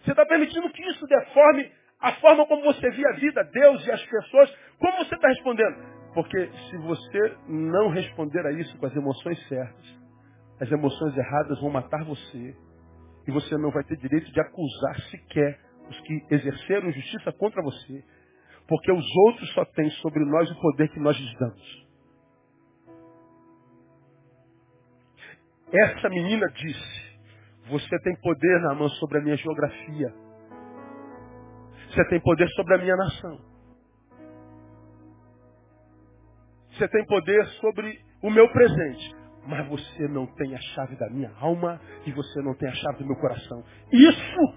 Você 0.03 0.11
está 0.11 0.27
permitindo 0.27 0.69
que 0.71 0.83
isso 0.83 1.07
deforme 1.07 1.71
a 2.01 2.13
forma 2.15 2.47
como 2.47 2.63
você 2.63 2.91
via 2.91 3.09
a 3.09 3.13
vida, 3.13 3.45
Deus 3.45 3.87
e 3.87 3.93
as 3.93 4.05
pessoas? 4.05 4.55
Como 4.79 4.99
você 4.99 5.15
está 5.15 5.29
respondendo? 5.29 5.77
Porque 6.13 6.51
se 6.69 6.77
você 6.79 7.37
não 7.49 7.89
responder 7.89 8.45
a 8.47 8.53
isso 8.53 8.77
com 8.79 8.87
as 8.87 8.95
emoções 8.95 9.49
certas, 9.49 10.03
as 10.61 10.71
emoções 10.71 11.17
erradas 11.17 11.61
vão 11.61 11.71
matar 11.71 12.05
você. 12.05 12.55
E 13.27 13.31
você 13.31 13.57
não 13.57 13.71
vai 13.71 13.85
ter 13.85 13.97
direito 13.97 14.31
de 14.33 14.41
acusar 14.41 15.01
sequer 15.11 15.59
os 15.89 16.01
que 16.01 16.27
exerceram 16.31 16.93
justiça 16.93 17.33
contra 17.33 17.63
você. 17.63 18.05
Porque 18.69 18.93
os 18.93 19.17
outros 19.27 19.53
só 19.53 19.65
têm 19.65 19.91
sobre 19.91 20.25
nós 20.25 20.51
o 20.51 20.61
poder 20.61 20.89
que 20.89 21.01
nós 21.01 21.17
lhes 21.17 21.39
damos. 21.39 21.87
Essa 25.73 26.09
menina 26.09 26.47
disse: 26.49 27.19
Você 27.69 27.99
tem 28.01 28.15
poder 28.21 28.61
na 28.61 28.75
mão 28.75 28.89
sobre 28.91 29.19
a 29.19 29.23
minha 29.23 29.37
geografia. 29.37 30.15
Você 31.89 32.05
tem 32.09 32.21
poder 32.21 32.49
sobre 32.51 32.75
a 32.75 32.79
minha 32.79 32.97
nação. 32.97 33.41
Você 36.71 36.89
tem 36.89 37.05
poder 37.07 37.47
sobre 37.61 37.99
o 38.23 38.31
meu 38.31 38.51
presente. 38.51 39.15
Mas 39.47 39.67
você 39.69 40.07
não 40.09 40.27
tem 40.27 40.55
a 40.55 40.61
chave 40.61 40.97
da 40.97 41.11
minha 41.11 41.33
alma 41.41 41.81
e 42.07 42.13
você 42.13 42.41
não 42.43 42.55
tem 42.55 42.69
a 42.69 42.75
chave 42.75 42.99
do 42.99 43.07
meu 43.07 43.17
coração. 43.17 43.65
Isso 43.93 44.55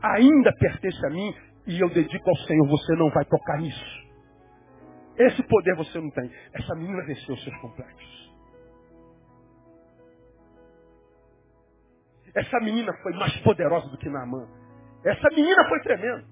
ainda 0.00 0.52
pertence 0.52 1.06
a 1.06 1.10
mim 1.10 1.34
e 1.68 1.78
eu 1.78 1.90
dedico 1.90 2.28
ao 2.30 2.36
Senhor. 2.36 2.66
Você 2.66 2.96
não 2.96 3.10
vai 3.10 3.24
tocar 3.26 3.58
nisso. 3.58 4.08
Esse 5.18 5.42
poder 5.42 5.76
você 5.76 6.00
não 6.00 6.10
tem. 6.10 6.32
Essa 6.54 6.74
menina 6.74 7.04
venceu 7.04 7.34
os 7.34 7.44
seus 7.44 7.56
complexos. 7.58 8.32
Essa 12.34 12.58
menina 12.60 12.92
foi 13.02 13.12
mais 13.14 13.36
poderosa 13.42 13.88
do 13.90 13.98
que 13.98 14.08
Naamã. 14.08 14.48
Essa 15.04 15.28
menina 15.30 15.68
foi 15.68 15.80
tremenda. 15.82 16.24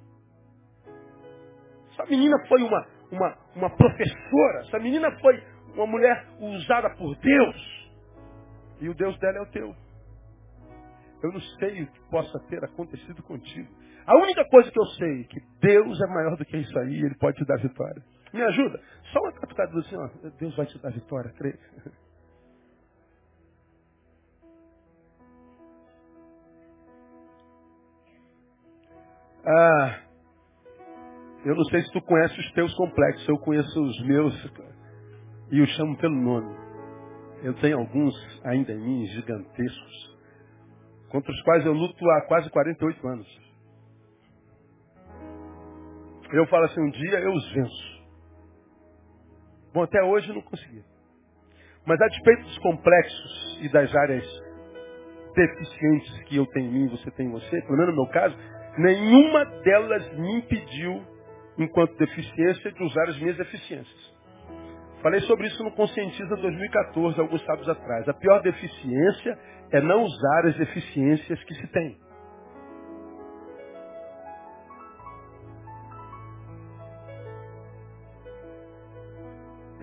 Essa 1.92 2.06
menina 2.06 2.36
foi 2.48 2.62
uma, 2.62 2.86
uma, 3.10 3.38
uma 3.56 3.70
professora. 3.70 4.60
Essa 4.60 4.78
menina 4.78 5.10
foi 5.20 5.42
uma 5.74 5.86
mulher 5.86 6.26
usada 6.38 6.90
por 6.96 7.14
Deus. 7.16 7.90
E 8.80 8.88
o 8.88 8.94
Deus 8.94 9.18
dela 9.18 9.38
é 9.38 9.42
o 9.42 9.50
teu. 9.50 9.74
Eu 11.22 11.32
não 11.32 11.40
sei 11.40 11.82
o 11.82 11.86
que 11.90 12.00
possa 12.10 12.38
ter 12.48 12.64
acontecido 12.64 13.22
contigo. 13.22 13.68
A 14.06 14.16
única 14.16 14.44
coisa 14.48 14.70
que 14.70 14.78
eu 14.78 14.86
sei 14.86 15.22
é 15.22 15.24
que 15.24 15.40
Deus 15.60 16.00
é 16.00 16.06
maior 16.06 16.36
do 16.36 16.44
que 16.44 16.56
isso 16.56 16.78
aí, 16.78 16.94
Ele 16.94 17.16
pode 17.16 17.36
te 17.38 17.44
dar 17.44 17.58
vitória. 17.58 18.02
Me 18.32 18.42
ajuda. 18.42 18.80
Só 19.12 19.20
uma 19.20 19.32
catucada 19.32 19.78
assim, 19.78 19.96
ó, 19.96 20.08
Deus 20.38 20.56
vai 20.56 20.66
te 20.66 20.78
dar 20.78 20.90
vitória, 20.90 21.32
creio. 21.36 21.58
Ah, 29.48 30.00
eu 31.44 31.54
não 31.54 31.62
sei 31.66 31.80
se 31.82 31.92
tu 31.92 32.02
conhece 32.02 32.36
os 32.36 32.52
teus 32.52 32.74
complexos, 32.74 33.28
eu 33.28 33.38
conheço 33.38 33.80
os 33.80 34.04
meus 34.04 34.34
e 35.52 35.60
os 35.60 35.70
chamo 35.76 35.96
pelo 35.98 36.16
nome. 36.16 36.52
Eu 37.44 37.54
tenho 37.60 37.78
alguns 37.78 38.12
ainda 38.44 38.72
em 38.72 38.80
mim, 38.80 39.06
gigantescos, 39.06 40.18
contra 41.10 41.30
os 41.30 41.42
quais 41.42 41.64
eu 41.64 41.72
luto 41.72 42.10
há 42.10 42.22
quase 42.26 42.50
48 42.50 43.06
anos. 43.06 43.45
Eu 46.32 46.46
falo 46.46 46.64
assim, 46.64 46.80
um 46.80 46.90
dia 46.90 47.20
eu 47.20 47.32
os 47.32 47.52
venço. 47.52 47.96
Bom, 49.72 49.82
até 49.82 50.02
hoje 50.02 50.32
não 50.32 50.42
consegui. 50.42 50.82
Mas 51.86 52.00
a 52.00 52.08
despeito 52.08 52.42
dos 52.42 52.58
complexos 52.58 53.60
e 53.62 53.68
das 53.68 53.94
áreas 53.94 54.24
deficientes 55.34 56.22
que 56.24 56.36
eu 56.36 56.46
tenho 56.46 56.66
em 56.66 56.72
mim, 56.72 56.88
você 56.88 57.10
tem 57.12 57.26
em 57.26 57.30
você, 57.30 57.60
pelo 57.62 57.76
menos 57.76 57.94
no 57.94 58.02
meu 58.02 58.12
caso, 58.12 58.36
nenhuma 58.78 59.44
delas 59.62 60.12
me 60.18 60.38
impediu, 60.38 61.04
enquanto 61.58 61.96
deficiência, 61.96 62.72
de 62.72 62.82
usar 62.82 63.08
as 63.08 63.18
minhas 63.18 63.36
deficiências. 63.36 64.16
Falei 65.02 65.20
sobre 65.20 65.46
isso 65.46 65.62
no 65.62 65.70
Conscientiza 65.72 66.36
2014, 66.36 67.20
alguns 67.20 67.44
sábados 67.44 67.68
atrás. 67.68 68.08
A 68.08 68.14
pior 68.14 68.42
deficiência 68.42 69.38
é 69.70 69.80
não 69.80 70.02
usar 70.02 70.46
as 70.46 70.56
deficiências 70.56 71.44
que 71.44 71.54
se 71.54 71.66
tem. 71.68 71.96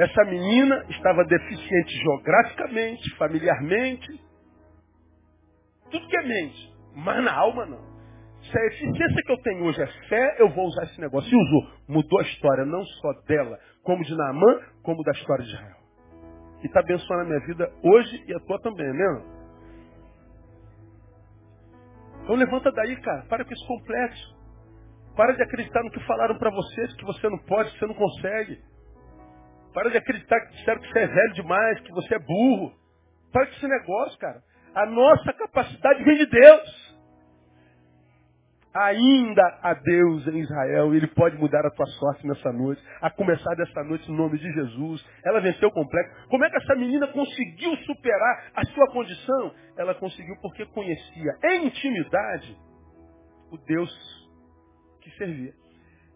Essa 0.03 0.25
menina 0.25 0.85
estava 0.89 1.23
deficiente 1.23 1.97
geograficamente, 1.97 3.15
familiarmente, 3.15 4.21
tudo 5.89 6.07
que 6.09 6.17
é 6.17 6.23
mente, 6.23 6.73
mas 6.93 7.23
na 7.23 7.33
alma 7.33 7.65
não. 7.65 7.93
Se 8.41 8.59
a 8.59 8.65
eficiência 8.65 9.23
que 9.25 9.31
eu 9.31 9.41
tenho 9.43 9.63
hoje 9.63 9.81
é 9.81 9.87
fé, 10.09 10.35
eu 10.39 10.49
vou 10.49 10.65
usar 10.65 10.83
esse 10.83 10.99
negócio. 10.99 11.31
E 11.31 11.41
usou. 11.41 11.71
Mudou 11.87 12.19
a 12.19 12.23
história, 12.23 12.65
não 12.65 12.83
só 12.83 13.13
dela, 13.25 13.57
como 13.81 14.03
de 14.03 14.13
Naamã, 14.13 14.59
como 14.83 15.01
da 15.03 15.13
história 15.13 15.45
de 15.45 15.51
Israel. 15.51 15.77
E 16.61 16.67
está 16.67 16.81
abençoando 16.81 17.21
a 17.21 17.25
minha 17.25 17.39
vida 17.47 17.71
hoje 17.81 18.25
e 18.27 18.35
a 18.35 18.39
tua 18.41 18.59
também, 18.59 18.91
né? 18.91 19.23
Então 22.23 22.35
levanta 22.35 22.73
daí, 22.73 22.99
cara. 22.99 23.21
Para 23.29 23.45
com 23.45 23.53
esse 23.53 23.65
complexo. 23.65 24.35
Para 25.15 25.31
de 25.31 25.43
acreditar 25.43 25.81
no 25.81 25.91
que 25.91 26.05
falaram 26.05 26.37
para 26.37 26.51
vocês, 26.51 26.93
que 26.95 27.05
você 27.05 27.29
não 27.29 27.37
pode, 27.45 27.71
que 27.71 27.79
você 27.79 27.85
não 27.85 27.95
consegue. 27.95 28.72
Para 29.73 29.89
de 29.89 29.97
acreditar 29.97 30.39
que 30.41 30.55
disseram 30.55 30.81
que 30.81 30.87
você 30.87 30.99
é 30.99 31.07
velho 31.07 31.33
demais, 31.33 31.79
que 31.81 31.91
você 31.91 32.15
é 32.15 32.19
burro. 32.19 32.73
Para 33.31 33.47
com 33.47 33.53
esse 33.53 33.67
negócio, 33.67 34.19
cara. 34.19 34.41
A 34.75 34.85
nossa 34.85 35.33
capacidade 35.33 36.03
vem 36.03 36.17
de 36.17 36.25
Deus. 36.27 36.93
Ainda 38.75 39.59
há 39.61 39.75
Deus 39.75 40.27
em 40.27 40.39
Israel, 40.39 40.95
Ele 40.95 41.05
pode 41.05 41.37
mudar 41.37 41.63
a 41.63 41.69
tua 41.69 41.85
sorte 41.85 42.25
nessa 42.25 42.51
noite, 42.51 42.81
a 43.01 43.09
começar 43.11 43.53
dessa 43.55 43.83
noite 43.83 44.09
no 44.09 44.17
nome 44.17 44.39
de 44.39 44.51
Jesus. 44.51 45.05
Ela 45.23 45.41
venceu 45.41 45.69
o 45.69 45.71
complexo. 45.71 46.27
Como 46.27 46.43
é 46.43 46.49
que 46.49 46.57
essa 46.57 46.75
menina 46.75 47.05
conseguiu 47.07 47.75
superar 47.85 48.51
a 48.55 48.65
sua 48.65 48.87
condição? 48.91 49.53
Ela 49.77 49.93
conseguiu 49.93 50.35
porque 50.41 50.65
conhecia 50.67 51.37
em 51.43 51.67
intimidade 51.67 52.57
o 53.51 53.57
Deus 53.57 53.91
que 55.01 55.11
servia 55.17 55.62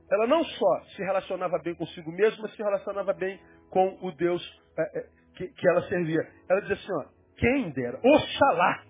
ela 0.10 0.28
não 0.28 0.44
só 0.44 0.82
se 0.96 1.04
relacionava 1.04 1.58
bem 1.60 1.76
consigo 1.76 2.12
mesma, 2.12 2.44
mas 2.44 2.56
se 2.56 2.64
relacionava 2.64 3.14
bem 3.14 3.40
com 3.70 3.98
o 4.02 4.12
Deus 4.14 4.42
é, 4.78 5.00
é, 5.00 5.10
que, 5.36 5.48
que, 5.48 5.70
ela 5.70 5.82
servia. 5.90 6.22
Ela 6.50 6.62
dizia 6.62 6.76
assim, 6.76 6.94
ó, 6.94 7.10
quem 7.38 7.70
dera, 7.72 8.00
oxalá, 8.04 8.84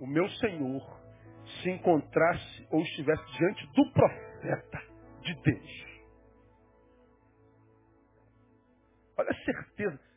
o 0.00 0.06
meu 0.06 0.28
Senhor 0.28 1.00
se 1.62 1.70
encontrasse 1.70 2.66
ou 2.70 2.80
estivesse 2.82 3.24
diante 3.38 3.66
do 3.74 3.92
profeta 3.92 4.82
de 5.22 5.34
Deus. 5.42 5.90
Olha 9.16 9.30
a 9.30 9.44
certeza. 9.44 10.09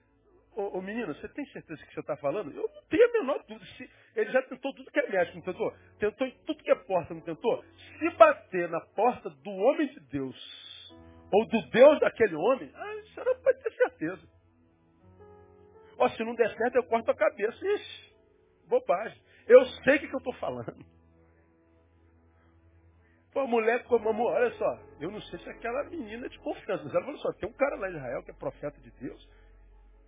Ô, 0.55 0.77
ô, 0.77 0.81
menino, 0.81 1.13
você 1.13 1.27
tem 1.29 1.45
certeza 1.47 1.83
que 1.85 1.93
você 1.93 1.99
está 1.99 2.15
falando? 2.17 2.51
Eu 2.51 2.69
não 2.73 2.83
tenho 2.89 3.09
a 3.09 3.13
menor 3.13 3.43
dúvida. 3.47 3.65
Se 3.77 3.89
ele 4.15 4.31
já 4.31 4.41
tentou 4.43 4.73
tudo 4.73 4.91
que 4.91 4.99
é 4.99 5.09
médico, 5.09 5.37
não 5.37 5.43
tentou? 5.43 5.73
Tentou 5.99 6.31
tudo 6.45 6.63
que 6.63 6.71
é 6.71 6.75
porta, 6.75 7.13
não 7.13 7.21
tentou? 7.21 7.63
Se 7.97 8.09
bater 8.11 8.69
na 8.69 8.81
porta 8.81 9.29
do 9.29 9.49
homem 9.49 9.87
de 9.87 9.99
Deus, 10.11 10.93
ou 11.31 11.47
do 11.47 11.61
Deus 11.69 11.99
daquele 11.99 12.35
homem, 12.35 12.71
ah, 12.75 12.93
você 13.03 13.23
não 13.23 13.35
pode 13.41 13.63
ter 13.63 13.73
certeza. 13.73 14.27
Ó, 15.97 16.09
se 16.09 16.23
não 16.23 16.35
der 16.35 16.55
certo, 16.55 16.75
eu 16.75 16.83
corto 16.83 17.09
a 17.09 17.15
cabeça. 17.15 17.57
Ixi, 17.65 18.13
bobagem. 18.67 19.19
Eu 19.47 19.65
sei 19.65 19.95
o 19.95 19.99
que, 19.99 20.07
que 20.07 20.15
eu 20.15 20.19
estou 20.19 20.33
falando. 20.35 20.85
Pô, 23.33 23.39
a 23.39 23.47
mulher 23.47 23.83
como 23.85 24.09
amor, 24.09 24.33
olha 24.33 24.51
só, 24.51 24.79
eu 24.99 25.09
não 25.09 25.19
sei 25.21 25.39
se 25.39 25.49
é 25.49 25.51
aquela 25.51 25.83
menina 25.85 26.29
de 26.29 26.37
confiança, 26.39 26.83
mas 26.83 26.93
ela 26.93 27.03
falou 27.03 27.19
só, 27.19 27.33
tem 27.33 27.49
um 27.49 27.53
cara 27.53 27.75
lá 27.77 27.89
em 27.89 27.95
Israel 27.95 28.23
que 28.23 28.29
é 28.29 28.33
profeta 28.35 28.79
de 28.79 28.91
Deus, 28.91 29.27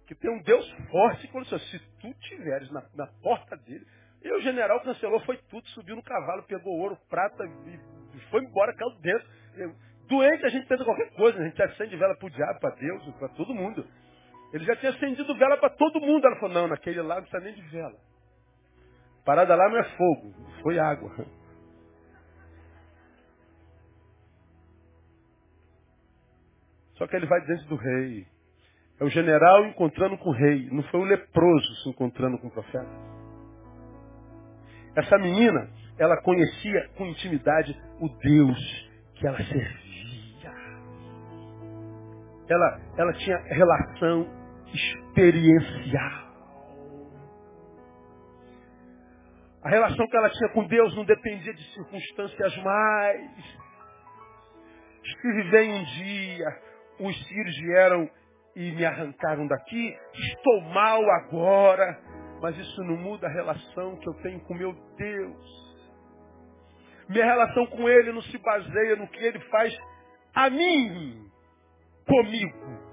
que 0.06 0.16
tem 0.16 0.32
um 0.32 0.42
Deus 0.42 0.70
forte, 0.90 1.28
quando 1.30 1.54
assim, 1.54 1.66
se 1.66 1.80
tu 2.00 2.14
tiveres 2.22 2.70
na, 2.72 2.84
na, 2.94 3.08
porta 3.22 3.58
dele, 3.58 3.86
e 4.24 4.32
o 4.32 4.42
general 4.42 4.82
cancelou, 4.82 5.20
foi 5.22 5.38
tudo, 5.50 5.68
subiu 5.70 5.96
no 5.96 6.04
cavalo, 6.04 6.44
pegou 6.44 6.78
ouro, 6.80 6.98
prata 7.10 7.44
e, 7.46 7.80
foi 8.30 8.44
embora, 8.44 8.74
caiu 8.76 8.92
dentro. 9.02 9.28
Doente 10.08 10.46
a 10.46 10.50
gente 10.50 10.68
tenta 10.68 10.84
qualquer 10.84 11.12
coisa, 11.14 11.40
a 11.40 11.44
gente 11.44 11.62
acende 11.62 11.96
vela 11.96 12.16
para 12.16 12.28
o 12.28 12.30
diabo, 12.30 12.60
para 12.60 12.76
Deus, 12.76 13.16
para 13.18 13.30
todo 13.30 13.54
mundo. 13.54 13.86
Ele 14.54 14.64
já 14.64 14.76
tinha 14.76 14.92
acendido 14.92 15.36
vela 15.36 15.58
para 15.58 15.70
todo 15.72 16.00
mundo. 16.00 16.26
Ela 16.26 16.36
falou, 16.38 16.54
não, 16.54 16.68
naquele 16.68 17.02
lá 17.02 17.16
não 17.16 17.24
precisa 17.24 17.44
nem 17.44 17.54
de 17.54 17.62
vela. 17.64 18.00
Parada 19.26 19.56
lá 19.56 19.68
não 19.70 19.78
é 19.78 19.84
fogo, 19.98 20.34
foi 20.62 20.78
água. 20.78 21.12
Só 26.94 27.08
que 27.08 27.16
ele 27.16 27.26
vai 27.26 27.42
diante 27.42 27.68
do 27.68 27.76
rei. 27.76 28.35
É 29.00 29.04
o 29.04 29.10
general 29.10 29.66
encontrando 29.66 30.18
com 30.18 30.30
o 30.30 30.34
rei. 30.34 30.70
Não 30.72 30.84
foi 30.84 31.00
o 31.02 31.04
leproso 31.04 31.76
se 31.84 31.90
encontrando 31.90 32.38
com 32.40 32.48
o 32.48 32.52
profeta. 32.52 32.90
Essa 34.96 35.18
menina, 35.18 35.70
ela 35.98 36.22
conhecia 36.22 36.90
com 36.98 37.06
intimidade 37.06 37.78
o 38.00 38.08
Deus 38.08 38.90
que 39.16 39.28
ela 39.28 39.38
servia. 39.38 39.86
Ela, 42.48 42.82
ela 42.98 43.14
tinha 43.14 43.38
relação 43.50 44.30
experiencial. 44.74 46.26
A 49.64 49.70
relação 49.70 50.08
que 50.08 50.16
ela 50.16 50.30
tinha 50.30 50.50
com 50.50 50.68
Deus 50.68 50.96
não 50.96 51.04
dependia 51.04 51.54
de 51.54 51.74
circunstâncias 51.74 52.56
mais. 52.58 53.66
Estive 55.04 55.50
bem 55.50 55.74
um 55.74 55.84
dia, 55.84 56.62
os 57.00 57.28
sírios 57.28 57.58
vieram 57.58 58.10
e 58.56 58.72
me 58.72 58.86
arrancaram 58.86 59.48
daqui, 59.48 59.98
estou 60.14 60.62
mal 60.62 61.02
agora, 61.12 62.00
mas 62.42 62.58
isso 62.58 62.84
não 62.84 62.98
muda 62.98 63.28
a 63.28 63.32
relação 63.32 63.98
que 63.98 64.08
eu 64.08 64.14
tenho 64.22 64.40
com 64.42 64.54
meu 64.54 64.74
Deus. 64.98 65.66
Minha 67.10 67.26
relação 67.26 67.68
com 67.68 67.88
Ele 67.88 68.12
não 68.12 68.22
se 68.22 68.38
baseia 68.38 68.96
no 68.96 69.08
que 69.08 69.20
Ele 69.20 69.40
faz 69.50 69.78
a 70.34 70.50
mim, 70.50 71.30
comigo. 72.08 72.86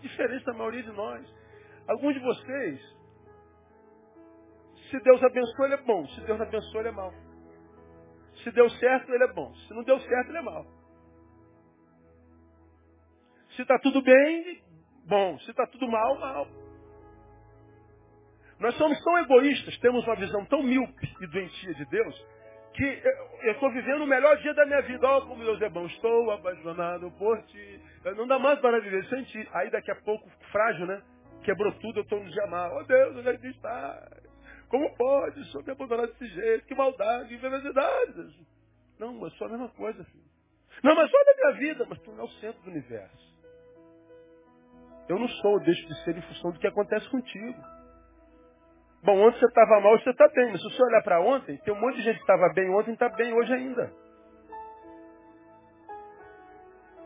Diferente 0.00 0.44
da 0.44 0.54
maioria 0.54 0.82
de 0.82 0.92
nós. 0.92 1.34
Alguns 1.88 2.14
de 2.14 2.20
vocês, 2.20 2.96
se 4.90 5.00
Deus 5.00 5.22
abençoa, 5.22 5.66
ele 5.66 5.74
é 5.74 5.82
bom. 5.82 6.06
Se 6.08 6.20
Deus 6.22 6.40
abençoa, 6.40 6.80
ele 6.80 6.88
é 6.88 6.92
mal. 6.92 7.12
Se 8.42 8.50
deu 8.52 8.68
certo, 8.70 9.12
ele 9.12 9.24
é 9.24 9.32
bom. 9.32 9.52
Se 9.54 9.74
não 9.74 9.82
deu 9.82 9.98
certo, 10.00 10.28
ele 10.28 10.38
é 10.38 10.42
mal. 10.42 10.66
Se 13.56 13.62
está 13.62 13.78
tudo 13.78 14.02
bem, 14.02 14.62
bom. 15.06 15.38
Se 15.40 15.50
está 15.50 15.66
tudo 15.66 15.88
mal, 15.88 16.18
mal. 16.18 16.46
Nós 18.60 18.74
somos 18.76 19.02
tão 19.02 19.18
egoístas, 19.18 19.76
temos 19.78 20.04
uma 20.06 20.16
visão 20.16 20.44
tão 20.46 20.62
míope 20.62 21.14
e 21.20 21.26
doentia 21.26 21.74
de 21.74 21.84
Deus, 21.86 22.26
que 22.74 23.02
eu 23.42 23.52
estou 23.52 23.70
vivendo 23.70 24.02
o 24.02 24.06
melhor 24.06 24.36
dia 24.38 24.52
da 24.54 24.66
minha 24.66 24.82
vida. 24.82 25.06
Olha 25.06 25.26
como 25.26 25.42
Deus 25.42 25.60
é 25.62 25.68
bom. 25.70 25.86
Estou 25.86 26.30
apaixonado 26.30 27.10
por 27.12 27.42
ti. 27.44 27.80
Não 28.16 28.26
dá 28.26 28.38
mais 28.38 28.58
para 28.60 28.80
viver 28.80 29.04
sem 29.06 29.24
ti. 29.24 29.48
Aí 29.54 29.70
daqui 29.70 29.90
a 29.90 29.96
pouco, 30.02 30.28
frágil, 30.52 30.86
né? 30.86 31.02
Quebrou 31.42 31.72
tudo, 31.72 32.00
eu 32.00 32.02
estou 32.02 32.22
no 32.22 32.30
dia 32.30 32.46
mal. 32.48 32.76
Oh 32.76 32.84
Deus, 32.84 33.16
onde 33.16 33.28
é 33.28 33.38
que 33.38 33.46
está? 33.48 34.06
Como 34.68 34.94
pode? 34.96 35.42
Sou 35.46 35.62
me 35.62 35.70
abandonado 35.70 36.08
desse 36.08 36.26
jeito. 36.26 36.66
Que 36.66 36.74
maldade, 36.74 37.28
que 37.28 37.34
inverosidade. 37.36 38.46
Não, 38.98 39.14
mas 39.14 39.32
só 39.34 39.46
a 39.46 39.48
mesma 39.48 39.68
coisa, 39.70 40.04
filho. 40.04 40.24
Não, 40.82 40.94
mas 40.94 41.10
olha 41.10 41.32
a 41.32 41.36
minha 41.36 41.60
vida. 41.60 41.86
Mas 41.88 41.98
tu 42.00 42.10
não 42.12 42.20
é 42.20 42.24
o 42.24 42.30
centro 42.32 42.60
do 42.62 42.70
universo. 42.70 43.35
Eu 45.08 45.18
não 45.18 45.28
sou, 45.28 45.54
eu 45.54 45.60
deixo 45.60 45.86
de 45.86 46.04
ser 46.04 46.16
em 46.16 46.22
função 46.22 46.50
do 46.50 46.58
que 46.58 46.66
acontece 46.66 47.08
contigo. 47.10 47.60
Bom, 49.02 49.20
ontem 49.20 49.38
você 49.38 49.46
estava 49.46 49.80
mal, 49.80 49.98
você 49.98 50.10
está 50.10 50.28
bem. 50.28 50.50
Mas 50.50 50.60
se 50.60 50.68
você 50.68 50.82
olhar 50.82 51.02
para 51.02 51.20
ontem, 51.20 51.56
tem 51.58 51.72
um 51.72 51.80
monte 51.80 51.96
de 51.96 52.02
gente 52.02 52.16
que 52.16 52.22
estava 52.22 52.52
bem 52.52 52.68
ontem 52.70 52.90
e 52.90 52.94
está 52.94 53.08
bem 53.10 53.32
hoje 53.32 53.52
ainda. 53.52 53.92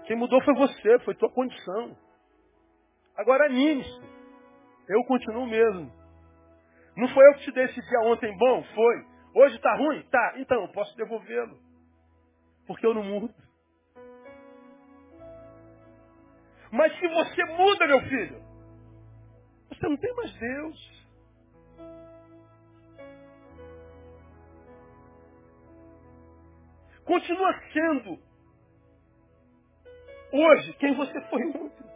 Quem 0.06 0.16
mudou 0.16 0.42
foi 0.42 0.54
você, 0.54 0.98
foi 1.00 1.14
tua 1.14 1.30
condição. 1.30 1.96
Agora 3.16 3.44
anime-se. 3.44 4.00
Eu 4.88 5.04
continuo 5.04 5.46
mesmo. 5.46 5.92
Não 6.96 7.08
foi 7.08 7.28
eu 7.28 7.34
que 7.34 7.44
te 7.44 7.52
dei 7.52 7.64
esse 7.64 7.80
dia 7.80 8.00
ontem 8.00 8.36
bom? 8.38 8.64
Foi. 8.74 9.06
Hoje 9.34 9.56
está 9.56 9.76
ruim? 9.76 10.02
Tá. 10.10 10.34
Então, 10.38 10.62
eu 10.62 10.68
posso 10.72 10.96
devolvê-lo. 10.96 11.56
Porque 12.66 12.84
eu 12.84 12.94
não 12.94 13.04
mudo. 13.04 13.32
Mas 16.70 16.96
se 16.98 17.08
você 17.08 17.44
muda, 17.46 17.86
meu 17.86 18.00
filho, 18.02 18.42
você 19.68 19.88
não 19.88 19.96
tem 19.96 20.14
mais 20.14 20.32
Deus. 20.38 20.90
Continua 27.04 27.60
sendo 27.72 28.18
hoje 30.32 30.72
quem 30.74 30.94
você 30.94 31.20
foi 31.22 31.44
ontem. 31.46 31.90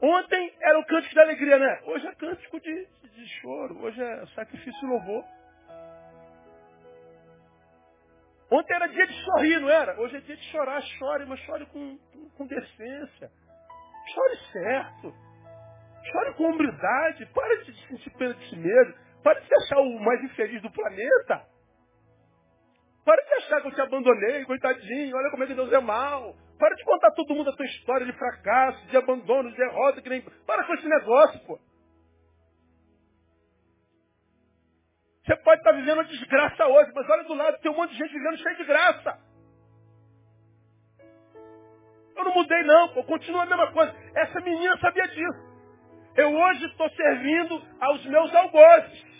Ontem 0.00 0.54
era 0.62 0.78
o 0.78 0.86
cântico 0.86 1.14
da 1.14 1.22
alegria, 1.22 1.58
né? 1.58 1.82
Hoje 1.84 2.06
é 2.06 2.14
cântico 2.14 2.58
de, 2.58 2.86
de 2.86 3.28
choro, 3.40 3.82
hoje 3.82 4.00
é 4.02 4.26
sacrifício 4.28 4.82
e 4.82 4.90
louvor. 4.90 5.24
Ontem 8.50 8.74
era 8.74 8.88
dia 8.88 9.06
de 9.06 9.24
sorrir, 9.24 9.60
não 9.60 9.70
era? 9.70 10.00
Hoje 10.00 10.16
é 10.16 10.20
dia 10.20 10.36
de 10.36 10.42
chorar. 10.50 10.82
Chore, 10.82 11.24
mas 11.26 11.38
chore 11.40 11.66
com, 11.66 11.98
com 12.36 12.46
decência. 12.46 13.30
Chore 14.12 14.36
certo. 14.52 15.14
Chore 16.10 16.34
com 16.34 16.50
hombridade. 16.50 17.26
Para 17.26 17.62
de 17.62 17.86
sentir 17.86 18.10
pena 18.18 18.34
de 18.34 18.48
si 18.48 18.56
mesmo. 18.56 18.94
Para 19.22 19.38
de 19.38 19.46
se 19.46 19.54
achar 19.54 19.78
o 19.80 20.00
mais 20.00 20.22
infeliz 20.24 20.60
do 20.62 20.70
planeta. 20.72 21.46
Para 23.04 23.22
de 23.22 23.34
achar 23.34 23.60
que 23.60 23.68
eu 23.68 23.74
te 23.74 23.80
abandonei, 23.80 24.44
coitadinho. 24.44 25.16
Olha 25.16 25.30
como 25.30 25.44
é 25.44 25.46
que 25.46 25.54
Deus 25.54 25.72
é 25.72 25.80
mal. 25.80 26.34
Para 26.58 26.74
de 26.74 26.84
contar 26.84 27.12
todo 27.12 27.34
mundo 27.34 27.50
a 27.50 27.56
tua 27.56 27.66
história 27.66 28.04
de 28.04 28.12
fracasso, 28.12 28.84
de 28.88 28.96
abandono, 28.96 29.50
de 29.50 29.56
derrota. 29.56 30.02
Que 30.02 30.08
nem... 30.08 30.22
Para 30.44 30.64
com 30.64 30.74
esse 30.74 30.88
negócio, 30.88 31.38
pô. 31.46 31.58
Você 35.30 35.36
pode 35.36 35.60
estar 35.60 35.70
vivendo 35.70 35.98
uma 35.98 36.04
desgraça 36.04 36.66
hoje, 36.66 36.90
mas 36.92 37.08
olha 37.08 37.22
do 37.22 37.34
lado, 37.34 37.56
tem 37.60 37.70
um 37.70 37.76
monte 37.76 37.92
de 37.92 37.98
gente 37.98 38.12
vivendo 38.12 38.36
cheio 38.38 38.56
de 38.56 38.64
graça. 38.64 39.16
Eu 42.16 42.24
não 42.24 42.34
mudei 42.34 42.64
não, 42.64 42.88
pô, 42.88 43.04
continua 43.04 43.44
a 43.44 43.46
mesma 43.46 43.70
coisa. 43.70 43.94
Essa 44.16 44.40
menina 44.40 44.76
sabia 44.78 45.06
disso. 45.06 45.38
Eu 46.16 46.34
hoje 46.34 46.64
estou 46.66 46.90
servindo 46.90 47.62
aos 47.80 48.04
meus 48.06 48.34
algozes. 48.34 49.10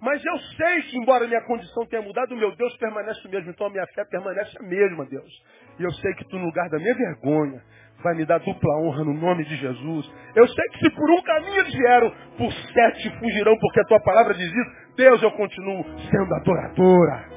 Mas 0.00 0.24
eu 0.24 0.38
sei 0.56 0.82
que, 0.82 0.98
embora 0.98 1.28
minha 1.28 1.44
condição 1.46 1.86
tenha 1.86 2.02
mudado, 2.02 2.34
meu 2.34 2.56
Deus 2.56 2.76
permanece 2.76 3.24
o 3.28 3.30
mesmo. 3.30 3.50
Então 3.50 3.68
a 3.68 3.70
minha 3.70 3.86
fé 3.94 4.04
permanece 4.06 4.58
a 4.58 4.62
mesma, 4.64 5.04
Deus. 5.06 5.30
E 5.78 5.84
eu 5.84 5.92
sei 5.92 6.14
que 6.14 6.24
tu, 6.24 6.36
no 6.36 6.46
lugar 6.46 6.68
da 6.68 6.78
minha 6.78 6.94
vergonha, 6.94 7.62
vai 8.02 8.14
me 8.14 8.24
dar 8.24 8.38
dupla 8.38 8.76
honra 8.80 9.04
no 9.04 9.14
nome 9.14 9.44
de 9.44 9.54
Jesus. 9.54 10.12
Eu 10.34 10.48
sei 10.48 10.64
que 10.70 10.78
se 10.80 10.90
por 10.90 11.08
um 11.10 11.22
caminho 11.22 11.64
vieram, 11.64 12.10
por 12.36 12.52
sete 12.52 13.18
fugirão, 13.20 13.56
porque 13.60 13.80
a 13.80 13.84
tua 13.84 14.00
palavra 14.00 14.34
diz 14.34 14.48
isso. 14.52 14.87
Deus, 14.98 15.22
eu 15.22 15.30
continuo 15.30 15.84
sendo 16.10 16.34
adoradora. 16.34 17.28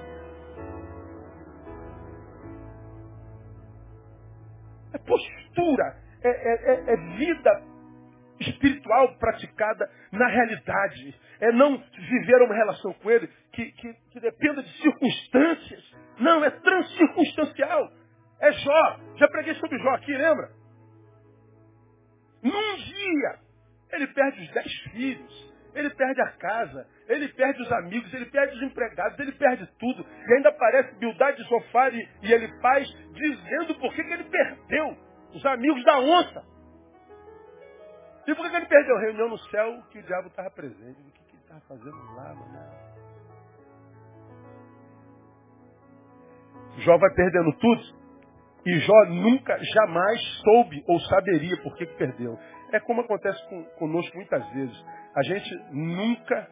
É 4.91 4.97
postura, 4.97 5.95
é, 6.23 6.29
é, 6.29 6.71
é, 6.71 6.93
é 6.93 6.97
vida 7.17 7.63
espiritual 8.39 9.15
praticada 9.19 9.87
na 10.11 10.27
realidade. 10.27 11.15
É 11.39 11.51
não 11.51 11.77
viver 11.77 12.41
uma 12.41 12.55
relação 12.55 12.93
com 12.93 13.11
Ele 13.11 13.27
que, 13.53 13.71
que, 13.73 13.93
que 14.09 14.19
dependa 14.19 14.63
de 14.63 14.81
circunstâncias. 14.81 15.95
Não, 16.19 16.43
é 16.43 16.49
transcircunstancial. 16.49 17.91
É 18.39 18.51
Jó. 18.53 18.99
Já 19.17 19.27
preguei 19.27 19.53
sobre 19.53 19.77
Jó 19.77 19.89
aqui, 19.91 20.11
lembra? 20.11 20.49
Num 22.41 22.75
dia, 22.77 23.39
ele 23.91 24.07
perde 24.07 24.41
os 24.41 24.51
dez 24.51 24.73
filhos, 24.93 25.50
ele 25.73 25.89
perde 25.91 26.21
a 26.21 26.31
casa, 26.31 26.87
ele 27.07 27.27
perde 27.29 27.61
os 27.61 27.71
amigos, 27.71 28.13
ele 28.13 28.25
perde 28.25 28.55
os 28.55 28.63
empregados, 28.63 29.17
ele 29.19 29.31
perde 29.33 29.67
tudo. 29.79 30.05
E 30.27 30.33
ainda 30.33 30.49
aparece 30.49 30.97
Bildade 30.99 31.37
de 31.37 31.47
sofá 31.47 31.89
e, 31.89 32.09
e 32.23 32.33
ele 32.33 32.47
faz 32.59 32.87
dizendo 33.13 33.75
por 33.75 33.93
que, 33.93 34.03
que 34.03 34.13
ele 34.13 34.25
perdeu 34.25 34.97
os 35.33 35.45
amigos 35.45 35.83
da 35.83 35.99
onça. 35.99 36.43
E 38.27 38.35
por 38.35 38.43
que, 38.43 38.49
que 38.49 38.55
ele 38.55 38.65
perdeu? 38.65 38.97
Reunião 38.97 39.29
no 39.29 39.37
céu 39.37 39.81
que 39.91 39.99
o 39.99 40.03
diabo 40.03 40.27
estava 40.27 40.49
presente. 40.51 40.99
O 41.01 41.11
que, 41.11 41.23
que 41.25 41.35
ele 41.35 41.41
estava 41.41 41.61
fazendo 41.61 42.15
lá, 42.15 42.33
mano? 42.35 42.91
Jó 46.79 46.97
vai 46.97 47.13
perdendo 47.13 47.53
tudo. 47.57 48.01
E 48.65 48.79
Jó 48.79 49.05
nunca, 49.05 49.57
jamais 49.57 50.21
soube 50.43 50.83
ou 50.87 50.99
saberia 50.99 51.57
por 51.63 51.75
que, 51.75 51.85
que 51.85 51.97
perdeu. 51.97 52.37
É 52.71 52.79
como 52.79 53.01
acontece 53.01 53.43
com, 53.49 53.63
conosco 53.77 54.15
muitas 54.15 54.47
vezes. 54.51 54.85
A 55.15 55.23
gente 55.23 55.55
nunca 55.71 56.47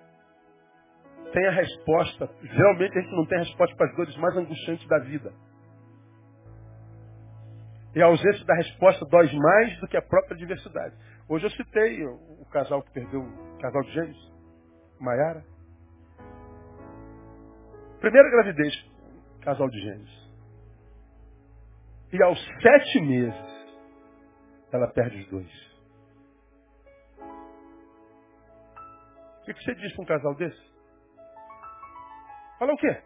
tem 1.32 1.48
a 1.48 1.52
resposta. 1.52 2.30
Geralmente 2.42 2.98
a 2.98 3.02
gente 3.02 3.16
não 3.16 3.26
tem 3.26 3.38
a 3.38 3.44
resposta 3.44 3.76
para 3.76 3.90
as 3.90 3.96
dores 3.96 4.18
mais 4.18 4.38
angustiantes 4.38 4.88
da 4.88 5.00
vida. 5.00 5.34
E 7.96 8.02
a 8.02 8.06
ausência 8.06 8.46
da 8.46 8.56
resposta 8.56 9.06
dói 9.06 9.32
mais 9.34 9.80
do 9.80 9.88
que 9.88 9.98
a 9.98 10.02
própria 10.02 10.38
diversidade. 10.38 10.96
Hoje 11.28 11.46
eu 11.46 11.52
citei 11.52 12.06
o, 12.06 12.42
o 12.42 12.46
casal 12.52 12.84
que 12.84 12.92
perdeu, 12.92 13.22
o 13.22 13.58
casal 13.60 13.82
de 13.84 13.92
gêmeos, 13.92 14.34
Maiara. 15.00 15.44
Primeira 18.00 18.30
gravidez, 18.30 18.74
casal 19.42 19.68
de 19.70 19.80
gêmeos. 19.80 20.30
E 22.12 22.24
aos 22.24 22.40
sete 22.62 23.02
meses, 23.02 23.78
ela 24.72 24.88
perde 24.88 25.18
os 25.18 25.28
dois. 25.30 25.69
O 29.50 29.54
que 29.54 29.64
você 29.64 29.74
diz 29.76 29.92
para 29.94 30.04
um 30.04 30.06
casal 30.06 30.36
desse? 30.36 30.72
Fala 32.60 32.74
o 32.74 32.78
quê? 32.78 33.02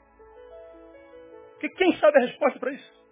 Quem 1.77 1.97
sabe 1.99 2.17
a 2.17 2.25
resposta 2.25 2.59
para 2.59 2.73
isso? 2.73 3.03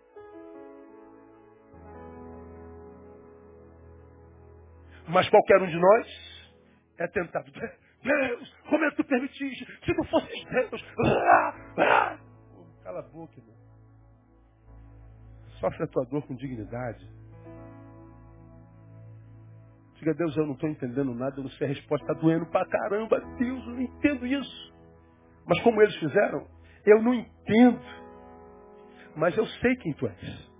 Mas 5.07 5.29
qualquer 5.29 5.61
um 5.61 5.67
de 5.67 5.79
nós 5.79 6.51
é 6.97 7.07
tentado. 7.07 7.49
Deus, 7.51 8.55
como 8.69 8.83
é 8.83 8.89
que 8.89 8.97
tu 8.97 9.03
permitiste? 9.05 9.65
Se 9.85 9.93
não 9.93 10.03
fosse 10.05 10.27
Deus. 10.45 10.81
Cala 12.83 12.99
a 12.99 13.03
boca, 13.03 13.39
irmão. 13.39 13.55
Sofre 15.59 15.83
a 15.83 15.87
tua 15.87 16.05
dor 16.05 16.25
com 16.27 16.35
dignidade. 16.35 17.07
Diga, 20.01 20.15
Deus, 20.15 20.35
eu 20.35 20.47
não 20.47 20.53
estou 20.53 20.67
entendendo 20.67 21.13
nada, 21.13 21.35
eu 21.37 21.43
não 21.43 21.51
sei 21.51 21.67
a 21.67 21.69
resposta, 21.69 22.11
está 22.11 22.19
doendo 22.19 22.47
pra 22.47 22.65
caramba. 22.65 23.19
Deus, 23.37 23.63
eu 23.67 23.73
não 23.73 23.81
entendo 23.81 24.25
isso. 24.25 24.73
Mas 25.45 25.61
como 25.61 25.79
eles 25.79 25.95
fizeram, 25.97 26.47
eu 26.87 27.03
não 27.03 27.13
entendo. 27.13 27.79
Mas 29.15 29.37
eu 29.37 29.45
sei 29.45 29.75
quem 29.75 29.93
tu 29.93 30.07
és. 30.07 30.51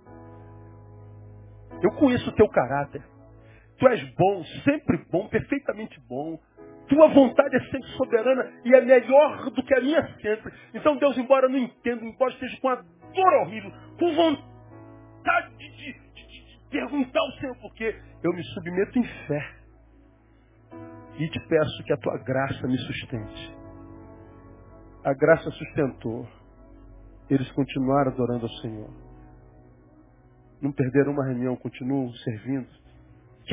Eu 1.82 1.90
conheço 1.98 2.30
o 2.30 2.34
teu 2.36 2.48
caráter. 2.50 3.02
Tu 3.78 3.88
és 3.88 4.14
bom, 4.14 4.44
sempre 4.62 5.04
bom, 5.10 5.26
perfeitamente 5.26 6.00
bom. 6.08 6.38
Tua 6.86 7.08
vontade 7.08 7.56
é 7.56 7.60
sempre 7.62 7.88
soberana 7.96 8.48
e 8.64 8.72
é 8.72 8.80
melhor 8.80 9.50
do 9.50 9.64
que 9.64 9.74
a 9.74 9.80
minha 9.80 10.06
sempre. 10.20 10.52
Então, 10.72 10.96
Deus, 10.98 11.18
embora 11.18 11.46
eu 11.46 11.50
não 11.50 11.58
entenda, 11.58 12.04
embora 12.04 12.32
esteja 12.32 12.60
com 12.60 12.68
a 12.68 12.76
dor 12.76 13.32
horrível, 13.42 13.72
com 13.98 14.14
vontade 14.14 14.52
vontade 15.22 15.56
de, 15.56 15.70
de, 15.70 15.92
de, 15.92 16.11
de 16.11 16.11
perguntar 16.72 17.20
ao 17.20 17.32
Senhor, 17.32 17.56
porque 17.60 17.94
eu 18.24 18.32
me 18.32 18.42
submeto 18.42 18.98
em 18.98 19.06
fé. 19.26 19.54
E 21.18 21.28
te 21.28 21.40
peço 21.46 21.84
que 21.84 21.92
a 21.92 21.96
tua 21.98 22.18
graça 22.18 22.66
me 22.66 22.78
sustente. 22.78 23.54
A 25.04 25.12
graça 25.12 25.50
sustentou. 25.50 26.26
Eles 27.28 27.50
continuaram 27.52 28.10
adorando 28.10 28.46
ao 28.46 28.52
Senhor. 28.60 28.90
Não 30.60 30.72
perderam 30.72 31.12
uma 31.12 31.26
reunião, 31.26 31.56
continuam 31.56 32.12
servindo, 32.14 32.68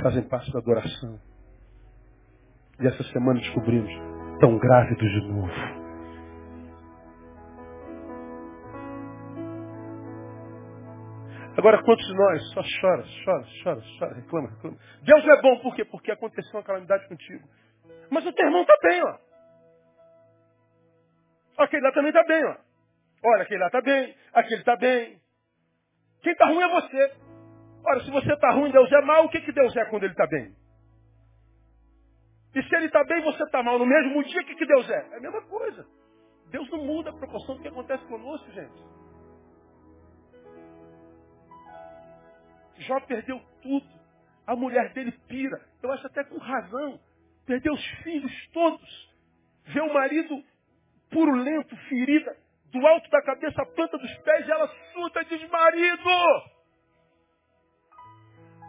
fazem 0.02 0.24
parte 0.24 0.52
da 0.52 0.60
adoração. 0.60 1.20
E 2.80 2.88
essa 2.88 3.04
semana 3.12 3.40
descobrimos, 3.40 3.92
tão 4.40 4.58
grávidos 4.58 5.10
de 5.10 5.28
novo. 5.28 5.79
Agora, 11.60 11.84
quantos 11.84 12.08
de 12.08 12.14
nós 12.14 12.54
só 12.54 12.62
chora, 12.80 13.04
chora, 13.26 13.46
chora, 13.62 13.82
chora, 14.00 14.14
reclama, 14.14 14.48
reclama. 14.48 14.78
Deus 15.04 15.28
é 15.28 15.42
bom, 15.42 15.60
por 15.60 15.76
quê? 15.76 15.84
Porque 15.84 16.10
aconteceu 16.10 16.54
uma 16.54 16.64
calamidade 16.64 17.06
contigo. 17.10 17.46
Mas 18.10 18.26
o 18.26 18.32
teu 18.32 18.46
irmão 18.46 18.62
está 18.62 18.78
bem, 18.82 19.04
ó. 19.04 19.18
Aquele 21.58 21.84
lá 21.84 21.92
também 21.92 22.12
está 22.12 22.24
bem, 22.24 22.46
ó. 22.46 22.56
Olha, 23.26 23.44
aquele 23.44 23.60
lá 23.60 23.66
está 23.66 23.82
bem, 23.82 24.16
aquele 24.34 24.62
está 24.62 24.78
bem. 24.78 25.20
Quem 26.22 26.32
está 26.32 26.48
ruim 26.48 26.64
é 26.64 26.70
você. 26.70 27.14
Ora, 27.86 28.00
se 28.06 28.12
você 28.12 28.34
está 28.34 28.52
ruim, 28.52 28.72
Deus 28.72 28.90
é 28.94 29.02
mal, 29.02 29.26
o 29.26 29.30
que, 29.30 29.42
que 29.42 29.52
Deus 29.52 29.76
é 29.76 29.84
quando 29.90 30.04
ele 30.04 30.14
está 30.14 30.28
bem? 30.28 30.56
E 32.56 32.64
se 32.64 32.74
ele 32.74 32.86
está 32.86 33.04
bem, 33.04 33.22
você 33.22 33.44
está 33.44 33.62
mal 33.62 33.78
no 33.78 33.86
mesmo 33.86 34.24
dia, 34.24 34.42
o 34.42 34.46
que, 34.46 34.56
que 34.56 34.66
Deus 34.66 34.90
é? 34.90 35.10
É 35.12 35.18
a 35.18 35.20
mesma 35.20 35.42
coisa. 35.42 35.86
Deus 36.52 36.70
não 36.70 36.86
muda 36.86 37.10
a 37.10 37.14
proporção 37.14 37.58
do 37.58 37.62
que 37.62 37.68
acontece 37.68 38.06
conosco, 38.06 38.50
gente. 38.54 38.99
Jó 42.80 43.00
perdeu 43.02 43.40
tudo. 43.62 43.88
A 44.48 44.56
mulher 44.56 44.92
dele 44.94 45.12
pira. 45.28 45.62
Eu 45.82 45.92
acho 45.92 46.08
até 46.08 46.24
com 46.24 46.38
razão. 46.38 47.00
Perdeu 47.46 47.74
os 47.74 47.86
filhos 48.04 48.48
todos. 48.52 49.10
Vê 49.66 49.82
o 49.82 49.94
marido 49.94 50.44
purulento, 51.10 51.76
ferida, 51.88 52.36
do 52.72 52.86
alto 52.86 53.10
da 53.10 53.22
cabeça 53.22 53.62
à 53.62 53.66
planta 53.66 53.98
dos 53.98 54.18
pés, 54.20 54.48
e 54.48 54.52
ela 54.52 54.68
surta 54.94 55.22
e 55.22 55.26
diz, 55.26 55.50
marido! 55.50 56.10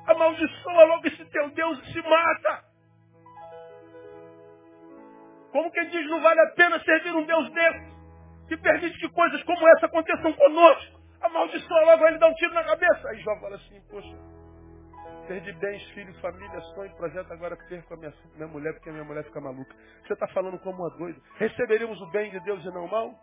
Amaldiçoa 0.06 0.84
logo 0.84 1.06
esse 1.06 1.24
teu 1.26 1.50
Deus 1.50 1.78
e 1.78 1.92
se 1.92 2.02
mata. 2.02 2.64
Como 5.52 5.70
quem 5.70 5.88
diz, 5.88 6.06
não 6.08 6.20
vale 6.20 6.40
a 6.40 6.50
pena 6.52 6.80
servir 6.80 7.14
um 7.14 7.24
Deus 7.24 7.50
desse, 7.52 7.90
que 8.48 8.56
permite 8.56 8.98
que 8.98 9.08
coisas 9.10 9.42
como 9.42 9.68
essa 9.68 9.86
aconteçam 9.86 10.32
conosco. 10.32 10.99
Amaldiçoa 11.20 11.80
logo 11.84 12.06
ele, 12.06 12.18
dá 12.18 12.28
um 12.28 12.34
tiro 12.34 12.54
na 12.54 12.64
cabeça. 12.64 13.08
Aí 13.08 13.18
Jó 13.20 13.36
fala 13.40 13.56
assim, 13.56 13.80
poxa, 13.90 14.16
perdi 15.28 15.52
bens, 15.52 15.82
filhos, 15.90 16.18
família, 16.20 16.60
sonho, 16.74 16.94
projeto, 16.96 17.32
agora 17.32 17.56
perco 17.68 17.94
a 17.94 17.96
minha, 17.96 18.12
minha 18.34 18.48
mulher, 18.48 18.72
porque 18.74 18.88
a 18.88 18.92
minha 18.92 19.04
mulher 19.04 19.24
fica 19.24 19.40
maluca. 19.40 19.74
Você 20.06 20.14
está 20.14 20.26
falando 20.28 20.58
como 20.60 20.82
uma 20.82 20.90
doida. 20.96 21.20
Receberíamos 21.36 22.00
o 22.00 22.06
bem 22.10 22.30
de 22.30 22.40
Deus 22.40 22.64
e 22.64 22.68
não 22.68 22.86
o 22.86 22.90
mal? 22.90 23.14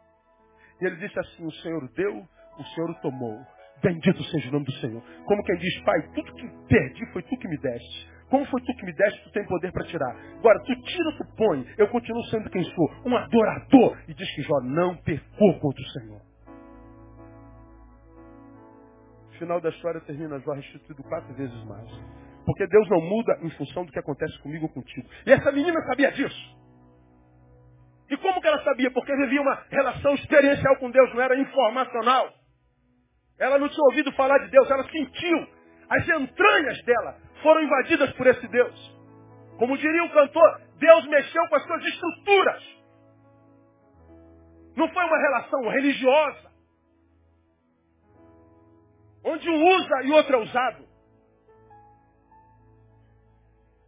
E 0.80 0.86
ele 0.86 0.96
disse 0.98 1.20
assim, 1.20 1.46
o 1.46 1.52
Senhor 1.52 1.88
deu, 1.94 2.28
o 2.60 2.64
Senhor 2.64 2.94
tomou. 3.02 3.40
Bendito 3.82 4.24
seja 4.24 4.50
o 4.50 4.54
nome 4.54 4.66
do 4.66 4.72
Senhor. 4.74 5.02
Como 5.26 5.44
quem 5.44 5.56
diz, 5.58 5.82
Pai, 5.84 6.02
tudo 6.14 6.34
que 6.34 6.48
perdi 6.68 7.06
foi 7.14 7.22
tu 7.24 7.38
que 7.38 7.48
me 7.48 7.58
deste. 7.58 8.10
Como 8.30 8.46
foi 8.46 8.62
tu 8.62 8.76
que 8.76 8.86
me 8.86 8.94
deste, 8.94 9.24
tu 9.24 9.32
tem 9.32 9.46
poder 9.46 9.72
para 9.72 9.86
tirar. 9.86 10.16
Agora, 10.40 10.60
tu 10.64 10.76
tira, 10.82 11.18
tu 11.18 11.36
põe. 11.36 11.66
Eu 11.78 11.88
continuo 11.90 12.24
sendo 12.26 12.50
quem 12.50 12.64
sou, 12.64 12.92
um 13.06 13.16
adorador. 13.16 13.98
E 14.08 14.14
diz 14.14 14.36
que 14.36 14.42
Jó 14.42 14.60
não 14.64 14.98
pecou 14.98 15.60
contra 15.60 15.82
o 15.82 15.90
Senhor. 15.90 16.27
Final 19.38 19.62
da 19.62 19.70
história 19.70 20.02
termina 20.02 20.40
Jó 20.40 20.54
restituído 20.54 21.04
quatro 21.04 21.34
vezes 21.34 21.64
mais. 21.66 21.90
Porque 22.46 22.68
Deus 22.68 22.90
não 22.90 23.02
muda 23.02 23.40
em 23.42 23.50
função 23.52 23.86
do 23.86 23.92
que 23.92 24.00
acontece 24.00 24.38
comigo 24.40 24.66
ou 24.66 24.70
contigo. 24.70 25.08
E 25.26 25.32
essa 25.32 25.52
menina 25.52 25.82
sabia 25.86 26.12
disso. 26.12 26.58
E 28.10 28.18
como 28.18 28.40
que 28.40 28.48
ela 28.48 28.64
sabia? 28.64 28.90
Porque 28.92 29.14
vivia 29.16 29.42
uma 29.42 29.64
relação 29.70 30.14
experiencial 30.16 30.78
com 30.78 30.90
Deus, 30.90 31.14
não 31.14 31.22
era 31.22 31.38
informacional. 31.38 32.34
Ela 33.38 33.60
não 33.60 33.68
tinha 33.68 33.84
ouvido 33.86 34.12
falar 34.14 34.38
de 34.40 34.50
Deus, 34.50 34.70
ela 34.72 34.84
sentiu. 34.90 35.48
As 35.90 36.08
entranhas 36.08 36.82
dela 36.84 37.18
foram 37.44 37.62
invadidas 37.64 38.12
por 38.14 38.28
esse 38.28 38.48
Deus. 38.48 38.98
Como 39.58 39.78
diria 39.78 40.04
o 40.04 40.12
cantor, 40.12 40.62
Deus 40.80 41.08
mexeu 41.08 41.48
com 41.50 41.56
as 41.56 41.64
suas 41.64 41.84
estruturas. 41.84 42.64
Não 44.76 44.88
foi 44.90 45.04
uma 45.04 45.18
relação 45.18 45.68
religiosa 45.70 46.47
onde 49.28 49.50
um 49.50 49.66
usa 49.76 50.04
e 50.04 50.12
outro 50.12 50.36
é 50.36 50.40
usado. 50.40 50.88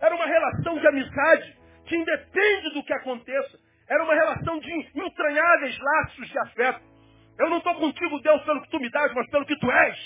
Era 0.01 0.15
uma 0.15 0.25
relação 0.25 0.77
de 0.77 0.87
amizade 0.87 1.57
que 1.85 1.95
independe 1.95 2.73
do 2.73 2.83
que 2.83 2.93
aconteça. 2.93 3.59
Era 3.89 4.03
uma 4.03 4.13
relação 4.13 4.59
de 4.59 4.71
entranháveis 4.95 5.77
laços 5.79 6.27
de 6.29 6.39
afeto. 6.39 6.81
Eu 7.39 7.49
não 7.49 7.57
estou 7.57 7.75
contigo, 7.75 8.19
Deus, 8.19 8.43
pelo 8.43 8.61
que 8.61 8.69
tu 8.69 8.79
me 8.79 8.89
dás, 8.91 9.13
mas 9.13 9.29
pelo 9.29 9.45
que 9.45 9.57
tu 9.57 9.71
és. 9.71 9.97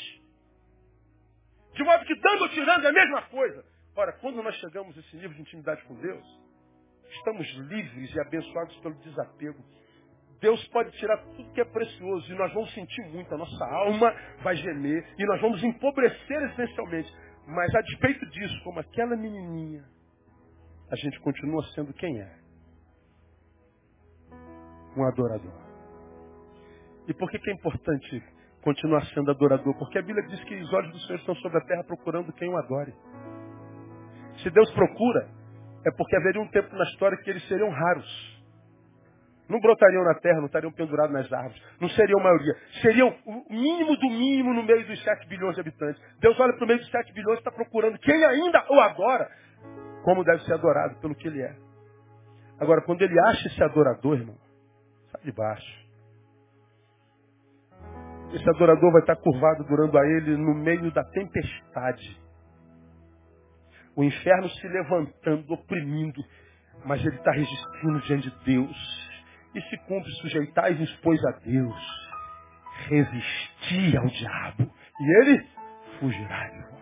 De 1.74 1.84
modo 1.84 2.06
que 2.06 2.16
dando 2.16 2.44
ou 2.44 2.50
tirando 2.50 2.86
é 2.86 2.90
a 2.90 2.94
mesma 2.94 3.24
coisa. 3.24 3.66
Ora, 3.96 4.14
quando 4.14 4.42
nós 4.42 4.56
chegamos 4.56 4.96
a 4.96 5.00
esse 5.00 5.16
nível 5.16 5.34
de 5.34 5.42
intimidade 5.42 5.84
com 5.84 5.96
Deus, 5.96 6.26
estamos 7.10 7.48
livres 7.70 8.14
e 8.14 8.20
abençoados 8.20 8.76
pelo 8.78 8.96
desapego. 8.96 9.64
Deus 10.44 10.62
pode 10.68 10.92
tirar 10.98 11.16
tudo 11.38 11.54
que 11.54 11.62
é 11.62 11.64
precioso 11.64 12.30
e 12.30 12.36
nós 12.36 12.54
vamos 12.54 12.74
sentir 12.74 13.02
muito, 13.14 13.34
a 13.34 13.38
nossa 13.38 13.66
alma 13.66 14.14
vai 14.44 14.54
gemer 14.58 15.08
e 15.18 15.26
nós 15.26 15.40
vamos 15.40 15.64
empobrecer 15.64 16.44
essencialmente. 16.52 17.10
Mas 17.48 17.74
a 17.74 17.82
despeito 17.82 18.26
disso, 18.30 18.62
como 18.66 18.78
aquela 18.78 19.16
menininha, 19.16 19.86
a 20.92 20.98
gente 20.98 21.18
continua 21.22 21.64
sendo 21.74 21.94
quem 21.94 22.20
é. 22.20 22.36
Um 24.98 25.06
adorador. 25.06 25.54
E 27.08 27.14
por 27.14 27.32
que, 27.32 27.40
que 27.40 27.50
é 27.50 27.54
importante 27.54 28.22
continuar 28.62 29.06
sendo 29.14 29.32
adorador? 29.32 29.74
Porque 29.78 29.98
a 29.98 30.02
Bíblia 30.02 30.28
diz 30.28 30.44
que 30.44 30.56
os 30.56 30.74
olhos 30.74 30.92
do 30.92 31.00
Senhor 31.00 31.20
estão 31.20 31.36
sobre 31.36 31.58
a 31.58 31.62
terra 31.62 31.86
procurando 31.86 32.34
quem 32.34 32.50
o 32.50 32.58
adore. 32.58 32.94
Se 34.44 34.50
Deus 34.50 34.70
procura, 34.74 35.30
é 35.86 35.92
porque 35.92 36.18
haveria 36.18 36.42
um 36.42 36.50
tempo 36.50 36.76
na 36.76 36.84
história 36.84 37.18
que 37.24 37.30
eles 37.30 37.48
seriam 37.48 37.70
raros. 37.70 38.43
Não 39.50 39.60
brotariam 39.60 40.04
na 40.04 40.16
terra, 40.16 40.38
não 40.38 40.46
estariam 40.46 40.72
pendurados 40.72 41.14
nas 41.14 41.32
árvores. 41.32 41.62
Não 41.80 41.90
seriam 41.90 42.20
maioria. 42.20 42.56
Seriam 42.82 43.14
o 43.26 43.54
mínimo 43.54 43.96
do 43.98 44.10
mínimo 44.10 44.54
no 44.54 44.64
meio 44.64 44.86
dos 44.88 45.04
7 45.04 45.28
bilhões 45.28 45.56
de 45.56 45.62
habitantes. 45.62 46.02
Deus 46.20 46.40
olha 46.40 46.54
para 46.54 46.64
o 46.64 46.68
meio 46.68 46.80
dos 46.80 46.90
7 46.90 47.14
bilhões 47.14 47.36
e 47.36 47.40
está 47.40 47.52
procurando 47.52 48.00
quem 48.00 48.24
ainda 48.24 48.66
ou 48.70 48.80
agora, 48.80 49.30
como 50.04 50.24
deve 50.24 50.44
ser 50.44 50.54
adorado 50.54 50.96
pelo 51.02 51.16
que 51.16 51.28
ele 51.28 51.42
é. 51.42 51.56
Agora, 52.60 52.82
quando 52.82 53.02
ele 53.02 53.20
acha 53.28 53.48
esse 53.48 53.62
adorador, 53.64 54.18
irmão, 54.18 54.38
sai 55.12 55.22
de 55.24 55.32
baixo. 55.34 55.84
Esse 58.34 58.50
adorador 58.50 58.92
vai 58.92 59.02
estar 59.02 59.18
curvado 59.18 59.64
durando 59.66 59.98
a 59.98 60.08
ele 60.08 60.38
no 60.38 60.56
meio 60.56 60.90
da 60.92 61.04
tempestade. 61.04 62.22
O 63.96 64.04
inferno 64.04 64.50
se 64.50 64.68
levantando, 64.68 65.54
oprimindo, 65.54 66.20
mas 66.86 67.06
ele 67.06 67.16
está 67.16 67.32
resistindo 67.32 68.02
diante 68.02 68.32
de 68.32 68.46
Deus 68.46 69.03
e 69.56 69.62
se 69.62 69.78
cumpre 69.86 70.12
sujeitais 70.22 70.80
pois 71.02 71.24
a 71.26 71.32
Deus. 71.40 72.14
Resistir 72.88 73.98
ao 73.98 74.08
diabo. 74.08 74.72
E 75.00 75.22
ele 75.22 75.48
fugirá 76.00 76.50
de 76.50 76.62
vós. 76.70 76.74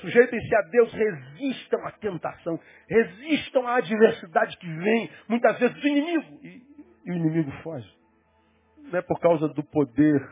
Sujeitem-se 0.00 0.54
a 0.54 0.62
Deus, 0.62 0.92
resistam 0.92 1.86
à 1.86 1.90
tentação, 1.92 2.60
resistam 2.88 3.66
à 3.66 3.76
adversidade 3.76 4.56
que 4.58 4.66
vem, 4.66 5.10
muitas 5.28 5.58
vezes 5.58 5.80
do 5.80 5.88
inimigo. 5.88 6.40
E, 6.42 6.62
e 7.06 7.10
o 7.10 7.14
inimigo 7.14 7.50
foge. 7.62 7.90
Não 8.76 8.98
é 8.98 9.02
por 9.02 9.18
causa 9.18 9.48
do 9.48 9.64
poder 9.64 10.28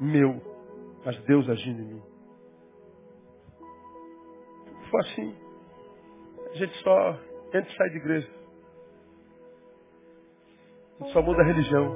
meu, 0.00 0.40
mas 1.04 1.18
Deus 1.24 1.48
agindo 1.48 1.82
em 1.82 1.94
mim. 1.94 2.02
Foi 4.90 5.00
assim. 5.00 5.36
A 6.50 6.54
gente 6.56 6.74
só 6.82 7.18
Entra 7.48 7.70
e 7.70 7.76
sai 7.76 7.90
de 7.90 7.96
igreja. 7.96 8.28
A 11.00 11.04
gente 11.04 11.12
só 11.12 11.22
muda 11.22 11.42
a 11.42 11.46
religião. 11.46 11.94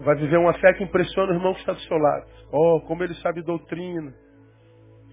Vai 0.00 0.16
viver 0.16 0.36
uma 0.36 0.52
fé 0.54 0.72
que 0.74 0.84
impressiona 0.84 1.32
o 1.32 1.34
irmão 1.34 1.54
que 1.54 1.60
está 1.60 1.72
do 1.72 1.80
seu 1.80 1.96
lado. 1.96 2.26
Oh, 2.52 2.80
como 2.86 3.02
ele 3.02 3.14
sabe 3.16 3.42
doutrina. 3.42 4.12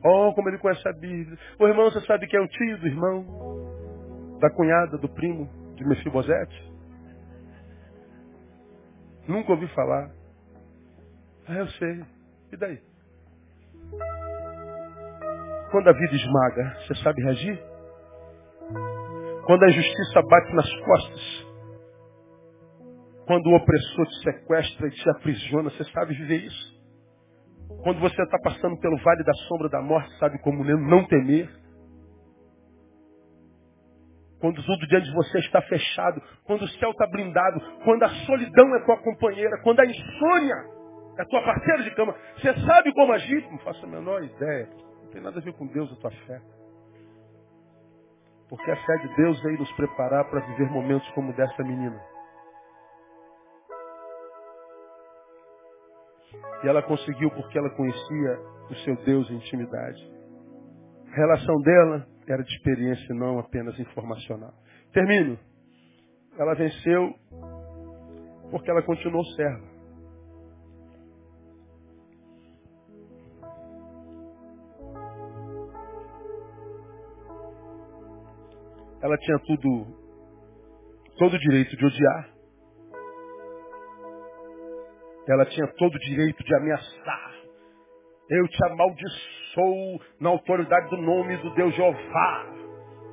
Oh, 0.04 0.34
como 0.34 0.50
ele 0.50 0.58
conhece 0.58 0.88
a 0.88 0.94
Bíblia. 0.94 1.38
O 1.60 1.68
irmão, 1.68 1.92
você 1.92 2.02
sabe 2.02 2.28
que 2.28 2.36
é 2.36 2.42
o 2.42 2.48
tio 2.48 2.78
do 2.80 2.88
irmão? 2.88 4.38
Da 4.40 4.50
cunhada, 4.50 4.98
do 4.98 5.08
primo 5.10 5.48
de 5.76 5.86
Mefibosete? 5.86 6.72
Nunca 9.28 9.52
ouvi 9.52 9.68
falar. 9.70 10.12
Ah, 11.48 11.58
eu 11.58 11.68
sei. 11.68 12.06
E 12.52 12.58
daí? 12.58 12.91
Quando 15.72 15.88
a 15.88 15.94
vida 15.94 16.16
esmaga, 16.16 16.78
você 16.82 16.96
sabe 16.96 17.24
reagir? 17.24 17.64
Quando 19.46 19.64
a 19.64 19.70
injustiça 19.70 20.22
bate 20.22 20.54
nas 20.54 20.70
costas, 20.82 21.48
quando 23.26 23.48
o 23.48 23.56
opressor 23.56 24.06
te 24.06 24.24
sequestra 24.24 24.88
e 24.88 24.92
te 24.92 25.10
aprisiona, 25.12 25.70
você 25.70 25.86
sabe 25.86 26.14
viver 26.14 26.44
isso? 26.44 26.82
Quando 27.84 28.02
você 28.02 28.22
está 28.22 28.38
passando 28.44 28.78
pelo 28.80 28.98
vale 28.98 29.24
da 29.24 29.34
sombra 29.48 29.70
da 29.70 29.82
morte, 29.82 30.14
sabe 30.20 30.38
como 30.40 30.64
não 30.64 31.08
temer. 31.08 31.50
Quando 34.42 34.62
tudo 34.64 34.88
diante 34.88 35.06
de 35.06 35.14
você 35.14 35.40
está 35.40 35.62
fechado, 35.62 36.22
quando 36.44 36.64
o 36.64 36.68
céu 36.68 36.92
está 36.92 37.08
blindado, 37.08 37.62
quando 37.86 38.04
a 38.04 38.10
solidão 38.26 38.76
é 38.76 38.86
tua 38.86 38.98
companheira, 38.98 39.62
quando 39.64 39.80
a 39.80 39.86
insônia 39.86 40.56
é 41.18 41.26
tua 41.26 41.42
parceira 41.44 41.84
de 41.84 41.92
cama, 41.96 42.14
você 42.36 42.54
sabe 42.66 42.94
como 42.94 43.14
agir? 43.14 43.48
Não 43.50 43.60
faço 43.60 43.86
a 43.86 43.90
menor 43.90 44.22
ideia. 44.22 44.91
Não 45.12 45.16
tem 45.16 45.24
nada 45.24 45.40
a 45.40 45.44
ver 45.44 45.54
com 45.56 45.68
Deus 45.68 45.92
a 45.92 45.96
tua 45.98 46.12
fé. 46.26 46.42
Porque 48.48 48.72
a 48.72 48.76
fé 48.78 48.98
de 48.98 49.16
Deus 49.18 49.42
veio 49.44 49.60
nos 49.60 49.72
preparar 49.74 50.24
para 50.30 50.40
viver 50.40 50.72
momentos 50.72 51.10
como 51.12 51.34
dessa 51.34 51.64
menina. 51.64 52.02
E 56.64 56.68
ela 56.68 56.82
conseguiu 56.82 57.30
porque 57.32 57.58
ela 57.58 57.70
conhecia 57.72 58.40
o 58.70 58.76
seu 58.86 58.96
Deus 59.04 59.30
em 59.30 59.36
intimidade. 59.36 60.02
A 61.12 61.16
relação 61.16 61.58
dela 61.62 62.08
era 62.26 62.42
de 62.42 62.56
experiência, 62.56 63.14
não 63.14 63.38
apenas 63.38 63.78
informacional. 63.80 64.54
Termino. 64.94 65.38
Ela 66.40 66.54
venceu 66.54 67.14
porque 68.50 68.72
ela 68.72 68.82
continuou 68.84 69.26
serva. 69.36 69.71
Ela 79.02 79.18
tinha 79.18 79.40
tudo, 79.40 79.88
todo 81.18 81.34
o 81.34 81.40
direito 81.40 81.76
de 81.76 81.86
odiar. 81.86 82.30
Ela 85.28 85.46
tinha 85.46 85.68
todo 85.78 85.96
o 85.96 86.00
direito 86.00 86.44
de 86.44 86.56
ameaçar. 86.56 87.32
Eu 88.30 88.48
te 88.48 88.66
amaldiçoo 88.66 90.02
na 90.20 90.30
autoridade 90.30 90.90
do 90.90 90.98
nome 90.98 91.38
do 91.38 91.54
Deus 91.54 91.76
Jeová. 91.76 92.46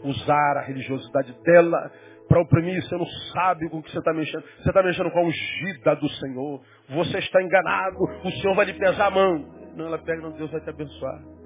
Usar 0.05 0.59
a 0.59 0.63
religiosidade 0.63 1.33
dela 1.43 1.91
para 2.29 2.41
oprimir. 2.41 2.83
Você 2.83 2.97
não 2.97 3.07
sabe 3.33 3.69
com 3.69 3.79
o 3.79 3.83
que 3.83 3.91
você 3.91 3.99
está 3.99 4.13
mexendo. 4.13 4.43
Você 4.43 4.69
está 4.69 4.83
mexendo 4.83 5.11
com 5.11 5.19
a 5.19 5.23
ungida 5.23 5.97
do 5.97 6.09
Senhor. 6.09 6.63
Você 6.91 7.19
está 7.19 7.43
enganado. 7.43 7.99
O 8.25 8.31
Senhor 8.31 8.55
vai 8.55 8.67
lhe 8.67 8.75
pesar 8.75 9.07
a 9.07 9.11
mão. 9.11 9.39
Não, 9.75 9.87
ela 9.87 9.99
pega, 9.99 10.21
não, 10.21 10.33
Deus 10.33 10.51
vai 10.51 10.61
te 10.61 10.71
abençoar. 10.71 11.38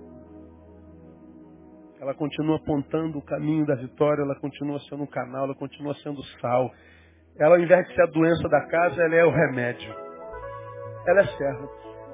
Ela 2.02 2.14
continua 2.14 2.56
apontando 2.56 3.16
o 3.16 3.22
caminho 3.22 3.64
da 3.64 3.76
vitória, 3.76 4.22
ela 4.22 4.38
continua 4.38 4.78
sendo 4.90 5.04
um 5.04 5.06
canal, 5.06 5.44
ela 5.44 5.54
continua 5.54 5.94
sendo 6.02 6.22
sal. 6.40 6.70
Ela, 7.38 7.54
ao 7.56 7.62
invés 7.62 7.86
de 7.86 7.94
ser 7.94 8.02
a 8.02 8.06
doença 8.06 8.46
da 8.48 8.60
casa, 8.66 9.00
ela 9.02 9.14
é 9.14 9.24
o 9.24 9.30
remédio 9.30 10.12
ela 11.06 11.20
é 11.20 11.26
serva. 11.36 11.68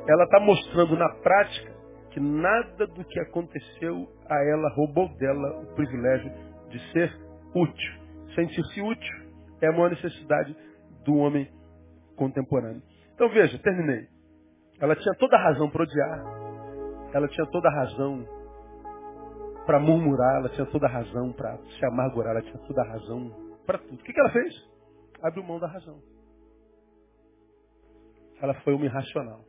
Ela 0.06 0.24
está 0.24 0.40
mostrando 0.40 0.96
na 0.96 1.08
prática 1.16 1.72
que 2.10 2.20
nada 2.20 2.86
do 2.86 3.04
que 3.04 3.20
aconteceu 3.20 4.08
a 4.28 4.42
ela 4.44 4.68
roubou 4.74 5.08
dela 5.16 5.60
o 5.60 5.74
privilégio 5.74 6.32
de 6.70 6.92
ser 6.92 7.12
útil. 7.54 7.92
Sentir-se 8.34 8.80
útil 8.80 9.16
é 9.60 9.66
a 9.66 9.72
maior 9.72 9.90
necessidade 9.90 10.56
do 11.04 11.16
homem 11.16 11.48
contemporâneo. 12.16 12.82
Então 13.14 13.28
veja, 13.28 13.58
terminei. 13.58 14.06
Ela 14.80 14.94
tinha 14.96 15.14
toda 15.16 15.36
a 15.36 15.42
razão 15.42 15.68
para 15.68 15.82
odiar. 15.82 16.24
Ela 17.12 17.28
tinha 17.28 17.46
toda 17.46 17.68
a 17.68 17.72
razão 17.72 18.24
para 19.68 19.78
murmurar. 19.78 20.36
Ela 20.36 20.48
tinha 20.48 20.64
toda 20.64 20.86
a 20.86 20.90
razão 20.90 21.30
para 21.34 21.58
se 21.58 21.84
amargurar. 21.84 22.34
Ela 22.34 22.42
tinha 22.42 22.58
toda 22.66 22.80
a 22.80 22.88
razão 22.88 23.30
para 23.66 23.76
tudo. 23.76 23.94
O 23.94 23.98
que, 23.98 24.14
que 24.14 24.20
ela 24.20 24.30
fez? 24.30 24.54
Abriu 25.22 25.44
mão 25.44 25.60
da 25.60 25.66
razão 25.68 26.00
ela 28.40 28.54
foi 28.62 28.74
uma 28.74 28.84
irracional. 28.84 29.44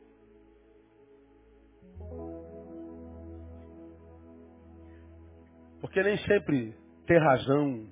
Porque 5.81 6.03
nem 6.03 6.17
sempre 6.25 6.75
ter 7.05 7.19
razão 7.19 7.87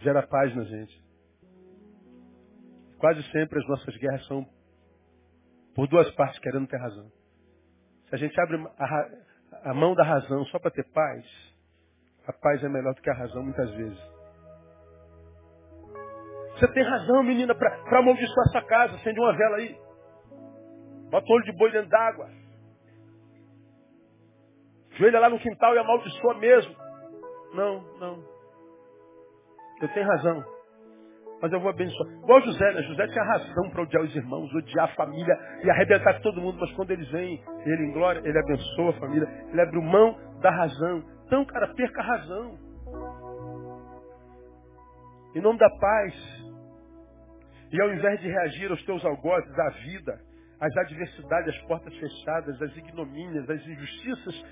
gera 0.00 0.26
paz 0.26 0.54
na 0.54 0.64
gente. 0.64 1.02
Quase 2.98 3.22
sempre 3.30 3.58
as 3.58 3.68
nossas 3.68 3.96
guerras 3.96 4.26
são 4.26 4.46
por 5.74 5.88
duas 5.88 6.10
partes 6.14 6.38
querendo 6.40 6.68
ter 6.68 6.76
razão. 6.76 7.10
Se 8.08 8.14
a 8.14 8.18
gente 8.18 8.38
abre 8.40 8.56
a, 8.78 9.31
a 9.64 9.74
mão 9.74 9.94
da 9.94 10.04
razão 10.04 10.44
só 10.46 10.58
para 10.58 10.70
ter 10.70 10.84
paz, 10.92 11.24
a 12.26 12.32
paz 12.32 12.62
é 12.62 12.68
melhor 12.68 12.94
do 12.94 13.02
que 13.02 13.10
a 13.10 13.14
razão 13.14 13.42
muitas 13.42 13.70
vezes. 13.72 14.12
Você 16.54 16.68
tem 16.72 16.82
razão, 16.84 17.22
menina, 17.22 17.54
para 17.54 17.98
amaldiçoar 17.98 18.46
essa 18.48 18.62
casa. 18.62 18.94
Acende 18.94 19.18
uma 19.18 19.36
vela 19.36 19.56
aí. 19.56 19.76
Bota 21.10 21.26
o 21.28 21.34
olho 21.34 21.44
de 21.44 21.52
boi 21.52 21.72
dentro 21.72 21.88
d'água. 21.88 22.30
Joelha 24.92 25.20
lá 25.20 25.28
no 25.28 25.38
quintal 25.38 25.74
e 25.74 25.78
amaldiçoa 25.78 26.34
mesmo. 26.34 26.76
Não, 27.54 27.82
não. 27.98 28.24
Eu 29.80 29.88
tenho 29.92 30.06
razão. 30.06 30.44
Mas 31.42 31.52
eu 31.52 31.58
vou 31.58 31.70
abençoar. 31.70 32.08
Igual 32.22 32.40
José, 32.42 32.72
né? 32.72 32.82
José 32.84 33.04
tinha 33.08 33.24
razão 33.24 33.68
para 33.70 33.82
odiar 33.82 34.04
os 34.04 34.14
irmãos, 34.14 34.54
odiar 34.54 34.84
a 34.84 34.94
família 34.94 35.36
e 35.64 35.70
arrebentar 35.70 36.20
todo 36.20 36.40
mundo. 36.40 36.56
Mas 36.60 36.70
quando 36.74 36.92
eles 36.92 37.10
vêm, 37.10 37.42
ele 37.66 37.86
em 37.86 37.92
glória, 37.92 38.22
ele 38.24 38.38
abençoa 38.38 38.90
a 38.90 39.00
família. 39.00 39.28
Ele 39.50 39.60
abre 39.60 39.80
mão 39.80 40.16
da 40.40 40.50
razão. 40.50 41.02
Então, 41.26 41.44
cara, 41.44 41.74
perca 41.74 42.00
a 42.00 42.04
razão. 42.04 42.58
Em 45.34 45.40
nome 45.40 45.58
da 45.58 45.68
paz. 45.68 46.14
E 47.72 47.82
ao 47.82 47.92
invés 47.92 48.20
de 48.20 48.28
reagir 48.28 48.70
aos 48.70 48.84
teus 48.84 49.04
algozes, 49.04 49.58
à 49.58 49.70
vida, 49.70 50.20
as 50.60 50.76
adversidades, 50.76 51.56
as 51.56 51.62
portas 51.62 51.92
fechadas, 51.96 52.62
as 52.62 52.76
ignomínias, 52.76 53.50
as 53.50 53.66
injustiças, 53.66 54.44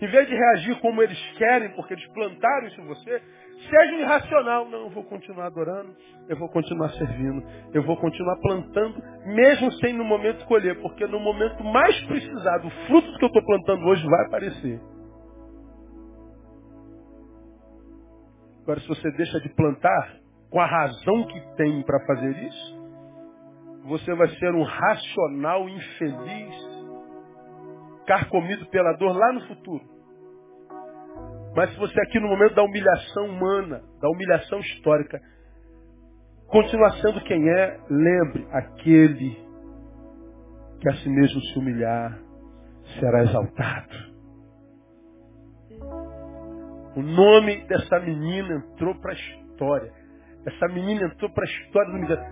em 0.00 0.06
vez 0.06 0.28
de 0.28 0.34
reagir 0.34 0.80
como 0.80 1.02
eles 1.02 1.18
querem, 1.38 1.70
porque 1.70 1.94
eles 1.94 2.06
plantaram 2.12 2.66
isso 2.66 2.80
em 2.80 2.86
você, 2.86 3.22
seja 3.70 3.96
irracional. 3.96 4.68
Não, 4.68 4.84
eu 4.84 4.90
vou 4.90 5.04
continuar 5.04 5.46
adorando, 5.46 5.94
eu 6.28 6.36
vou 6.36 6.48
continuar 6.48 6.90
servindo, 6.90 7.42
eu 7.72 7.82
vou 7.82 7.96
continuar 7.96 8.36
plantando, 8.36 9.02
mesmo 9.24 9.72
sem 9.72 9.94
no 9.94 10.04
momento 10.04 10.44
colher, 10.46 10.80
porque 10.80 11.06
no 11.06 11.18
momento 11.18 11.64
mais 11.64 11.98
precisado, 12.04 12.66
o 12.66 12.70
fruto 12.86 13.18
que 13.18 13.24
eu 13.24 13.28
estou 13.28 13.44
plantando 13.44 13.86
hoje 13.86 14.06
vai 14.06 14.26
aparecer. 14.26 14.80
Agora, 18.62 18.80
se 18.80 18.88
você 18.88 19.10
deixa 19.12 19.40
de 19.40 19.48
plantar 19.50 20.16
com 20.50 20.60
a 20.60 20.66
razão 20.66 21.24
que 21.28 21.40
tem 21.56 21.82
para 21.82 22.04
fazer 22.06 22.36
isso, 22.36 22.76
você 23.84 24.14
vai 24.14 24.28
ser 24.28 24.52
um 24.52 24.64
racional 24.64 25.68
infeliz, 25.68 26.65
carcomido 28.06 28.66
pela 28.66 28.92
dor 28.94 29.16
lá 29.16 29.32
no 29.32 29.46
futuro. 29.48 29.84
Mas 31.54 31.70
se 31.72 31.78
você 31.78 32.00
aqui 32.02 32.20
no 32.20 32.28
momento 32.28 32.54
da 32.54 32.62
humilhação 32.62 33.26
humana, 33.26 33.82
da 34.00 34.08
humilhação 34.10 34.60
histórica, 34.60 35.20
continuar 36.48 36.92
sendo 37.00 37.20
quem 37.22 37.48
é, 37.48 37.80
lembre, 37.88 38.46
aquele 38.52 39.46
que 40.80 40.88
a 40.88 40.94
si 40.96 41.08
mesmo 41.08 41.40
se 41.40 41.58
humilhar 41.58 42.18
será 43.00 43.22
exaltado. 43.22 44.16
O 46.94 47.02
nome 47.02 47.66
dessa 47.66 48.00
menina 48.00 48.54
entrou 48.54 48.94
para 49.00 49.12
a 49.12 49.14
história. 49.14 49.92
Essa 50.46 50.68
menina 50.68 51.06
entrou 51.06 51.30
para 51.32 51.44
a 51.44 51.50
história 51.50 51.92
do 51.92 51.98
milagre. 51.98 52.26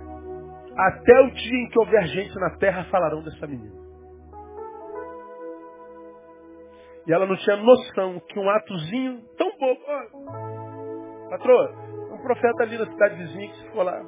Até 0.76 1.20
o 1.20 1.30
dia 1.30 1.64
em 1.64 1.68
que 1.68 1.78
houver 1.78 2.06
gente 2.08 2.34
na 2.36 2.50
terra 2.58 2.84
falarão 2.84 3.22
dessa 3.22 3.46
menina. 3.46 3.83
E 7.06 7.12
ela 7.12 7.26
não 7.26 7.36
tinha 7.36 7.56
noção 7.56 8.20
que 8.28 8.38
um 8.38 8.48
atozinho 8.48 9.20
tão 9.36 9.50
pouco. 9.58 9.82
Ó, 9.86 11.28
patroa, 11.30 11.74
um 12.12 12.22
profeta 12.22 12.62
ali 12.62 12.78
na 12.78 12.86
cidade 12.86 13.16
vizinha 13.16 13.48
que 13.48 13.62
ficou 13.64 13.82
lá. 13.82 14.00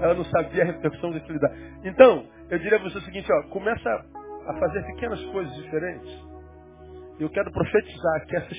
Ela 0.00 0.14
não 0.14 0.24
sabia 0.24 0.62
a 0.62 0.66
repercussão 0.66 1.10
daquilo 1.10 1.38
dá. 1.40 1.50
Então, 1.84 2.26
eu 2.48 2.58
diria 2.58 2.78
a 2.78 2.82
você 2.82 2.98
o 2.98 3.02
seguinte, 3.02 3.28
ó, 3.32 3.48
começa 3.48 3.90
a 4.46 4.54
fazer 4.58 4.82
pequenas 4.86 5.22
coisas 5.26 5.54
diferentes. 5.56 6.30
Eu 7.18 7.28
quero 7.28 7.52
profetizar 7.52 8.26
que 8.26 8.36
essas 8.36 8.58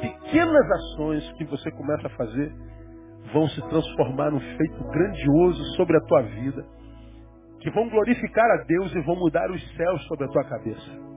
pequenas 0.00 0.70
ações 0.70 1.32
que 1.34 1.44
você 1.44 1.70
começa 1.70 2.06
a 2.08 2.10
fazer 2.10 2.52
vão 3.32 3.48
se 3.48 3.60
transformar 3.68 4.30
num 4.30 4.40
feito 4.40 4.84
grandioso 4.84 5.62
sobre 5.76 5.96
a 5.96 6.00
tua 6.00 6.22
vida, 6.22 6.64
que 7.60 7.70
vão 7.70 7.88
glorificar 7.88 8.50
a 8.50 8.64
Deus 8.64 8.94
e 8.94 9.00
vão 9.02 9.16
mudar 9.16 9.50
os 9.50 9.76
céus 9.76 10.04
sobre 10.06 10.24
a 10.26 10.28
tua 10.28 10.44
cabeça. 10.44 11.13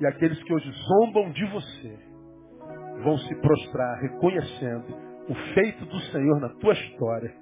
E 0.00 0.06
aqueles 0.06 0.42
que 0.42 0.52
hoje 0.52 0.70
zombam 0.88 1.30
de 1.30 1.44
você 1.46 1.98
vão 3.02 3.18
se 3.18 3.34
prostrar 3.36 4.00
reconhecendo 4.00 4.84
o 5.28 5.34
feito 5.54 5.84
do 5.86 6.00
Senhor 6.12 6.40
na 6.40 6.48
tua 6.60 6.72
história, 6.72 7.32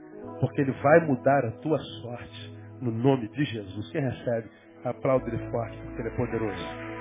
porque 0.40 0.60
Ele 0.60 0.72
vai 0.72 1.06
mudar 1.06 1.44
a 1.44 1.52
tua 1.52 1.78
sorte 1.78 2.54
no 2.80 2.90
nome 2.90 3.28
de 3.28 3.44
Jesus. 3.44 3.90
Quem 3.90 4.02
recebe, 4.02 4.48
aplaude 4.84 5.28
Ele 5.28 5.50
forte, 5.50 5.76
porque 5.78 6.02
Ele 6.02 6.08
é 6.08 6.16
poderoso. 6.16 6.91